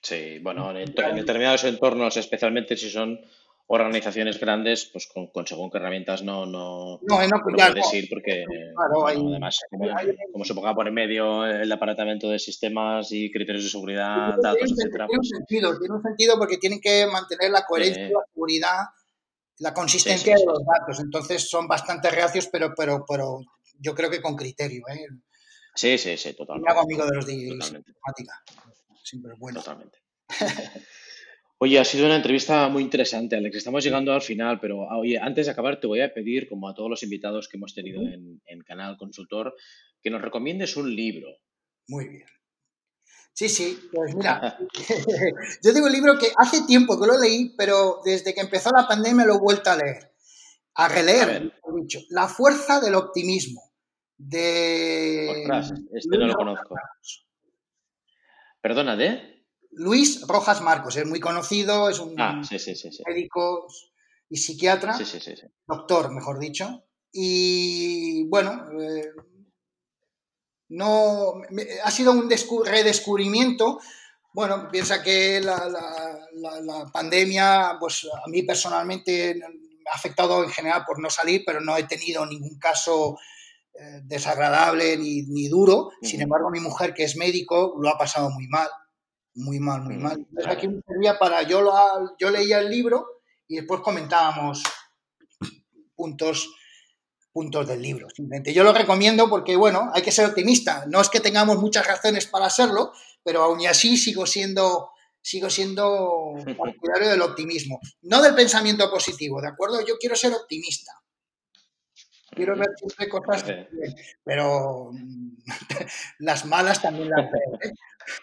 Sí, 0.00 0.38
bueno, 0.38 0.70
en 0.70 0.86
determinados 1.14 1.64
entornos, 1.64 2.16
especialmente 2.16 2.76
si 2.76 2.90
son 2.90 3.20
organizaciones 3.80 4.38
grandes, 4.38 4.84
pues 4.92 5.06
con, 5.06 5.46
según 5.46 5.70
qué 5.70 5.78
herramientas 5.78 6.22
no, 6.22 6.44
no, 6.44 7.00
no, 7.02 7.26
no, 7.26 7.42
puedes 7.42 7.94
ir 7.94 8.08
porque 8.10 8.44
además 8.76 9.60
como, 10.30 10.44
se 10.44 10.54
ponga 10.54 10.74
por 10.74 10.88
en 10.88 10.94
medio 10.94 11.46
el 11.46 11.72
aparatamiento 11.72 12.28
de 12.28 12.38
sistemas 12.38 13.10
y 13.12 13.30
criterios 13.30 13.64
de 13.64 13.70
seguridad, 13.70 14.36
datos, 14.42 14.58
tiene, 14.58 14.74
etcétera. 14.74 15.06
Tiene 15.06 15.18
un 15.18 15.18
pues 15.18 15.28
sentido, 15.30 15.78
tiene 15.78 15.94
un 15.94 16.02
sentido 16.02 16.38
porque 16.38 16.58
tienen 16.58 16.80
que 16.80 17.06
mantener 17.06 17.50
la 17.50 17.64
coherencia, 17.64 18.10
la 18.10 18.26
seguridad, 18.34 18.78
la 19.58 19.72
consistencia 19.72 20.36
de 20.36 20.44
los 20.44 20.60
datos. 20.66 21.00
Entonces 21.00 21.48
son 21.48 21.66
bastante 21.66 22.10
reacios, 22.10 22.48
pero, 22.52 22.74
pero, 22.76 23.06
pero 23.08 23.40
yo 23.78 23.94
creo 23.94 24.10
que 24.10 24.20
con 24.20 24.36
criterio. 24.36 24.82
¿eh? 24.88 25.06
Sí, 25.74 25.96
sí, 25.96 26.18
sí, 26.18 26.34
totalmente. 26.34 26.66
Me 26.66 26.72
hago 26.72 26.82
amigo 26.82 27.06
de 27.06 27.16
los 27.16 27.26
de 27.26 27.32
informática. 27.32 28.42
Siempre 29.02 29.32
bueno. 29.38 29.60
Totalmente. 29.60 29.98
Oye, 31.64 31.78
ha 31.78 31.84
sido 31.84 32.06
una 32.06 32.16
entrevista 32.16 32.68
muy 32.68 32.82
interesante, 32.82 33.36
Alex. 33.36 33.58
Estamos 33.58 33.84
llegando 33.84 34.12
al 34.12 34.20
final, 34.20 34.58
pero 34.58 34.90
ah, 34.90 34.98
oye, 34.98 35.16
antes 35.16 35.46
de 35.46 35.52
acabar 35.52 35.78
te 35.78 35.86
voy 35.86 36.00
a 36.00 36.12
pedir, 36.12 36.48
como 36.48 36.68
a 36.68 36.74
todos 36.74 36.90
los 36.90 37.04
invitados 37.04 37.46
que 37.46 37.56
hemos 37.56 37.72
tenido 37.72 38.02
en, 38.02 38.60
Canal 38.66 38.96
Consultor, 38.96 39.54
que 40.02 40.10
nos 40.10 40.20
recomiendes 40.20 40.76
un 40.76 40.92
libro. 40.92 41.28
Muy 41.86 42.08
bien. 42.08 42.26
Sí, 43.32 43.48
sí, 43.48 43.78
pues 43.92 44.12
mira, 44.16 44.58
yo 45.62 45.72
tengo 45.72 45.86
un 45.86 45.92
libro 45.92 46.18
que 46.18 46.32
hace 46.36 46.66
tiempo 46.66 47.00
que 47.00 47.06
lo 47.06 47.16
leí, 47.20 47.54
pero 47.56 48.00
desde 48.04 48.34
que 48.34 48.40
empezó 48.40 48.70
la 48.76 48.88
pandemia 48.88 49.24
lo 49.24 49.36
he 49.36 49.40
vuelto 49.40 49.70
a 49.70 49.76
leer, 49.76 50.10
a 50.74 50.88
releer, 50.88 51.52
dicho, 51.80 52.00
La 52.10 52.26
fuerza 52.26 52.80
del 52.80 52.96
optimismo, 52.96 53.72
de... 54.18 55.44
este 55.92 56.18
no 56.18 56.26
lo 56.26 56.34
conozco. 56.34 56.74
Perdona, 58.60 58.96
¿de? 58.96 59.41
Luis 59.72 60.26
Rojas 60.26 60.60
Marcos, 60.60 60.96
es 60.96 61.06
muy 61.06 61.20
conocido, 61.20 61.88
es 61.88 61.98
un 61.98 62.20
ah, 62.20 62.40
médico 63.06 63.66
y 64.28 64.36
psiquiatra, 64.36 64.98
doctor, 65.66 66.12
mejor 66.12 66.38
dicho, 66.38 66.84
y 67.10 68.26
bueno, 68.28 68.68
eh, 68.80 69.12
no 70.68 71.34
ha 71.84 71.90
sido 71.90 72.12
un 72.12 72.30
redescubrimiento. 72.64 73.78
Bueno, 74.32 74.68
piensa 74.70 75.02
que 75.02 75.40
la, 75.40 76.90
pandemia, 76.92 77.76
pues 77.78 78.06
a 78.06 78.28
mí 78.28 78.42
personalmente 78.42 79.34
me 79.34 79.90
ha 79.90 79.94
afectado 79.94 80.42
en 80.42 80.50
general 80.50 80.84
por 80.86 80.98
no 80.98 81.10
salir, 81.10 81.42
pero 81.44 81.60
no 81.60 81.76
he 81.76 81.84
tenido 81.84 82.24
ningún 82.24 82.58
caso 82.58 83.18
eh, 83.74 84.00
desagradable 84.04 84.96
ni, 84.96 85.48
duro. 85.48 85.90
Sin 86.00 86.22
embargo, 86.22 86.50
mi 86.50 86.60
mujer, 86.60 86.94
que 86.94 87.04
es 87.04 87.16
médico, 87.16 87.74
lo 87.78 87.90
ha 87.90 87.98
pasado 87.98 88.30
muy 88.30 88.46
mal, 88.48 88.68
muy 89.34 89.58
mal, 89.60 89.82
muy 89.82 89.96
mal. 89.96 90.18
Entonces 90.18 90.52
aquí 90.52 90.68
me 90.68 90.82
servía 90.86 91.18
para, 91.18 91.42
yo, 91.42 91.64
yo 92.18 92.30
leía 92.30 92.60
el 92.60 92.70
libro 92.70 93.06
y 93.48 93.56
después 93.56 93.80
comentábamos 93.80 94.62
puntos 95.94 96.48
puntos 97.32 97.66
del 97.66 97.80
libro. 97.80 98.08
Simplemente 98.10 98.52
yo 98.52 98.62
lo 98.62 98.72
recomiendo 98.72 99.28
porque, 99.28 99.56
bueno, 99.56 99.90
hay 99.94 100.02
que 100.02 100.12
ser 100.12 100.26
optimista. 100.26 100.84
No 100.88 101.00
es 101.00 101.08
que 101.08 101.20
tengamos 101.20 101.58
muchas 101.58 101.86
razones 101.86 102.26
para 102.26 102.50
serlo, 102.50 102.92
pero 103.24 103.42
aún 103.42 103.60
y 103.60 103.66
así 103.66 103.96
sigo 103.96 104.26
siendo, 104.26 104.90
sigo 105.20 105.48
siendo 105.48 106.34
partidario 106.58 107.08
del 107.08 107.22
optimismo. 107.22 107.80
No 108.02 108.22
del 108.22 108.34
pensamiento 108.34 108.90
positivo, 108.90 109.40
¿de 109.40 109.48
acuerdo? 109.48 109.80
Yo 109.86 109.96
quiero 109.98 110.14
ser 110.14 110.32
optimista. 110.34 110.92
Quiero 112.34 112.56
ver 112.56 112.68
siempre 112.76 113.08
cosas, 113.08 113.44
pero 114.24 114.90
las 116.18 116.44
malas 116.46 116.80
también 116.80 117.10
las 117.10 117.30
veo. 117.30 117.58
¿eh? 117.62 117.72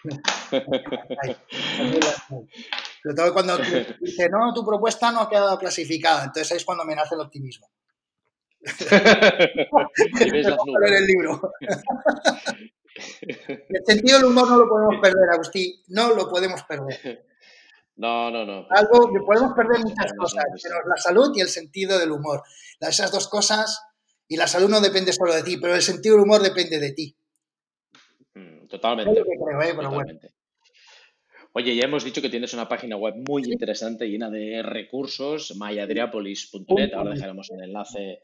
Sobre 3.02 3.16
todo 3.16 3.32
cuando 3.32 3.58
dice, 4.00 4.28
no, 4.28 4.52
tu 4.54 4.64
propuesta 4.64 5.10
no 5.10 5.22
ha 5.22 5.30
quedado 5.30 5.58
clasificada. 5.58 6.24
Entonces 6.24 6.52
ahí 6.52 6.58
es 6.58 6.64
cuando 6.64 6.84
me 6.84 6.94
nace 6.94 7.14
el 7.14 7.22
optimismo. 7.22 7.68
el 10.20 11.06
libro. 11.06 11.52
el 13.38 13.84
sentido 13.86 14.18
del 14.18 14.26
humor 14.26 14.48
no 14.48 14.58
lo 14.58 14.68
podemos 14.68 14.96
perder, 15.00 15.30
Agustín. 15.32 15.82
No 15.88 16.14
lo 16.14 16.28
podemos 16.28 16.62
perder. 16.64 17.24
No, 17.96 18.30
no, 18.30 18.44
no. 18.44 18.66
Algo 18.70 19.12
que 19.12 19.20
podemos 19.20 19.54
perder 19.54 19.80
muchas 19.80 20.12
cosas, 20.14 20.44
pero 20.62 20.76
la 20.86 20.96
salud 20.96 21.32
y 21.34 21.40
el 21.40 21.48
sentido 21.48 21.98
del 21.98 22.12
humor. 22.12 22.42
Esas 22.80 23.12
dos 23.12 23.28
cosas, 23.28 23.82
y 24.28 24.36
la 24.36 24.46
salud 24.46 24.68
no 24.68 24.80
depende 24.80 25.12
solo 25.12 25.34
de 25.34 25.42
ti, 25.42 25.56
pero 25.56 25.74
el 25.74 25.82
sentido 25.82 26.14
del 26.14 26.24
humor 26.24 26.40
depende 26.40 26.78
de 26.78 26.92
ti. 26.92 27.16
Mm, 28.70 28.76
totalmente. 28.76 30.26
¿eh? 30.26 30.30
Oye, 31.52 31.74
ya 31.74 31.84
hemos 31.84 32.04
dicho 32.04 32.22
que 32.22 32.28
tienes 32.28 32.54
una 32.54 32.68
página 32.68 32.96
web 32.96 33.14
muy 33.28 33.42
interesante, 33.44 34.06
llena 34.06 34.30
de 34.30 34.62
recursos, 34.62 35.56
mayadriapolis.net. 35.56 36.94
Ahora 36.94 37.10
dejaremos 37.10 37.50
el 37.50 37.64
enlace 37.64 38.20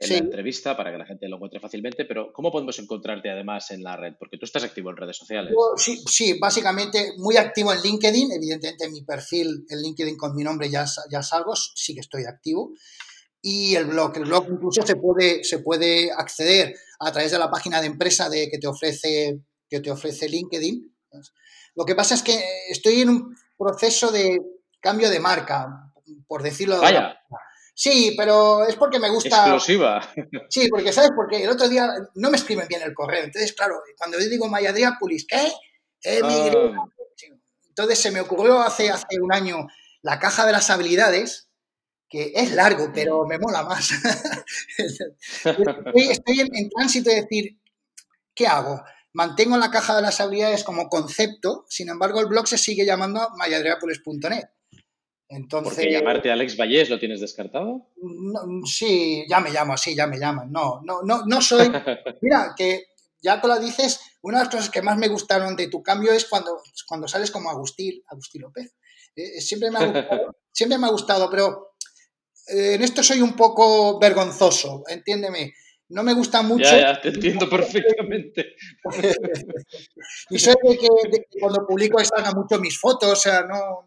en 0.00 0.10
la 0.10 0.18
entrevista 0.18 0.76
para 0.76 0.90
que 0.90 0.98
la 0.98 1.06
gente 1.06 1.28
lo 1.28 1.36
encuentre 1.36 1.60
fácilmente, 1.60 2.04
pero 2.04 2.32
¿cómo 2.32 2.50
podemos 2.50 2.76
encontrarte 2.80 3.30
además 3.30 3.70
en 3.70 3.84
la 3.84 3.96
red? 3.96 4.14
Porque 4.18 4.38
tú 4.38 4.44
estás 4.44 4.64
activo 4.64 4.90
en 4.90 4.96
redes 4.96 5.16
sociales. 5.16 5.54
Sí, 5.76 6.02
sí 6.06 6.38
básicamente 6.38 7.12
muy 7.18 7.36
activo 7.36 7.72
en 7.72 7.80
LinkedIn, 7.80 8.32
evidentemente 8.32 8.88
mi 8.90 9.02
perfil 9.04 9.64
en 9.68 9.80
LinkedIn 9.80 10.16
con 10.16 10.34
mi 10.34 10.42
nombre 10.42 10.68
ya, 10.68 10.84
ya 11.08 11.22
salgo, 11.22 11.54
sí 11.54 11.94
que 11.94 12.00
estoy 12.00 12.24
activo. 12.24 12.72
Y 13.40 13.76
el 13.76 13.84
blog, 13.84 14.16
el 14.16 14.24
blog 14.24 14.46
incluso 14.50 14.82
se 14.86 14.96
puede, 14.96 15.44
se 15.44 15.58
puede 15.58 16.10
acceder 16.10 16.74
a 16.98 17.12
través 17.12 17.30
de 17.30 17.38
la 17.38 17.50
página 17.50 17.80
de 17.80 17.88
empresa 17.88 18.30
de, 18.30 18.48
que, 18.50 18.58
te 18.58 18.66
ofrece, 18.66 19.38
que 19.74 19.80
te 19.80 19.90
ofrece 19.90 20.28
LinkedIn. 20.28 20.94
Lo 21.74 21.84
que 21.84 21.94
pasa 21.94 22.14
es 22.14 22.22
que 22.22 22.40
estoy 22.68 23.02
en 23.02 23.08
un 23.08 23.36
proceso 23.58 24.12
de 24.12 24.40
cambio 24.80 25.10
de 25.10 25.18
marca, 25.18 25.92
por 26.28 26.42
decirlo 26.42 26.76
de 26.76 26.82
Vaya. 26.82 27.18
Sí, 27.74 28.14
pero 28.16 28.64
es 28.64 28.76
porque 28.76 29.00
me 29.00 29.10
gusta. 29.10 29.38
Explosiva. 29.38 30.00
Sí, 30.48 30.68
porque, 30.68 30.92
¿sabes? 30.92 31.10
Porque 31.16 31.42
el 31.42 31.50
otro 31.50 31.68
día 31.68 31.92
no 32.14 32.30
me 32.30 32.36
escriben 32.36 32.68
bien 32.68 32.82
el 32.82 32.94
correo. 32.94 33.24
Entonces, 33.24 33.52
claro, 33.52 33.80
cuando 33.98 34.20
yo 34.20 34.28
digo 34.28 34.46
Mayadriápolis, 34.46 35.26
¿qué? 35.26 35.52
Ah. 36.22 36.86
Entonces 37.68 37.98
se 37.98 38.12
me 38.12 38.20
ocurrió 38.20 38.60
hace, 38.60 38.90
hace 38.90 39.20
un 39.20 39.32
año 39.32 39.66
la 40.02 40.20
caja 40.20 40.46
de 40.46 40.52
las 40.52 40.70
habilidades, 40.70 41.48
que 42.08 42.32
es 42.36 42.52
largo, 42.52 42.92
pero 42.94 43.26
me 43.26 43.38
mola 43.38 43.64
más. 43.64 43.90
estoy, 45.94 46.40
en, 46.40 46.70
tránsito 46.70 47.10
de 47.10 47.22
decir, 47.22 47.58
¿qué 48.34 48.46
hago? 48.46 48.82
Mantengo 49.14 49.56
la 49.56 49.70
caja 49.70 49.94
de 49.94 50.02
las 50.02 50.20
habilidades 50.20 50.64
como 50.64 50.88
concepto, 50.88 51.64
sin 51.68 51.88
embargo 51.88 52.20
el 52.20 52.26
blog 52.26 52.48
se 52.48 52.58
sigue 52.58 52.84
llamando 52.84 53.30
mayadriapolis.net. 53.36 54.44
Entonces, 55.28 55.74
¿Porque 55.74 55.92
llamarte 55.92 56.30
Alex 56.30 56.56
Vallés 56.56 56.90
lo 56.90 56.98
tienes 56.98 57.20
descartado? 57.20 57.88
sí, 58.66 59.24
ya 59.28 59.40
me 59.40 59.50
llamo 59.50 59.72
así, 59.72 59.94
ya 59.94 60.08
me 60.08 60.18
llaman. 60.18 60.50
No, 60.50 60.80
no, 60.84 61.02
no, 61.02 61.24
no 61.26 61.40
soy. 61.40 61.70
Mira, 62.22 62.54
que 62.56 62.86
ya 63.22 63.40
te 63.40 63.46
lo 63.48 63.58
dices, 63.60 64.00
una 64.22 64.38
de 64.38 64.44
las 64.44 64.54
cosas 64.54 64.70
que 64.70 64.82
más 64.82 64.98
me 64.98 65.08
gustaron 65.08 65.54
de 65.54 65.68
tu 65.68 65.82
cambio 65.82 66.12
es 66.12 66.26
cuando, 66.28 66.60
cuando 66.86 67.06
sales 67.06 67.30
como 67.30 67.50
Agustín, 67.50 68.02
Agustín 68.08 68.42
López. 68.42 68.74
Eh, 69.14 69.40
siempre, 69.40 69.70
me 69.70 69.78
ha 69.78 69.86
gustado, 69.86 70.36
siempre 70.52 70.78
me 70.78 70.86
ha 70.88 70.90
gustado, 70.90 71.30
pero 71.30 71.76
eh, 72.48 72.74
en 72.74 72.82
esto 72.82 73.02
soy 73.02 73.22
un 73.22 73.34
poco 73.34 73.98
vergonzoso, 74.00 74.82
entiéndeme. 74.88 75.54
No 75.88 76.02
me 76.02 76.14
gusta 76.14 76.42
mucho. 76.42 76.64
Ya, 76.64 76.92
ya, 76.92 77.00
te 77.00 77.08
entiendo 77.08 77.48
perfectamente. 77.48 78.56
y 80.30 80.38
soy 80.38 80.54
de 80.62 80.78
que, 80.78 80.88
de 81.10 81.18
que 81.30 81.40
cuando 81.40 81.66
publico 81.66 82.02
salgan 82.04 82.34
mucho 82.34 82.58
mis 82.58 82.78
fotos, 82.78 83.10
o 83.10 83.16
sea, 83.16 83.42
no, 83.42 83.86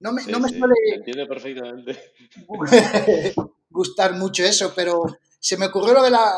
no 0.00 0.12
me, 0.12 0.24
no 0.26 0.40
me 0.40 0.48
suele 0.48 1.26
perfectamente. 1.26 2.14
gustar 3.70 4.14
mucho 4.14 4.44
eso, 4.44 4.72
pero 4.74 5.04
se 5.38 5.56
me 5.56 5.66
ocurrió 5.66 5.94
lo 5.94 6.02
de, 6.02 6.10
la, 6.10 6.34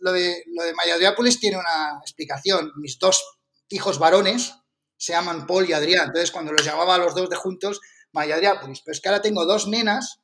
lo 0.00 0.12
de, 0.12 0.42
lo 0.46 0.64
de 0.64 0.74
Mayadriápolis, 0.74 1.38
tiene 1.38 1.58
una 1.58 1.98
explicación. 2.00 2.72
Mis 2.76 2.98
dos 2.98 3.38
hijos 3.68 3.98
varones 3.98 4.54
se 4.96 5.12
llaman 5.12 5.46
Paul 5.46 5.68
y 5.68 5.72
Adrián, 5.72 6.08
entonces 6.08 6.30
cuando 6.30 6.52
los 6.52 6.64
llamaba 6.64 6.96
a 6.96 6.98
los 6.98 7.14
dos 7.14 7.30
de 7.30 7.36
juntos, 7.36 7.80
Mayadriápolis. 8.12 8.82
Pero 8.84 8.92
es 8.92 9.00
que 9.00 9.08
ahora 9.08 9.22
tengo 9.22 9.44
dos 9.44 9.68
nenas, 9.68 10.20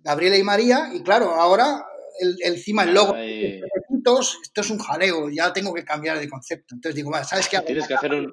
Gabriela 0.00 0.36
y 0.36 0.42
María, 0.42 0.90
y 0.92 1.02
claro, 1.02 1.34
ahora 1.34 1.86
el, 2.20 2.36
encima 2.42 2.84
el 2.84 2.94
logo, 2.94 3.14
esto 3.16 4.60
es 4.60 4.70
un 4.70 4.78
jaleo, 4.78 5.30
ya 5.30 5.52
tengo 5.52 5.72
que 5.72 5.84
cambiar 5.84 6.18
de 6.18 6.28
concepto. 6.28 6.74
Entonces 6.74 6.96
digo, 6.96 7.12
¿sabes 7.24 7.48
qué? 7.48 7.58
Tienes 7.60 7.86
que 7.86 7.94
hacer 7.94 8.14
un 8.14 8.32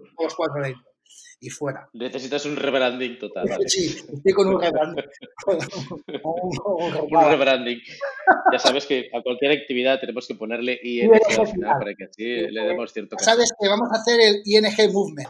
y 1.43 1.49
fuera. 1.49 1.89
Necesitas 1.93 2.45
un 2.45 2.55
rebranding 2.55 3.17
total. 3.17 3.47
Sí, 3.65 3.97
estoy 4.13 4.32
con 4.32 4.47
un 4.47 4.61
rebranding. 4.61 5.03
un, 6.23 7.29
rebranding. 7.29 7.79
Ya 8.51 8.59
sabes 8.59 8.86
que 8.86 9.09
a 9.11 9.23
cualquier 9.23 9.51
actividad 9.53 9.99
tenemos 9.99 10.27
que 10.27 10.36
ponerle 10.36 10.79
ING 10.84 11.11
al 11.11 11.47
final 11.47 11.79
para 11.79 11.95
que 11.95 12.03
así 12.03 12.23
le 12.23 12.61
demos 12.61 12.93
cierto 12.93 13.17
Sabes 13.17 13.51
que 13.59 13.67
vamos 13.67 13.89
a 13.91 13.99
hacer 13.99 14.21
el 14.21 14.41
ING 14.45 14.93
Movement, 14.93 15.29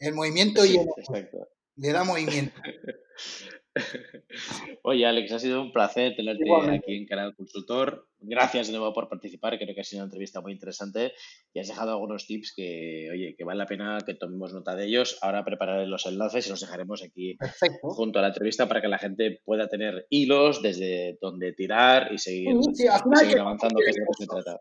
el 0.00 0.14
movimiento 0.14 0.64
ING. 0.64 0.84
Exacto. 0.96 1.48
Le 1.76 1.92
da 1.92 2.02
movimiento. 2.02 2.60
Oye, 4.82 5.06
Alex, 5.06 5.32
ha 5.32 5.38
sido 5.38 5.62
un 5.62 5.72
placer 5.72 6.14
tenerte 6.14 6.44
aquí 6.70 6.96
en 6.96 7.06
Canal 7.06 7.34
Consultor. 7.34 8.06
Gracias 8.18 8.66
de 8.66 8.74
nuevo 8.74 8.92
por 8.92 9.08
participar, 9.08 9.58
creo 9.58 9.74
que 9.74 9.80
ha 9.80 9.84
sido 9.84 10.00
una 10.00 10.06
entrevista 10.06 10.40
muy 10.40 10.52
interesante 10.52 11.12
y 11.52 11.60
has 11.60 11.68
dejado 11.68 11.92
algunos 11.92 12.26
tips 12.26 12.52
que, 12.54 13.08
oye, 13.10 13.34
que 13.36 13.44
vale 13.44 13.58
la 13.58 13.66
pena 13.66 13.98
que 14.04 14.14
tomemos 14.14 14.52
nota 14.52 14.76
de 14.76 14.86
ellos. 14.86 15.18
Ahora 15.22 15.44
prepararé 15.44 15.86
los 15.86 16.06
enlaces 16.06 16.46
y 16.46 16.50
los 16.50 16.60
dejaremos 16.60 17.02
aquí 17.02 17.36
junto 17.80 18.18
a 18.18 18.22
la 18.22 18.28
entrevista 18.28 18.68
para 18.68 18.80
que 18.80 18.88
la 18.88 18.98
gente 18.98 19.40
pueda 19.44 19.68
tener 19.68 20.06
hilos 20.10 20.62
desde 20.62 21.18
donde 21.20 21.52
tirar 21.52 22.12
y 22.12 22.18
seguir, 22.18 22.48
avanzando, 22.50 23.80
que 23.80 23.90
es 23.90 23.98
lo 23.98 24.06
que 24.06 24.18
se 24.18 24.26
trata. 24.26 24.60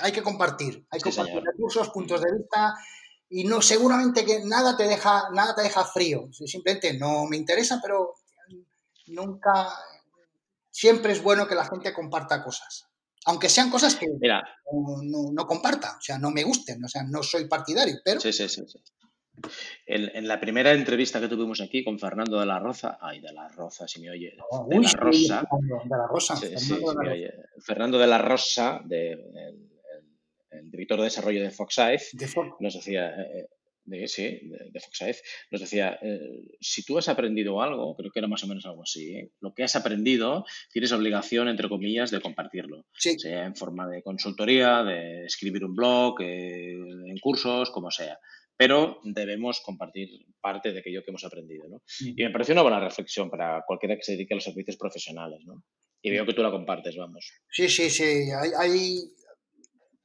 Hay 0.00 0.12
que 0.12 0.22
compartir, 0.22 0.86
hay 0.90 1.00
que 1.00 1.10
compartir 1.10 1.42
recursos, 1.42 1.90
puntos 1.90 2.20
de 2.20 2.36
vista 2.36 2.74
y 3.28 3.44
no 3.44 3.60
seguramente 3.60 4.24
que 4.24 4.44
nada 4.44 4.76
te 4.76 4.86
deja 4.86 5.30
nada 5.32 5.52
te 5.54 5.62
deja 5.62 5.84
frío 5.84 6.28
simplemente 6.30 6.96
no 6.96 7.26
me 7.26 7.36
interesa 7.36 7.80
pero 7.82 8.14
nunca, 9.08 9.68
siempre 10.70 11.12
es 11.12 11.22
bueno 11.22 11.46
que 11.46 11.54
la 11.54 11.64
gente 11.64 11.92
comparta 11.92 12.42
cosas. 12.42 12.86
Aunque 13.26 13.48
sean 13.48 13.70
cosas 13.70 13.96
que 13.96 14.06
No, 14.06 15.32
no, 15.32 15.46
comparta, 15.46 15.96
o 15.98 16.00
sea, 16.00 16.18
no 16.18 16.30
me 16.30 16.44
gusten, 16.44 16.84
o 16.84 16.88
sea, 16.88 17.02
no 17.02 17.22
soy 17.22 17.48
partidario, 17.48 17.96
pero... 18.04 18.20
Sí, 18.20 18.32
sí, 18.32 18.48
sí. 18.48 18.62
En, 19.86 20.26
la 20.26 20.40
primera 20.40 20.72
entrevista 20.72 21.20
que 21.20 21.28
tuvimos 21.28 21.60
aquí 21.60 21.84
con 21.84 21.98
Fernando 21.98 22.40
de 22.40 22.46
la 22.46 22.58
Roza, 22.58 22.98
ay, 23.00 23.20
de 23.20 23.32
la 23.32 23.48
Roza, 23.48 23.86
si 23.86 24.00
me 24.00 24.10
oye, 24.10 24.30
de, 24.30 24.36
la 24.78 24.92
Rosa. 24.92 25.44
De 25.84 25.96
la 25.96 26.06
Rosa. 26.06 26.36
Fernando 27.60 27.98
de 27.98 28.06
la 28.06 28.18
Rosa, 28.18 28.80
de, 28.84 29.12
el, 30.50 30.70
director 30.70 30.98
de 30.98 31.04
desarrollo 31.04 31.42
de 31.42 31.50
Fox 31.50 31.76
nos 32.60 32.74
decía, 32.74 33.10
eh, 33.10 33.48
de, 33.86 34.08
sí, 34.08 34.40
de, 34.42 34.80
Fox 34.80 35.22
nos 35.50 35.60
decía, 35.60 35.98
eh, 36.02 36.56
si 36.60 36.84
tú 36.84 36.98
has 36.98 37.08
aprendido 37.08 37.62
algo, 37.62 37.96
creo 37.96 38.10
que 38.10 38.18
era 38.18 38.28
más 38.28 38.44
o 38.44 38.46
menos 38.46 38.66
algo 38.66 38.82
así, 38.82 39.14
¿eh? 39.14 39.30
lo 39.40 39.54
que 39.54 39.62
has 39.64 39.76
aprendido 39.76 40.44
tienes 40.72 40.92
obligación, 40.92 41.48
entre 41.48 41.68
comillas, 41.68 42.10
de 42.10 42.20
compartirlo, 42.20 42.86
sea 42.94 43.44
en 43.44 43.56
forma 43.56 43.88
de 43.88 44.02
consultoría, 44.02 44.82
de 44.82 45.24
escribir 45.24 45.64
un 45.64 45.74
blog, 45.74 46.20
eh, 46.20 46.72
en 46.72 47.18
cursos, 47.18 47.70
como 47.70 47.90
sea. 47.90 48.18
Pero 48.58 49.00
debemos 49.04 49.60
compartir 49.60 50.08
parte 50.40 50.72
de 50.72 50.80
aquello 50.80 51.02
que 51.04 51.10
hemos 51.10 51.24
aprendido. 51.24 51.68
¿no? 51.68 51.82
Y 52.00 52.22
me 52.22 52.30
pareció 52.30 52.54
una 52.54 52.62
buena 52.62 52.80
reflexión 52.80 53.28
para 53.28 53.62
cualquiera 53.66 53.96
que 53.96 54.02
se 54.02 54.12
dedique 54.12 54.32
a 54.32 54.36
los 54.36 54.44
servicios 54.44 54.76
profesionales. 54.78 55.40
¿no? 55.44 55.62
Y 56.02 56.10
veo 56.10 56.24
que 56.24 56.32
tú 56.32 56.42
la 56.42 56.50
compartes, 56.50 56.96
vamos. 56.96 57.32
Sí, 57.50 57.68
sí, 57.68 57.90
sí. 57.90 58.30
Hay, 58.58 58.94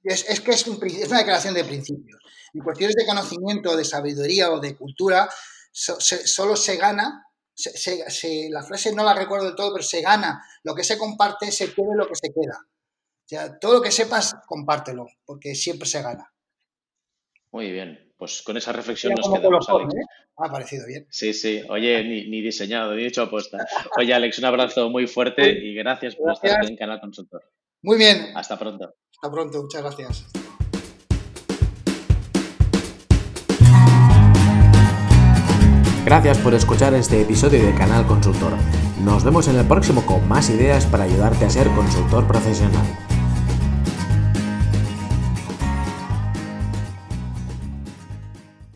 Es, 0.04 0.42
que 0.42 0.52
es, 0.52 0.66
es 0.68 1.08
una 1.08 1.20
declaración 1.20 1.54
de 1.54 1.64
principios 1.64 2.22
en 2.54 2.62
cuestiones 2.62 2.96
de 2.96 3.06
conocimiento, 3.06 3.76
de 3.76 3.86
sabiduría 3.86 4.52
o 4.52 4.60
de 4.60 4.76
cultura, 4.76 5.30
solo 5.72 6.56
se 6.56 6.78
gana, 6.78 7.26
la 8.50 8.64
frase 8.64 8.94
no 8.94 9.04
la 9.04 9.14
recuerdo 9.14 9.46
del 9.46 9.56
todo, 9.56 9.74
pero 9.74 9.84
se 9.84 10.02
gana 10.02 10.44
lo 10.64 10.76
que 10.76 10.84
se 10.84 10.98
comparte, 10.98 11.52
se 11.52 11.68
pierde 11.68 11.96
lo 11.96 12.08
que 12.08 12.16
se 12.16 12.30
queda. 12.34 12.60
O 12.64 13.28
sea, 13.28 13.60
todo 13.60 13.76
lo 13.76 13.82
que 13.82 13.92
sepas, 13.92 14.36
compártelo, 14.46 15.08
porque 15.26 15.56
siempre 15.56 15.88
se 15.88 16.02
gana. 16.02 16.34
Muy 17.52 17.72
bien, 17.72 18.14
pues 18.18 18.42
con 18.42 18.58
esa 18.58 18.74
reflexión 18.74 19.14
nos 19.14 19.32
quedamos, 19.32 19.70
Alex. 19.70 19.94
¿eh? 19.94 20.06
ha 20.38 20.52
parecido 20.52 20.86
bien. 20.88 21.06
Sí, 21.10 21.34
sí. 21.34 21.62
Oye, 21.70 22.04
ni, 22.04 22.42
diseñado, 22.42 22.96
ni 22.96 23.06
hecho 23.06 23.24
apuesta. 23.24 23.66
Oye, 23.98 24.14
Alex, 24.14 24.40
un 24.40 24.46
abrazo 24.46 24.90
muy 24.90 25.08
fuerte 25.08 25.44
y 25.64 25.76
gracias 25.76 26.16
por 26.16 26.32
estar 26.32 26.66
en 26.66 26.76
Canal 26.76 27.00
Consultor. 27.00 27.44
Muy 27.84 27.98
bien. 27.98 28.32
Hasta 28.36 28.58
pronto. 28.58 28.94
Hasta 29.12 29.32
pronto, 29.32 29.62
muchas 29.62 29.82
gracias. 29.82 30.26
Gracias 36.06 36.38
por 36.40 36.54
escuchar 36.54 36.94
este 36.94 37.22
episodio 37.22 37.66
de 37.66 37.74
Canal 37.76 38.06
Consultor. 38.06 38.54
Nos 39.04 39.24
vemos 39.24 39.48
en 39.48 39.56
el 39.56 39.66
próximo 39.66 40.06
con 40.06 40.28
más 40.28 40.50
ideas 40.50 40.86
para 40.86 41.06
ayudarte 41.06 41.46
a 41.46 41.50
ser 41.50 41.68
consultor 41.70 42.28
profesional. 42.28 43.11